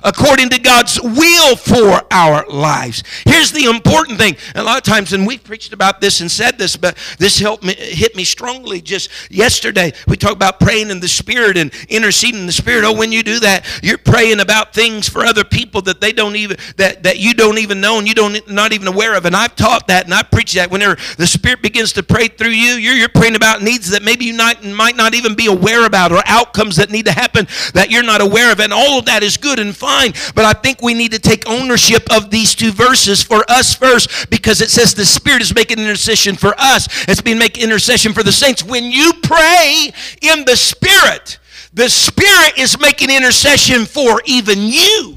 according 0.05 0.49
to 0.49 0.59
God's 0.59 1.01
will 1.01 1.55
for 1.55 2.01
our 2.11 2.45
lives. 2.47 3.03
Here's 3.25 3.51
the 3.51 3.65
important 3.65 4.19
thing. 4.19 4.37
A 4.53 4.63
lot 4.63 4.77
of 4.77 4.83
times, 4.83 5.11
and 5.11 5.25
we've 5.25 5.43
preached 5.43 5.73
about 5.73 5.99
this 5.99 6.21
and 6.21 6.29
said 6.29 6.57
this, 6.57 6.77
but 6.77 6.95
this 7.17 7.39
helped 7.39 7.63
me, 7.63 7.73
hit 7.73 8.15
me 8.15 8.23
strongly 8.23 8.79
just 8.81 9.09
yesterday. 9.31 9.91
We 10.07 10.15
talked 10.15 10.35
about 10.35 10.59
praying 10.59 10.91
in 10.91 10.99
the 10.99 11.07
Spirit 11.07 11.57
and 11.57 11.73
interceding 11.89 12.41
in 12.41 12.45
the 12.45 12.51
Spirit. 12.51 12.85
Oh, 12.85 12.93
when 12.93 13.11
you 13.11 13.23
do 13.23 13.39
that, 13.39 13.65
you're 13.81 13.97
praying 13.97 14.39
about 14.39 14.73
things 14.73 15.09
for 15.09 15.25
other 15.25 15.43
people 15.43 15.81
that 15.81 15.99
they 15.99 16.11
don't 16.11 16.35
even 16.35 16.57
that, 16.77 17.03
that 17.03 17.17
you 17.17 17.33
don't 17.33 17.57
even 17.57 17.81
know 17.81 17.97
and 17.97 18.07
you 18.07 18.13
don't 18.13 18.47
not 18.47 18.73
even 18.73 18.87
aware 18.87 19.15
of. 19.15 19.25
And 19.25 19.35
I've 19.35 19.55
taught 19.55 19.87
that 19.87 20.05
and 20.05 20.13
I 20.13 20.21
preach 20.21 20.53
that. 20.53 20.69
Whenever 20.69 20.97
the 21.17 21.27
Spirit 21.27 21.63
begins 21.63 21.93
to 21.93 22.03
pray 22.03 22.27
through 22.27 22.49
you, 22.49 22.73
you're, 22.73 22.95
you're 22.95 23.09
praying 23.09 23.35
about 23.35 23.63
needs 23.63 23.89
that 23.89 24.03
maybe 24.03 24.25
you 24.25 24.33
not, 24.33 24.63
might 24.63 24.95
not 24.95 25.15
even 25.15 25.33
be 25.33 25.47
aware 25.47 25.85
about 25.85 26.11
or 26.11 26.21
outcomes 26.27 26.75
that 26.75 26.91
need 26.91 27.05
to 27.05 27.11
happen 27.11 27.47
that 27.73 27.89
you're 27.89 28.03
not 28.03 28.21
aware 28.21 28.51
of. 28.51 28.59
And 28.59 28.71
all 28.71 28.99
of 28.99 29.05
that 29.05 29.23
is 29.23 29.37
good 29.37 29.57
and 29.57 29.75
fine 29.75 29.94
But 30.33 30.45
I 30.45 30.53
think 30.53 30.81
we 30.81 30.93
need 30.93 31.11
to 31.11 31.19
take 31.19 31.47
ownership 31.47 32.03
of 32.11 32.29
these 32.29 32.55
two 32.55 32.71
verses 32.71 33.23
for 33.23 33.43
us 33.49 33.73
first 33.73 34.29
because 34.29 34.61
it 34.61 34.69
says 34.69 34.93
the 34.93 35.05
Spirit 35.05 35.41
is 35.41 35.53
making 35.53 35.79
intercession 35.79 36.35
for 36.35 36.53
us. 36.57 36.87
It's 37.07 37.21
being 37.21 37.39
making 37.39 37.63
intercession 37.63 38.13
for 38.13 38.23
the 38.23 38.31
saints. 38.31 38.63
When 38.63 38.85
you 38.85 39.13
pray 39.23 39.91
in 40.21 40.45
the 40.45 40.55
Spirit, 40.55 41.39
the 41.73 41.89
Spirit 41.89 42.57
is 42.57 42.79
making 42.79 43.09
intercession 43.09 43.85
for 43.85 44.21
even 44.25 44.59
you. 44.61 45.14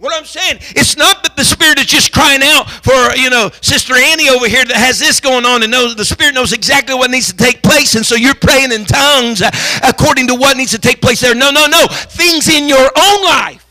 What 0.00 0.16
I'm 0.16 0.24
saying, 0.24 0.56
it's 0.70 0.96
not 0.96 1.22
that 1.24 1.36
the 1.36 1.44
Spirit 1.44 1.78
is 1.78 1.84
just 1.84 2.10
crying 2.10 2.40
out 2.42 2.70
for, 2.70 3.14
you 3.20 3.28
know, 3.28 3.50
Sister 3.60 3.92
Annie 3.92 4.30
over 4.30 4.48
here 4.48 4.64
that 4.64 4.76
has 4.76 4.98
this 4.98 5.20
going 5.20 5.44
on 5.44 5.62
and 5.62 5.70
knows 5.70 5.94
the 5.94 6.06
Spirit 6.06 6.34
knows 6.34 6.54
exactly 6.54 6.94
what 6.94 7.10
needs 7.10 7.28
to 7.28 7.36
take 7.36 7.62
place. 7.62 7.94
And 7.94 8.06
so 8.06 8.14
you're 8.14 8.34
praying 8.34 8.72
in 8.72 8.86
tongues 8.86 9.42
uh, 9.42 9.50
according 9.84 10.26
to 10.28 10.34
what 10.34 10.56
needs 10.56 10.70
to 10.70 10.78
take 10.78 11.02
place 11.02 11.20
there. 11.20 11.34
No, 11.34 11.50
no, 11.50 11.66
no. 11.66 11.86
Things 11.90 12.48
in 12.48 12.66
your 12.66 12.80
own 12.80 13.24
life. 13.24 13.66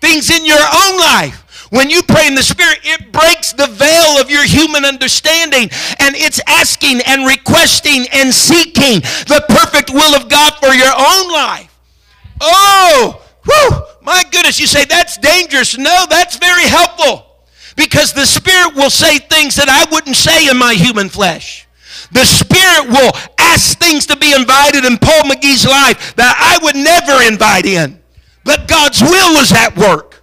Things 0.00 0.30
in 0.30 0.46
your 0.46 0.62
own 0.62 1.00
life. 1.00 1.66
When 1.70 1.90
you 1.90 2.04
pray 2.04 2.28
in 2.28 2.36
the 2.36 2.46
Spirit, 2.46 2.78
it 2.84 3.10
breaks 3.10 3.52
the 3.52 3.66
veil 3.66 4.22
of 4.22 4.30
your 4.30 4.46
human 4.46 4.84
understanding 4.84 5.68
and 5.98 6.14
it's 6.14 6.38
asking 6.46 7.00
and 7.04 7.26
requesting 7.26 8.06
and 8.12 8.32
seeking 8.32 9.00
the 9.26 9.44
perfect 9.48 9.90
will 9.90 10.14
of 10.14 10.28
God 10.28 10.54
for 10.62 10.72
your 10.72 10.94
own 10.94 11.32
life. 11.32 11.76
Oh, 12.40 13.20
whew. 13.48 13.82
My 14.02 14.24
goodness, 14.30 14.60
you 14.60 14.66
say 14.66 14.84
that's 14.84 15.16
dangerous. 15.18 15.76
No, 15.76 16.06
that's 16.08 16.36
very 16.36 16.64
helpful 16.64 17.26
because 17.76 18.12
the 18.12 18.26
Spirit 18.26 18.74
will 18.74 18.90
say 18.90 19.18
things 19.18 19.56
that 19.56 19.68
I 19.68 19.90
wouldn't 19.92 20.16
say 20.16 20.48
in 20.48 20.56
my 20.56 20.74
human 20.74 21.08
flesh. 21.08 21.66
The 22.12 22.24
Spirit 22.24 22.88
will 22.88 23.12
ask 23.38 23.78
things 23.78 24.06
to 24.06 24.16
be 24.16 24.32
invited 24.32 24.84
in 24.84 24.98
Paul 24.98 25.22
McGee's 25.22 25.66
life 25.66 26.14
that 26.16 26.34
I 26.38 26.62
would 26.64 26.76
never 26.76 27.22
invite 27.26 27.66
in. 27.66 28.00
But 28.44 28.66
God's 28.66 29.02
will 29.02 29.34
was 29.34 29.52
at 29.52 29.76
work. 29.76 30.22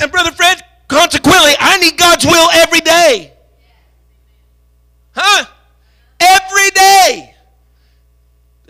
And 0.00 0.10
Brother 0.10 0.32
Fred, 0.32 0.62
consequently, 0.86 1.52
I 1.58 1.78
need 1.78 1.98
God's 1.98 2.24
will 2.24 2.48
every 2.52 2.80
day. 2.80 3.32
Huh? 5.12 5.44
Every 6.20 6.70
day 6.70 7.27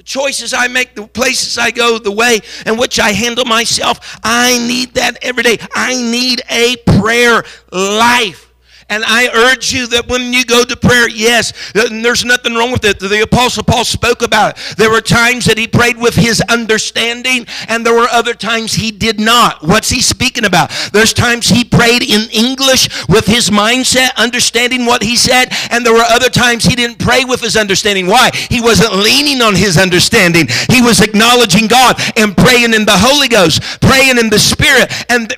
choices 0.08 0.54
I 0.54 0.66
make, 0.68 0.94
the 0.94 1.06
places 1.06 1.58
I 1.58 1.70
go, 1.70 1.98
the 1.98 2.10
way 2.10 2.40
in 2.66 2.78
which 2.78 2.98
I 2.98 3.12
handle 3.12 3.44
myself. 3.44 4.18
I 4.24 4.58
need 4.66 4.94
that 4.94 5.18
every 5.22 5.42
day. 5.42 5.58
I 5.74 5.94
need 5.94 6.40
a 6.50 6.76
prayer 6.98 7.44
life. 7.70 8.47
And 8.90 9.04
I 9.06 9.28
urge 9.52 9.70
you 9.72 9.86
that 9.88 10.08
when 10.08 10.32
you 10.32 10.46
go 10.46 10.64
to 10.64 10.74
prayer, 10.76 11.10
yes, 11.10 11.52
uh, 11.76 11.88
there's 11.90 12.24
nothing 12.24 12.54
wrong 12.54 12.72
with 12.72 12.84
it. 12.86 12.98
The 12.98 13.22
Apostle 13.22 13.62
Paul 13.62 13.84
spoke 13.84 14.22
about 14.22 14.56
it. 14.56 14.76
There 14.78 14.90
were 14.90 15.02
times 15.02 15.44
that 15.44 15.58
he 15.58 15.68
prayed 15.68 15.98
with 15.98 16.14
his 16.14 16.40
understanding, 16.48 17.46
and 17.68 17.84
there 17.84 17.92
were 17.92 18.08
other 18.10 18.32
times 18.32 18.72
he 18.72 18.90
did 18.90 19.20
not. 19.20 19.62
What's 19.62 19.90
he 19.90 20.00
speaking 20.00 20.46
about? 20.46 20.70
There's 20.92 21.12
times 21.12 21.48
he 21.48 21.64
prayed 21.64 22.02
in 22.02 22.30
English 22.30 22.88
with 23.08 23.26
his 23.26 23.50
mindset, 23.50 24.16
understanding 24.16 24.86
what 24.86 25.02
he 25.02 25.16
said, 25.16 25.48
and 25.70 25.84
there 25.84 25.92
were 25.92 26.08
other 26.08 26.30
times 26.30 26.64
he 26.64 26.74
didn't 26.74 26.98
pray 26.98 27.24
with 27.24 27.42
his 27.42 27.58
understanding. 27.58 28.06
Why? 28.06 28.30
He 28.32 28.62
wasn't 28.62 28.94
leaning 28.94 29.42
on 29.42 29.54
his 29.54 29.76
understanding, 29.76 30.48
he 30.70 30.80
was 30.80 31.02
acknowledging 31.02 31.66
God 31.66 32.00
and 32.16 32.34
praying 32.34 32.72
in 32.72 32.86
the 32.86 32.96
Holy 32.96 33.28
Ghost, 33.28 33.60
praying 33.82 34.16
in 34.16 34.30
the 34.30 34.38
Spirit. 34.38 34.90
And 35.10 35.36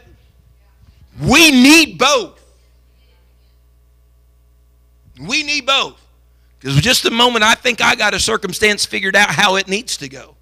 we 1.21 1.51
need 1.51 1.99
both. 1.99 2.40
We 5.21 5.43
need 5.43 5.67
both. 5.67 6.01
Because 6.59 6.77
just 6.81 7.03
the 7.03 7.11
moment 7.11 7.43
I 7.43 7.55
think 7.55 7.83
I 7.83 7.95
got 7.95 8.15
a 8.15 8.21
circumstance 8.21 8.85
figured 8.85 9.17
out 9.17 9.31
how 9.31 9.57
it 9.57 9.67
needs 9.67 9.97
to 9.99 10.09
go, 10.09 10.37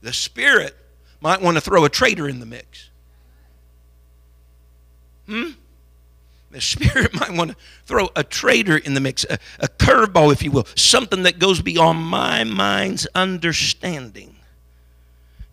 the 0.00 0.12
Spirit 0.12 0.76
might 1.20 1.40
want 1.40 1.56
to 1.56 1.60
throw 1.60 1.84
a 1.84 1.88
traitor 1.88 2.28
in 2.28 2.40
the 2.40 2.46
mix. 2.46 2.90
Hmm? 5.26 5.50
The 6.50 6.60
Spirit 6.60 7.14
might 7.20 7.32
want 7.32 7.52
to 7.52 7.56
throw 7.84 8.10
a 8.16 8.24
traitor 8.24 8.76
in 8.76 8.94
the 8.94 9.00
mix, 9.00 9.24
a, 9.30 9.38
a 9.60 9.68
curveball, 9.68 10.32
if 10.32 10.42
you 10.42 10.50
will, 10.50 10.66
something 10.74 11.22
that 11.22 11.38
goes 11.38 11.62
beyond 11.62 12.00
my 12.00 12.42
mind's 12.44 13.06
understanding. 13.14 14.34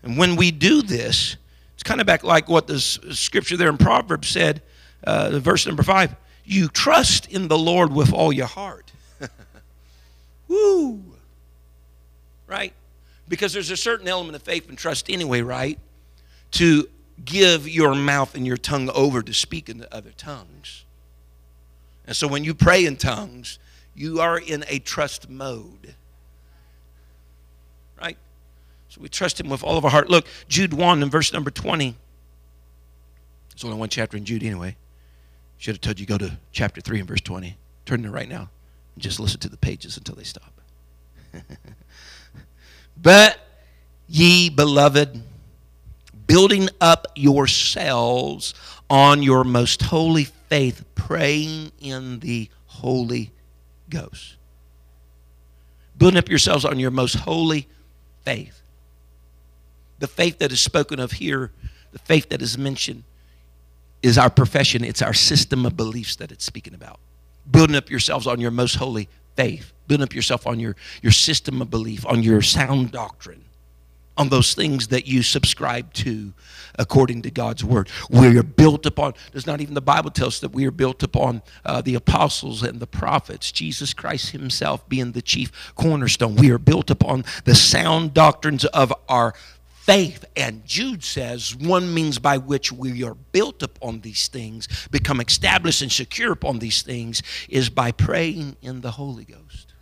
And 0.01 0.17
when 0.17 0.35
we 0.35 0.49
do 0.49 0.81
this, 0.81 1.35
it's 1.75 1.83
kind 1.83 2.01
of 2.01 2.07
back 2.07 2.23
like 2.23 2.49
what 2.49 2.67
the 2.67 2.79
scripture 2.79 3.55
there 3.55 3.69
in 3.69 3.77
Proverbs 3.77 4.27
said, 4.27 4.61
uh, 5.03 5.39
verse 5.39 5.65
number 5.67 5.83
five. 5.83 6.15
You 6.49 6.67
trust 6.67 7.27
in 7.27 7.47
the 7.47 7.59
Lord 7.59 7.93
with 7.93 8.11
all 8.11 8.33
your 8.33 8.47
heart. 8.47 8.91
Woo! 10.47 10.99
Right? 12.47 12.73
Because 13.27 13.53
there's 13.53 13.69
a 13.69 13.77
certain 13.77 14.07
element 14.07 14.35
of 14.35 14.41
faith 14.41 14.67
and 14.67 14.75
trust 14.75 15.11
anyway, 15.11 15.41
right? 15.41 15.77
To 16.53 16.89
give 17.23 17.69
your 17.69 17.93
mouth 17.93 18.33
and 18.33 18.47
your 18.47 18.57
tongue 18.57 18.89
over 18.95 19.21
to 19.21 19.31
speak 19.31 19.69
in 19.69 19.77
the 19.77 19.93
other 19.93 20.09
tongues. 20.17 20.85
And 22.07 22.15
so 22.15 22.27
when 22.27 22.43
you 22.43 22.55
pray 22.55 22.83
in 22.83 22.97
tongues, 22.97 23.59
you 23.93 24.19
are 24.19 24.39
in 24.39 24.65
a 24.67 24.79
trust 24.79 25.29
mode. 25.29 25.93
Right? 28.01 28.17
So 28.87 29.01
we 29.01 29.09
trust 29.09 29.39
him 29.39 29.49
with 29.49 29.63
all 29.63 29.77
of 29.77 29.85
our 29.85 29.91
heart. 29.91 30.09
Look, 30.09 30.25
Jude 30.47 30.73
1 30.73 31.03
and 31.03 31.11
verse 31.11 31.31
number 31.31 31.51
20. 31.51 31.95
There's 33.51 33.63
only 33.63 33.77
one 33.77 33.89
chapter 33.89 34.17
in 34.17 34.25
Jude 34.25 34.41
anyway. 34.41 34.77
Should 35.59 35.75
have 35.75 35.81
told 35.81 35.99
you 35.99 36.05
go 36.05 36.17
to 36.17 36.37
chapter 36.53 36.79
3 36.79 36.99
and 36.99 37.07
verse 37.07 37.19
20. 37.19 37.57
Turn 37.85 38.01
there 38.01 38.11
right 38.11 38.29
now 38.29 38.49
and 38.95 39.03
just 39.03 39.19
listen 39.19 39.41
to 39.41 39.49
the 39.49 39.57
pages 39.57 39.97
until 39.97 40.15
they 40.15 40.23
stop. 40.23 40.53
but 42.97 43.37
ye 44.07 44.49
beloved, 44.49 45.21
building 46.25 46.69
up 46.79 47.07
yourselves 47.13 48.53
on 48.89 49.21
your 49.21 49.43
most 49.43 49.81
holy 49.83 50.23
faith, 50.23 50.85
praying 50.95 51.73
in 51.79 52.19
the 52.19 52.49
Holy 52.65 53.31
Ghost. 53.89 54.37
Building 55.97 56.19
up 56.19 56.29
yourselves 56.29 56.63
on 56.63 56.79
your 56.79 56.91
most 56.91 57.15
holy 57.15 57.67
faith. 58.23 58.61
The 59.99 60.07
faith 60.07 60.39
that 60.39 60.53
is 60.53 60.61
spoken 60.61 61.01
of 61.01 61.11
here, 61.11 61.51
the 61.91 61.99
faith 61.99 62.29
that 62.29 62.41
is 62.41 62.57
mentioned, 62.57 63.03
is 64.01 64.17
our 64.17 64.29
profession, 64.29 64.83
it's 64.83 65.01
our 65.01 65.13
system 65.13 65.65
of 65.65 65.75
beliefs 65.75 66.15
that 66.17 66.31
it's 66.31 66.45
speaking 66.45 66.73
about. 66.73 66.99
Building 67.49 67.75
up 67.75 67.89
yourselves 67.89 68.27
on 68.27 68.39
your 68.39 68.51
most 68.51 68.75
holy 68.75 69.09
faith, 69.35 69.73
building 69.87 70.03
up 70.03 70.13
yourself 70.13 70.45
on 70.47 70.59
your, 70.59 70.75
your 71.01 71.11
system 71.11 71.61
of 71.61 71.69
belief, 71.69 72.05
on 72.05 72.23
your 72.23 72.41
sound 72.41 72.91
doctrine, 72.91 73.43
on 74.17 74.29
those 74.29 74.53
things 74.53 74.89
that 74.89 75.07
you 75.07 75.23
subscribe 75.23 75.93
to 75.93 76.33
according 76.77 77.21
to 77.21 77.31
God's 77.31 77.63
word. 77.63 77.89
We 78.09 78.37
are 78.37 78.43
built 78.43 78.85
upon, 78.85 79.13
does 79.31 79.47
not 79.47 79.61
even 79.61 79.73
the 79.73 79.81
Bible 79.81 80.11
tell 80.11 80.27
us 80.27 80.39
that 80.39 80.51
we 80.51 80.65
are 80.65 80.71
built 80.71 81.03
upon 81.03 81.41
uh, 81.65 81.81
the 81.81 81.95
apostles 81.95 82.61
and 82.63 82.79
the 82.79 82.87
prophets, 82.87 83.51
Jesus 83.51 83.93
Christ 83.93 84.31
himself 84.31 84.87
being 84.87 85.13
the 85.13 85.21
chief 85.21 85.73
cornerstone. 85.75 86.35
We 86.35 86.51
are 86.51 86.57
built 86.57 86.89
upon 86.89 87.23
the 87.45 87.55
sound 87.55 88.13
doctrines 88.13 88.65
of 88.65 88.93
our 89.07 89.33
faith. 89.89 90.23
And 90.35 90.63
Jude 90.67 91.03
says 91.03 91.55
one 91.55 91.91
means 91.93 92.19
by 92.19 92.37
which 92.37 92.71
we 92.71 93.03
are 93.03 93.15
built 93.15 93.63
upon 93.63 94.01
these 94.01 94.27
things, 94.27 94.67
become 94.91 95.19
established 95.19 95.81
and 95.81 95.91
secure 95.91 96.31
upon 96.31 96.59
these 96.59 96.83
things, 96.83 97.23
is 97.49 97.69
by 97.69 97.91
praying 97.91 98.55
in 98.61 98.81
the 98.81 98.91
Holy 98.91 99.25
Ghost. 99.25 99.73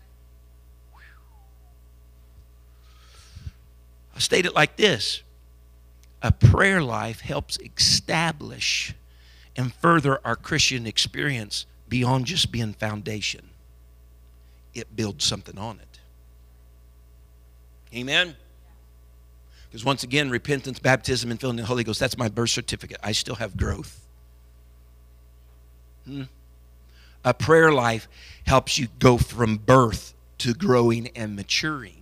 I 4.16 4.20
state 4.20 4.46
it 4.46 4.56
like 4.56 4.78
this 4.78 5.24
a 6.24 6.32
prayer 6.32 6.82
life 6.82 7.20
helps 7.20 7.60
establish 7.60 8.96
and 9.58 9.74
further 9.74 10.20
our 10.26 10.38
Christian 10.38 10.88
experience 10.88 11.66
beyond 11.90 12.26
just 12.26 12.52
being 12.52 12.74
foundation. 12.74 13.50
It 14.74 14.96
builds 14.96 15.26
something 15.26 15.58
on 15.58 15.80
it. 15.80 16.00
Amen. 17.94 18.36
Because 19.70 19.84
once 19.84 20.04
again, 20.04 20.30
repentance, 20.30 20.80
baptism, 20.80 21.32
and 21.32 21.40
filling 21.40 21.58
the 21.58 21.66
Holy 21.66 21.84
Ghost, 21.84 22.00
that's 22.00 22.18
my 22.18 22.30
birth 22.30 22.52
certificate. 22.52 22.98
I 23.04 23.12
still 23.12 23.36
have 23.36 23.58
growth. 23.58 24.08
Hmm. 26.06 26.24
A 27.26 27.34
prayer 27.34 27.72
life 27.72 28.08
helps 28.46 28.80
you 28.80 28.88
go 29.00 29.18
from 29.18 29.58
birth 29.58 30.14
to 30.40 30.54
growing 30.54 31.10
and 31.10 31.36
maturing. 31.36 31.94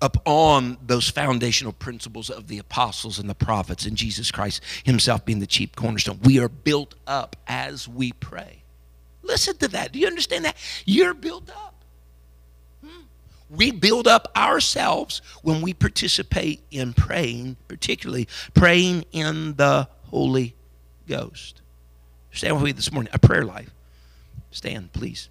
Up 0.00 0.16
on 0.24 0.78
those 0.86 1.10
foundational 1.10 1.72
principles 1.72 2.30
of 2.30 2.46
the 2.46 2.58
apostles 2.58 3.18
and 3.18 3.28
the 3.28 3.34
prophets 3.34 3.84
and 3.84 3.96
Jesus 3.96 4.30
Christ 4.30 4.62
Himself 4.84 5.24
being 5.24 5.40
the 5.40 5.46
chief 5.46 5.74
cornerstone. 5.74 6.20
We 6.22 6.38
are 6.38 6.48
built 6.48 6.94
up 7.06 7.36
as 7.46 7.88
we 7.88 8.12
pray. 8.12 8.62
Listen 9.22 9.56
to 9.58 9.68
that. 9.68 9.92
Do 9.92 9.98
you 9.98 10.06
understand 10.06 10.44
that? 10.44 10.56
You're 10.86 11.14
built 11.14 11.50
up. 11.50 11.77
We 13.50 13.70
build 13.70 14.06
up 14.06 14.30
ourselves 14.36 15.22
when 15.42 15.62
we 15.62 15.72
participate 15.72 16.62
in 16.70 16.92
praying, 16.92 17.56
particularly 17.66 18.28
praying 18.52 19.06
in 19.12 19.54
the 19.54 19.88
Holy 20.06 20.54
Ghost. 21.06 21.62
Stand 22.30 22.56
with 22.56 22.64
me 22.64 22.72
this 22.72 22.92
morning. 22.92 23.10
A 23.14 23.18
prayer 23.18 23.44
life. 23.44 23.70
Stand, 24.50 24.92
please. 24.92 25.28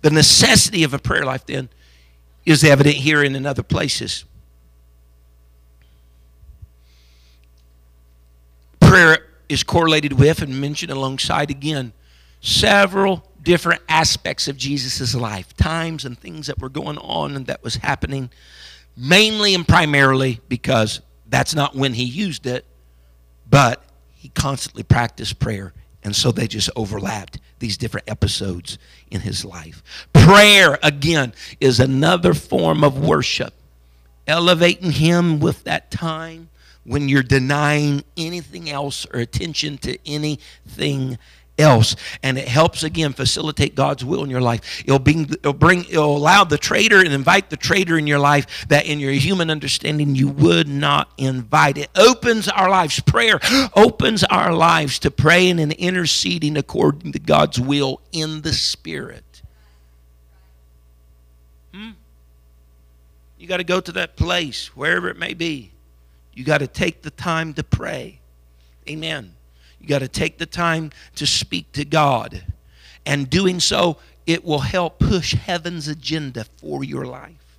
The 0.00 0.10
necessity 0.10 0.82
of 0.82 0.92
a 0.92 0.98
prayer 0.98 1.24
life, 1.24 1.46
then, 1.46 1.68
is 2.44 2.64
evident 2.64 2.96
here 2.96 3.22
and 3.22 3.36
in 3.36 3.46
other 3.46 3.62
places. 3.62 4.24
Prayer 8.80 9.26
is 9.48 9.62
correlated 9.62 10.14
with 10.14 10.42
and 10.42 10.60
mentioned 10.60 10.90
alongside 10.90 11.50
again 11.50 11.92
several 12.40 13.31
different 13.42 13.82
aspects 13.88 14.48
of 14.48 14.56
Jesus' 14.56 15.14
life, 15.14 15.56
times 15.56 16.04
and 16.04 16.18
things 16.18 16.46
that 16.46 16.60
were 16.60 16.68
going 16.68 16.98
on 16.98 17.36
and 17.36 17.46
that 17.46 17.62
was 17.62 17.76
happening, 17.76 18.30
mainly 18.96 19.54
and 19.54 19.66
primarily 19.66 20.40
because 20.48 21.00
that's 21.26 21.54
not 21.54 21.74
when 21.74 21.94
he 21.94 22.04
used 22.04 22.46
it, 22.46 22.64
but 23.48 23.82
he 24.14 24.28
constantly 24.28 24.82
practiced 24.82 25.38
prayer. 25.38 25.72
And 26.04 26.14
so 26.14 26.32
they 26.32 26.46
just 26.46 26.70
overlapped 26.74 27.38
these 27.58 27.76
different 27.76 28.10
episodes 28.10 28.76
in 29.10 29.20
his 29.20 29.44
life. 29.44 29.82
Prayer, 30.12 30.78
again, 30.82 31.32
is 31.60 31.78
another 31.78 32.34
form 32.34 32.82
of 32.82 32.98
worship. 32.98 33.54
Elevating 34.26 34.92
him 34.92 35.40
with 35.40 35.64
that 35.64 35.90
time 35.90 36.48
when 36.84 37.08
you're 37.08 37.22
denying 37.22 38.02
anything 38.16 38.68
else 38.68 39.06
or 39.12 39.20
attention 39.20 39.78
to 39.78 39.96
anything 40.06 41.18
else 41.58 41.96
and 42.22 42.38
it 42.38 42.48
helps 42.48 42.82
again 42.82 43.12
facilitate 43.12 43.74
god's 43.74 44.04
will 44.04 44.24
in 44.24 44.30
your 44.30 44.40
life. 44.40 44.82
It'll 44.84 44.98
bring 44.98 45.28
it'll 45.30 45.52
bring 45.52 45.84
it'll 45.84 46.16
allow 46.16 46.44
the 46.44 46.58
traitor 46.58 46.98
and 46.98 47.12
invite 47.12 47.50
the 47.50 47.56
traitor 47.56 47.98
in 47.98 48.06
your 48.06 48.18
life 48.18 48.66
that 48.68 48.86
in 48.86 48.98
your 49.00 49.12
human 49.12 49.50
understanding 49.50 50.14
you 50.14 50.28
would 50.28 50.68
not 50.68 51.10
invite. 51.18 51.78
It 51.78 51.90
opens 51.96 52.48
our 52.48 52.70
lives. 52.70 53.00
Prayer 53.00 53.38
opens 53.74 54.24
our 54.24 54.52
lives 54.52 54.98
to 55.00 55.10
praying 55.10 55.60
and 55.60 55.72
interceding 55.72 56.56
according 56.56 57.12
to 57.12 57.18
god's 57.18 57.60
will 57.60 58.00
in 58.12 58.42
the 58.42 58.52
spirit. 58.52 59.42
Hmm? 61.74 61.90
you 63.38 63.48
got 63.48 63.56
to 63.56 63.64
go 63.64 63.80
to 63.80 63.92
that 63.92 64.14
place 64.16 64.76
wherever 64.76 65.08
it 65.08 65.16
may 65.16 65.34
be. 65.34 65.72
You 66.32 66.44
got 66.44 66.58
to 66.58 66.66
take 66.66 67.02
the 67.02 67.10
time 67.10 67.54
to 67.54 67.64
pray. 67.64 68.20
Amen 68.88 69.34
you 69.82 69.88
got 69.88 69.98
to 69.98 70.08
take 70.08 70.38
the 70.38 70.46
time 70.46 70.92
to 71.16 71.26
speak 71.26 71.72
to 71.72 71.84
God. 71.84 72.44
And 73.04 73.28
doing 73.28 73.60
so, 73.60 73.98
it 74.26 74.44
will 74.44 74.60
help 74.60 75.00
push 75.00 75.34
heaven's 75.34 75.88
agenda 75.88 76.44
for 76.56 76.84
your 76.84 77.04
life. 77.04 77.58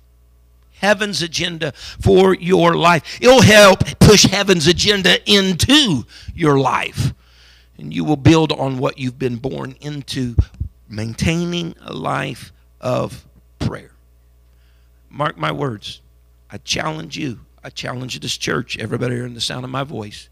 Heaven's 0.80 1.22
agenda 1.22 1.72
for 1.72 2.34
your 2.34 2.74
life. 2.74 3.18
It'll 3.20 3.42
help 3.42 3.80
push 4.00 4.24
heaven's 4.24 4.66
agenda 4.66 5.18
into 5.30 6.04
your 6.34 6.58
life. 6.58 7.12
and 7.78 7.92
you 7.92 8.04
will 8.04 8.16
build 8.16 8.52
on 8.52 8.78
what 8.78 8.98
you've 8.98 9.18
been 9.18 9.36
born 9.36 9.74
into, 9.80 10.36
maintaining 10.88 11.74
a 11.82 11.92
life 11.92 12.52
of 12.80 13.26
prayer. 13.58 13.90
Mark 15.10 15.36
my 15.36 15.52
words. 15.52 16.00
I 16.50 16.58
challenge 16.58 17.16
you. 17.16 17.40
I 17.62 17.70
challenge 17.70 18.20
this 18.20 18.36
church, 18.36 18.78
everybody 18.78 19.16
hearing 19.16 19.34
the 19.34 19.40
sound 19.40 19.64
of 19.64 19.70
my 19.70 19.84
voice. 19.84 20.28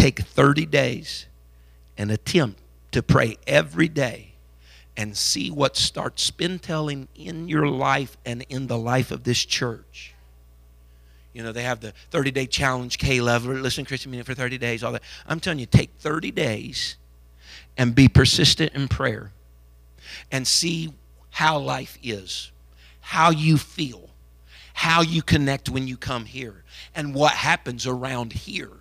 Take 0.00 0.20
30 0.20 0.64
days 0.64 1.26
and 1.98 2.10
attempt 2.10 2.58
to 2.92 3.02
pray 3.02 3.36
every 3.46 3.86
day 3.86 4.32
and 4.96 5.14
see 5.14 5.50
what 5.50 5.76
starts 5.76 6.22
spin 6.22 6.58
telling 6.58 7.08
in 7.14 7.48
your 7.48 7.68
life 7.68 8.16
and 8.24 8.46
in 8.48 8.66
the 8.66 8.78
life 8.78 9.10
of 9.10 9.24
this 9.24 9.44
church. 9.44 10.14
You 11.34 11.42
know, 11.42 11.52
they 11.52 11.64
have 11.64 11.80
the 11.80 11.92
30 12.10 12.30
day 12.30 12.46
challenge, 12.46 12.96
K 12.96 13.20
level, 13.20 13.52
listen 13.52 13.84
Christian 13.84 14.10
meeting 14.10 14.24
for 14.24 14.32
30 14.32 14.56
days, 14.56 14.82
all 14.82 14.92
that. 14.92 15.02
I'm 15.26 15.38
telling 15.38 15.58
you, 15.58 15.66
take 15.66 15.90
30 15.98 16.30
days 16.30 16.96
and 17.76 17.94
be 17.94 18.08
persistent 18.08 18.72
in 18.72 18.88
prayer 18.88 19.32
and 20.32 20.46
see 20.46 20.94
how 21.28 21.58
life 21.58 21.98
is, 22.02 22.50
how 23.00 23.30
you 23.30 23.58
feel, 23.58 24.08
how 24.72 25.02
you 25.02 25.20
connect 25.20 25.68
when 25.68 25.86
you 25.86 25.98
come 25.98 26.24
here, 26.24 26.64
and 26.94 27.14
what 27.14 27.32
happens 27.32 27.86
around 27.86 28.32
here. 28.32 28.79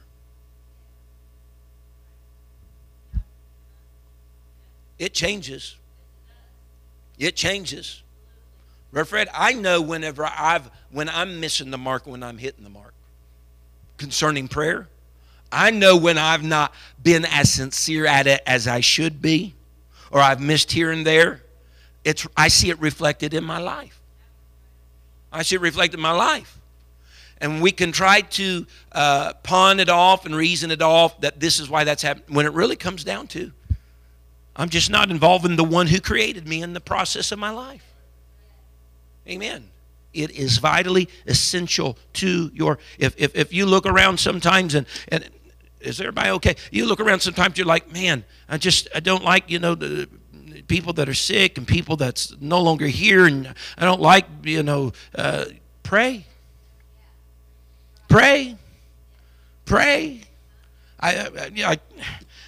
It 5.00 5.14
changes. 5.14 5.78
It 7.18 7.36
changes. 7.36 8.04
Brother 8.92 9.06
Fred, 9.06 9.30
I 9.34 9.54
know 9.54 9.82
whenever 9.82 10.26
I've 10.26 10.70
when 10.92 11.10
I'm 11.10 11.40
missing 11.40 11.72
the 11.72 11.78
mark, 11.78 12.06
when 12.06 12.22
I'm 12.22 12.38
hitting 12.38 12.64
the 12.64 12.70
mark. 12.70 12.94
Concerning 13.98 14.48
prayer, 14.48 14.88
I 15.52 15.72
know 15.72 15.98
when 15.98 16.18
I've 16.18 16.44
not 16.44 16.74
been 17.02 17.26
as 17.26 17.52
sincere 17.52 18.06
at 18.06 18.28
it 18.28 18.42
as 18.46 18.68
I 18.68 18.80
should 18.80 19.22
be, 19.22 19.56
or 20.12 20.20
I've 20.20 20.42
missed 20.42 20.72
here 20.72 20.92
and 20.92 21.06
there. 21.06 21.44
It's 22.04 22.26
I 22.36 22.48
see 22.48 22.70
it 22.70 22.80
reflected 22.80 23.34
in 23.34 23.44
my 23.44 23.60
life. 23.60 24.02
I 25.32 25.44
see 25.44 25.56
it 25.56 25.62
reflected 25.62 25.98
in 25.98 26.02
my 26.02 26.12
life. 26.12 26.58
And 27.42 27.62
we 27.62 27.72
can 27.72 27.92
try 27.92 28.22
to 28.22 28.66
uh, 28.92 29.34
pawn 29.44 29.80
it 29.80 29.88
off 29.88 30.26
and 30.26 30.36
reason 30.36 30.72
it 30.72 30.82
off 30.82 31.22
that 31.22 31.40
this 31.40 31.60
is 31.60 31.70
why 31.70 31.84
that's 31.84 32.02
happening. 32.02 32.36
When 32.36 32.46
it 32.46 32.54
really 32.54 32.76
comes 32.76 33.04
down 33.04 33.28
to, 33.28 33.54
I'm 34.60 34.68
just 34.68 34.92
not 34.92 35.10
involving 35.10 35.56
the 35.56 35.64
one 35.64 35.88
who 35.88 36.02
created 36.02 36.46
me 36.46 36.62
in 36.62 36.74
the 36.74 36.82
process 36.82 37.32
of 37.32 37.40
my 37.40 37.50
life. 37.50 37.94
Amen. 39.26 39.70
It 40.14 40.32
is 40.32 40.58
vitally 40.58 41.08
essential 41.26 41.98
to 42.14 42.52
your. 42.54 42.78
If, 42.98 43.16
if, 43.18 43.34
if 43.36 43.54
you 43.54 43.66
look 43.66 43.86
around 43.86 44.20
sometimes 44.20 44.76
and, 44.76 44.86
and 45.08 45.30
is 45.80 46.02
everybody 46.02 46.32
okay? 46.32 46.56
You 46.72 46.86
look 46.88 47.00
around 47.00 47.22
sometimes, 47.22 47.58
you're 47.58 47.68
like, 47.68 47.94
man, 47.94 48.26
I 48.50 48.58
just 48.58 48.90
I 48.94 49.00
don't 49.00 49.24
like 49.24 49.50
you 49.50 49.60
know 49.60 49.76
the 49.76 50.10
people 50.68 50.92
that 50.94 51.08
are 51.08 51.14
sick 51.14 51.58
and 51.58 51.66
people 51.66 51.96
that's 51.96 52.36
no 52.42 52.62
longer 52.62 52.88
here, 52.88 53.28
and 53.28 53.54
I 53.78 53.86
don't 53.86 54.02
like 54.02 54.26
you 54.44 54.62
know. 54.62 54.92
Uh, 55.16 55.46
pray, 55.84 56.26
pray, 58.10 58.58
pray. 59.64 60.24
I, 61.00 61.16
I, 61.16 61.52
I, 61.64 61.80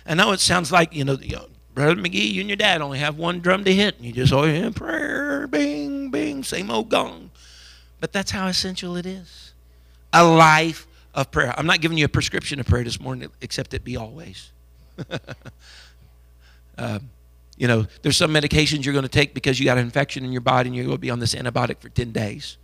I 0.07 0.13
know 0.15 0.33
it 0.33 0.41
sounds 0.41 0.73
like 0.73 0.93
you 0.93 1.05
know, 1.05 1.13
you 1.13 1.37
know 1.37 1.45
Brother 1.73 1.95
McGee, 1.95 2.31
you 2.31 2.41
and 2.41 2.49
your 2.49 2.57
dad 2.57 2.81
only 2.81 2.99
have 2.99 3.17
one 3.17 3.39
drum 3.39 3.63
to 3.63 3.73
hit, 3.73 3.97
and 3.97 4.05
you 4.05 4.11
just, 4.11 4.33
oh, 4.33 4.43
yeah, 4.43 4.69
prayer, 4.69 5.47
bing, 5.47 6.11
bing, 6.11 6.43
same 6.43 6.69
old 6.69 6.89
gong. 6.89 7.31
But 7.99 8.11
that's 8.11 8.31
how 8.31 8.47
essential 8.47 8.97
it 8.97 9.05
is. 9.05 9.53
A 10.11 10.23
life 10.23 10.87
of 11.13 11.31
prayer. 11.31 11.53
I'm 11.57 11.65
not 11.65 11.81
giving 11.81 11.97
you 11.97 12.05
a 12.05 12.09
prescription 12.09 12.59
of 12.59 12.65
prayer 12.65 12.83
this 12.83 12.99
morning, 12.99 13.29
except 13.41 13.73
it 13.73 13.83
be 13.83 13.95
always. 13.95 14.51
uh, 16.77 16.99
you 17.57 17.67
know, 17.67 17.85
there's 18.01 18.17
some 18.17 18.33
medications 18.33 18.83
you're 18.83 18.93
going 18.93 19.03
to 19.03 19.09
take 19.09 19.33
because 19.33 19.59
you 19.59 19.65
got 19.65 19.77
an 19.77 19.85
infection 19.85 20.25
in 20.25 20.31
your 20.31 20.41
body 20.41 20.67
and 20.67 20.75
you're 20.75 20.85
going 20.85 20.97
to 20.97 21.01
be 21.01 21.09
on 21.09 21.19
this 21.19 21.35
antibiotic 21.35 21.79
for 21.79 21.89
10 21.89 22.11
days. 22.11 22.57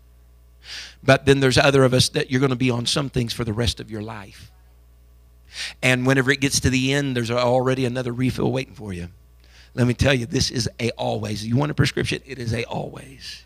But 1.04 1.26
then 1.26 1.40
there's 1.40 1.58
other 1.58 1.84
of 1.84 1.94
us 1.94 2.10
that 2.10 2.32
you're 2.32 2.40
going 2.40 2.50
to 2.50 2.56
be 2.56 2.72
on 2.72 2.86
some 2.86 3.10
things 3.10 3.32
for 3.32 3.44
the 3.44 3.54
rest 3.54 3.80
of 3.80 3.92
your 3.92 4.02
life. 4.02 4.52
And 5.82 6.06
whenever 6.06 6.32
it 6.32 6.42
gets 6.42 6.60
to 6.62 6.70
the 6.70 6.94
end, 6.94 7.16
there's 7.16 7.32
already 7.32 7.86
another 7.86 8.12
refill 8.12 8.52
waiting 8.52 8.74
for 8.74 8.94
you. 8.94 9.10
Let 9.74 9.88
me 9.88 9.94
tell 9.94 10.14
you, 10.14 10.26
this 10.26 10.50
is 10.50 10.70
a 10.80 10.90
always. 10.92 11.46
You 11.46 11.56
want 11.56 11.72
a 11.72 11.76
prescription? 11.76 12.22
It 12.26 12.40
is 12.40 12.54
a 12.54 12.64
always. 12.66 13.46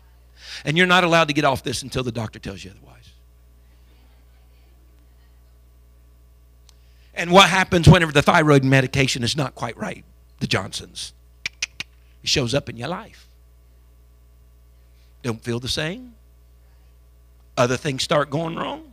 And 0.64 0.78
you're 0.78 0.86
not 0.86 1.04
allowed 1.04 1.28
to 1.28 1.34
get 1.34 1.44
off 1.44 1.62
this 1.62 1.82
until 1.82 2.02
the 2.02 2.12
doctor 2.12 2.38
tells 2.38 2.64
you 2.64 2.70
otherwise. 2.70 3.10
And 7.14 7.30
what 7.30 7.50
happens 7.50 7.88
whenever 7.88 8.12
the 8.12 8.22
thyroid 8.22 8.64
medication 8.64 9.22
is 9.22 9.36
not 9.36 9.54
quite 9.54 9.76
right? 9.76 10.04
The 10.40 10.46
Johnsons. 10.46 11.12
It 12.22 12.28
shows 12.28 12.54
up 12.54 12.68
in 12.70 12.76
your 12.76 12.88
life. 12.88 13.28
Don't 15.22 15.42
feel 15.42 15.60
the 15.60 15.68
same. 15.68 16.14
Other 17.56 17.76
things 17.76 18.02
start 18.02 18.30
going 18.30 18.56
wrong. 18.56 18.92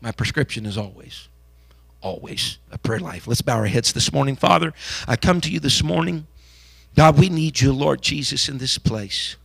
My 0.00 0.12
prescription 0.12 0.66
is 0.66 0.78
always 0.78 1.28
always 2.04 2.58
a 2.70 2.78
prayer 2.78 3.00
life. 3.00 3.26
Let's 3.26 3.42
bow 3.42 3.56
our 3.56 3.66
heads 3.66 3.92
this 3.92 4.12
morning. 4.12 4.36
Father, 4.36 4.72
I 5.08 5.16
come 5.16 5.40
to 5.40 5.50
you 5.50 5.58
this 5.58 5.82
morning. 5.82 6.26
God, 6.94 7.18
we 7.18 7.28
need 7.28 7.60
you, 7.60 7.72
Lord 7.72 8.02
Jesus, 8.02 8.48
in 8.48 8.58
this 8.58 8.78
place. 8.78 9.36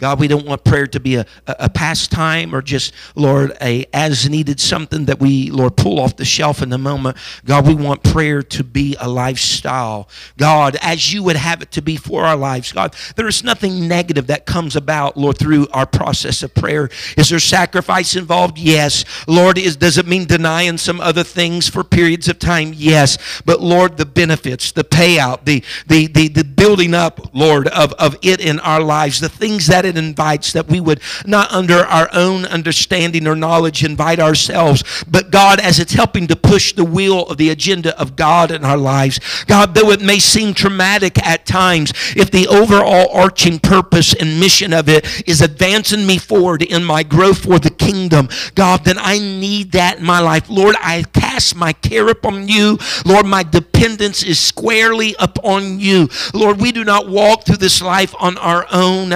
God, 0.00 0.18
we 0.18 0.28
don't 0.28 0.46
want 0.46 0.64
prayer 0.64 0.86
to 0.86 0.98
be 0.98 1.16
a, 1.16 1.26
a, 1.46 1.68
pastime 1.68 2.54
or 2.54 2.62
just, 2.62 2.94
Lord, 3.14 3.56
a 3.60 3.84
as 3.92 4.28
needed 4.28 4.58
something 4.58 5.04
that 5.04 5.20
we, 5.20 5.50
Lord, 5.50 5.76
pull 5.76 6.00
off 6.00 6.16
the 6.16 6.24
shelf 6.24 6.62
in 6.62 6.70
the 6.70 6.78
moment. 6.78 7.18
God, 7.44 7.66
we 7.66 7.74
want 7.74 8.02
prayer 8.02 8.42
to 8.42 8.64
be 8.64 8.96
a 8.98 9.08
lifestyle. 9.08 10.08
God, 10.38 10.76
as 10.80 11.12
you 11.12 11.22
would 11.22 11.36
have 11.36 11.60
it 11.60 11.70
to 11.72 11.82
be 11.82 11.96
for 11.96 12.24
our 12.24 12.36
lives. 12.36 12.72
God, 12.72 12.96
there 13.16 13.28
is 13.28 13.44
nothing 13.44 13.86
negative 13.88 14.26
that 14.28 14.46
comes 14.46 14.74
about, 14.74 15.18
Lord, 15.18 15.36
through 15.36 15.68
our 15.72 15.86
process 15.86 16.42
of 16.42 16.54
prayer. 16.54 16.88
Is 17.18 17.28
there 17.28 17.38
sacrifice 17.38 18.16
involved? 18.16 18.58
Yes. 18.58 19.04
Lord, 19.28 19.58
is, 19.58 19.76
does 19.76 19.98
it 19.98 20.06
mean 20.06 20.24
denying 20.24 20.78
some 20.78 21.00
other 21.00 21.24
things 21.24 21.68
for 21.68 21.84
periods 21.84 22.26
of 22.28 22.38
time? 22.38 22.72
Yes. 22.74 23.18
But 23.44 23.60
Lord, 23.60 23.98
the 23.98 24.06
benefits, 24.06 24.72
the 24.72 24.84
payout, 24.84 25.44
the, 25.44 25.62
the, 25.86 26.06
the, 26.06 26.28
the 26.28 26.44
building 26.44 26.94
up, 26.94 27.34
Lord, 27.34 27.68
of, 27.68 27.92
of 27.94 28.16
it 28.22 28.40
in 28.40 28.60
our 28.60 28.80
lives, 28.80 29.20
the 29.20 29.28
things 29.28 29.66
that 29.66 29.89
it 29.90 29.98
invites, 29.98 30.52
that 30.52 30.68
we 30.68 30.80
would 30.80 31.00
not 31.26 31.50
under 31.52 31.80
our 31.80 32.08
own 32.12 32.44
understanding 32.46 33.26
or 33.26 33.36
knowledge 33.36 33.84
invite 33.84 34.20
ourselves, 34.20 35.04
but 35.08 35.30
God, 35.30 35.60
as 35.60 35.78
it's 35.78 35.92
helping 35.92 36.26
to 36.28 36.36
push 36.36 36.72
the 36.72 36.84
wheel 36.84 37.26
of 37.26 37.36
the 37.36 37.50
agenda 37.50 37.98
of 38.00 38.16
God 38.16 38.50
in 38.50 38.64
our 38.64 38.78
lives. 38.78 39.20
God, 39.46 39.74
though 39.74 39.90
it 39.90 40.00
may 40.00 40.18
seem 40.18 40.54
traumatic 40.54 41.24
at 41.26 41.46
times, 41.46 41.92
if 42.16 42.30
the 42.30 42.46
overall 42.48 43.08
arching 43.12 43.58
purpose 43.58 44.14
and 44.14 44.40
mission 44.40 44.72
of 44.72 44.88
it 44.88 45.28
is 45.28 45.40
advancing 45.40 46.06
me 46.06 46.18
forward 46.18 46.62
in 46.62 46.84
my 46.84 47.02
growth 47.02 47.44
for 47.44 47.58
the 47.58 47.70
kingdom, 47.70 48.28
God, 48.54 48.84
then 48.84 48.96
I 48.98 49.18
need 49.18 49.72
that 49.72 49.98
in 49.98 50.04
my 50.04 50.20
life. 50.20 50.48
Lord, 50.48 50.76
I 50.80 51.02
cast 51.12 51.56
my 51.56 51.72
care 51.72 52.08
upon 52.08 52.48
you. 52.48 52.78
Lord, 53.04 53.26
my 53.26 53.42
dependence 53.42 54.22
is 54.22 54.38
squarely 54.38 55.14
upon 55.18 55.80
you. 55.80 56.08
Lord, 56.34 56.60
we 56.60 56.72
do 56.72 56.84
not 56.84 57.08
walk 57.08 57.44
through 57.44 57.56
this 57.56 57.82
life 57.82 58.14
on 58.18 58.38
our 58.38 58.66
own. 58.70 59.10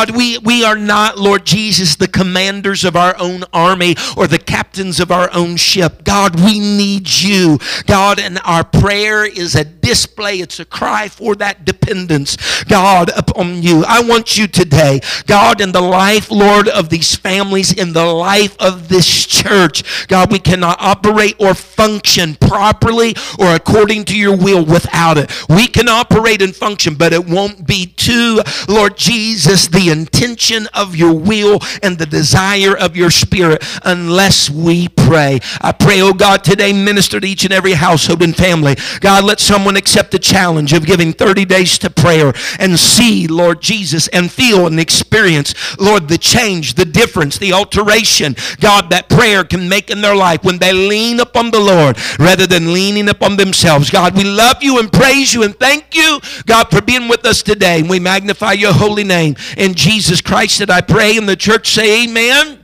God, 0.00 0.16
we, 0.16 0.38
we 0.38 0.64
are 0.64 0.78
not, 0.78 1.18
Lord 1.18 1.44
Jesus, 1.44 1.94
the 1.94 2.08
commanders 2.08 2.86
of 2.86 2.96
our 2.96 3.14
own 3.18 3.44
army 3.52 3.96
or 4.16 4.26
the 4.26 4.38
captains 4.38 4.98
of 4.98 5.10
our 5.10 5.28
own 5.34 5.58
ship. 5.58 6.04
God, 6.04 6.40
we 6.40 6.58
need 6.58 7.06
you. 7.20 7.58
God, 7.84 8.18
and 8.18 8.38
our 8.46 8.64
prayer 8.64 9.26
is 9.26 9.54
a 9.54 9.66
display, 9.90 10.36
it's 10.36 10.60
a 10.60 10.64
cry 10.64 11.08
for 11.08 11.34
that 11.34 11.64
dependence, 11.64 12.36
God, 12.64 13.10
upon 13.16 13.60
you. 13.60 13.82
I 13.84 14.00
want 14.02 14.38
you 14.38 14.46
today, 14.46 15.00
God, 15.26 15.60
in 15.60 15.72
the 15.72 15.80
life, 15.80 16.30
Lord, 16.30 16.68
of 16.68 16.90
these 16.90 17.16
families, 17.16 17.72
in 17.72 17.92
the 17.92 18.04
life 18.04 18.56
of 18.60 18.88
this 18.88 19.26
church, 19.26 20.06
God, 20.06 20.30
we 20.30 20.38
cannot 20.38 20.76
operate 20.80 21.34
or 21.40 21.54
function 21.54 22.36
properly 22.36 23.16
or 23.36 23.52
according 23.56 24.04
to 24.04 24.16
your 24.16 24.36
will 24.36 24.64
without 24.64 25.18
it. 25.18 25.28
We 25.48 25.66
can 25.66 25.88
operate 25.88 26.40
and 26.40 26.54
function, 26.54 26.94
but 26.94 27.12
it 27.12 27.26
won't 27.26 27.66
be 27.66 27.86
to, 27.86 28.44
Lord 28.68 28.96
Jesus, 28.96 29.66
the 29.66 29.90
intention 29.90 30.68
of 30.72 30.94
your 30.94 31.14
will 31.14 31.58
and 31.82 31.98
the 31.98 32.06
desire 32.06 32.76
of 32.76 32.96
your 32.96 33.10
spirit 33.10 33.64
unless 33.84 34.48
we 34.48 34.86
pray. 34.86 35.40
I 35.60 35.72
pray, 35.72 36.00
oh 36.00 36.12
God, 36.12 36.44
today 36.44 36.72
minister 36.72 37.18
to 37.18 37.26
each 37.26 37.42
and 37.42 37.52
every 37.52 37.72
household 37.72 38.22
and 38.22 38.36
family. 38.36 38.76
God, 39.00 39.24
let 39.24 39.40
someone 39.40 39.79
accept 39.80 40.12
the 40.12 40.18
challenge 40.18 40.72
of 40.72 40.86
giving 40.86 41.12
30 41.12 41.44
days 41.44 41.78
to 41.78 41.90
prayer 41.90 42.32
and 42.58 42.78
see, 42.78 43.26
Lord 43.26 43.60
Jesus, 43.60 44.06
and 44.08 44.30
feel 44.30 44.66
and 44.66 44.78
experience, 44.78 45.54
Lord, 45.78 46.08
the 46.08 46.18
change, 46.18 46.74
the 46.74 46.84
difference, 46.84 47.38
the 47.38 47.52
alteration, 47.52 48.36
God, 48.60 48.90
that 48.90 49.08
prayer 49.08 49.42
can 49.42 49.68
make 49.68 49.90
in 49.90 50.02
their 50.02 50.14
life 50.14 50.44
when 50.44 50.58
they 50.58 50.72
lean 50.72 51.18
upon 51.18 51.50
the 51.50 51.58
Lord 51.58 51.98
rather 52.18 52.46
than 52.46 52.72
leaning 52.72 53.08
upon 53.08 53.36
themselves. 53.36 53.90
God, 53.90 54.16
we 54.16 54.24
love 54.24 54.62
you 54.62 54.78
and 54.78 54.92
praise 54.92 55.34
you 55.34 55.42
and 55.42 55.58
thank 55.58 55.96
you, 55.96 56.20
God, 56.46 56.70
for 56.70 56.80
being 56.80 57.08
with 57.08 57.24
us 57.24 57.42
today. 57.42 57.80
And 57.80 57.90
we 57.90 57.98
magnify 57.98 58.52
your 58.52 58.72
holy 58.72 59.04
name. 59.04 59.36
In 59.56 59.74
Jesus 59.74 60.20
Christ 60.20 60.58
that 60.60 60.70
I 60.70 60.80
pray. 60.80 61.16
And 61.16 61.28
the 61.28 61.36
church 61.36 61.72
say 61.72 62.04
amen 62.04 62.59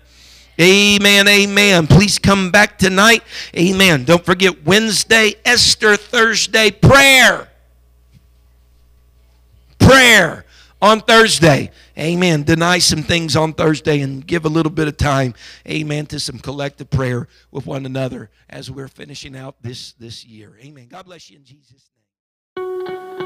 Amen, 0.61 1.29
amen. 1.29 1.87
Please 1.87 2.19
come 2.19 2.51
back 2.51 2.79
tonight. 2.79 3.23
Amen. 3.57 4.05
Don't 4.05 4.25
forget 4.25 4.65
Wednesday, 4.65 5.35
Esther, 5.45 5.97
Thursday, 5.97 6.71
prayer. 6.71 7.49
Prayer 9.79 10.47
on 10.81 11.01
Thursday. 11.01 11.71
Amen. 11.99 12.43
Deny 12.43 12.79
some 12.79 13.03
things 13.03 13.37
on 13.37 13.53
Thursday 13.53 14.01
and 14.01 14.27
give 14.27 14.45
a 14.45 14.49
little 14.49 14.73
bit 14.73 14.89
of 14.89 14.97
time, 14.97 15.35
amen, 15.69 16.07
to 16.07 16.21
some 16.21 16.39
collective 16.39 16.91
prayer 16.91 17.29
with 17.51 17.67
one 17.67 17.87
another 17.87 18.31
as 18.49 18.71
we're 18.71 18.89
finishing 18.89 19.37
out 19.37 19.57
this, 19.63 19.93
this 19.93 20.25
year. 20.25 20.57
Amen. 20.63 20.89
God 20.89 21.07
bless 21.07 21.31
you 21.31 21.37
in 21.37 21.45
Jesus' 21.45 21.91
name. 22.57 22.96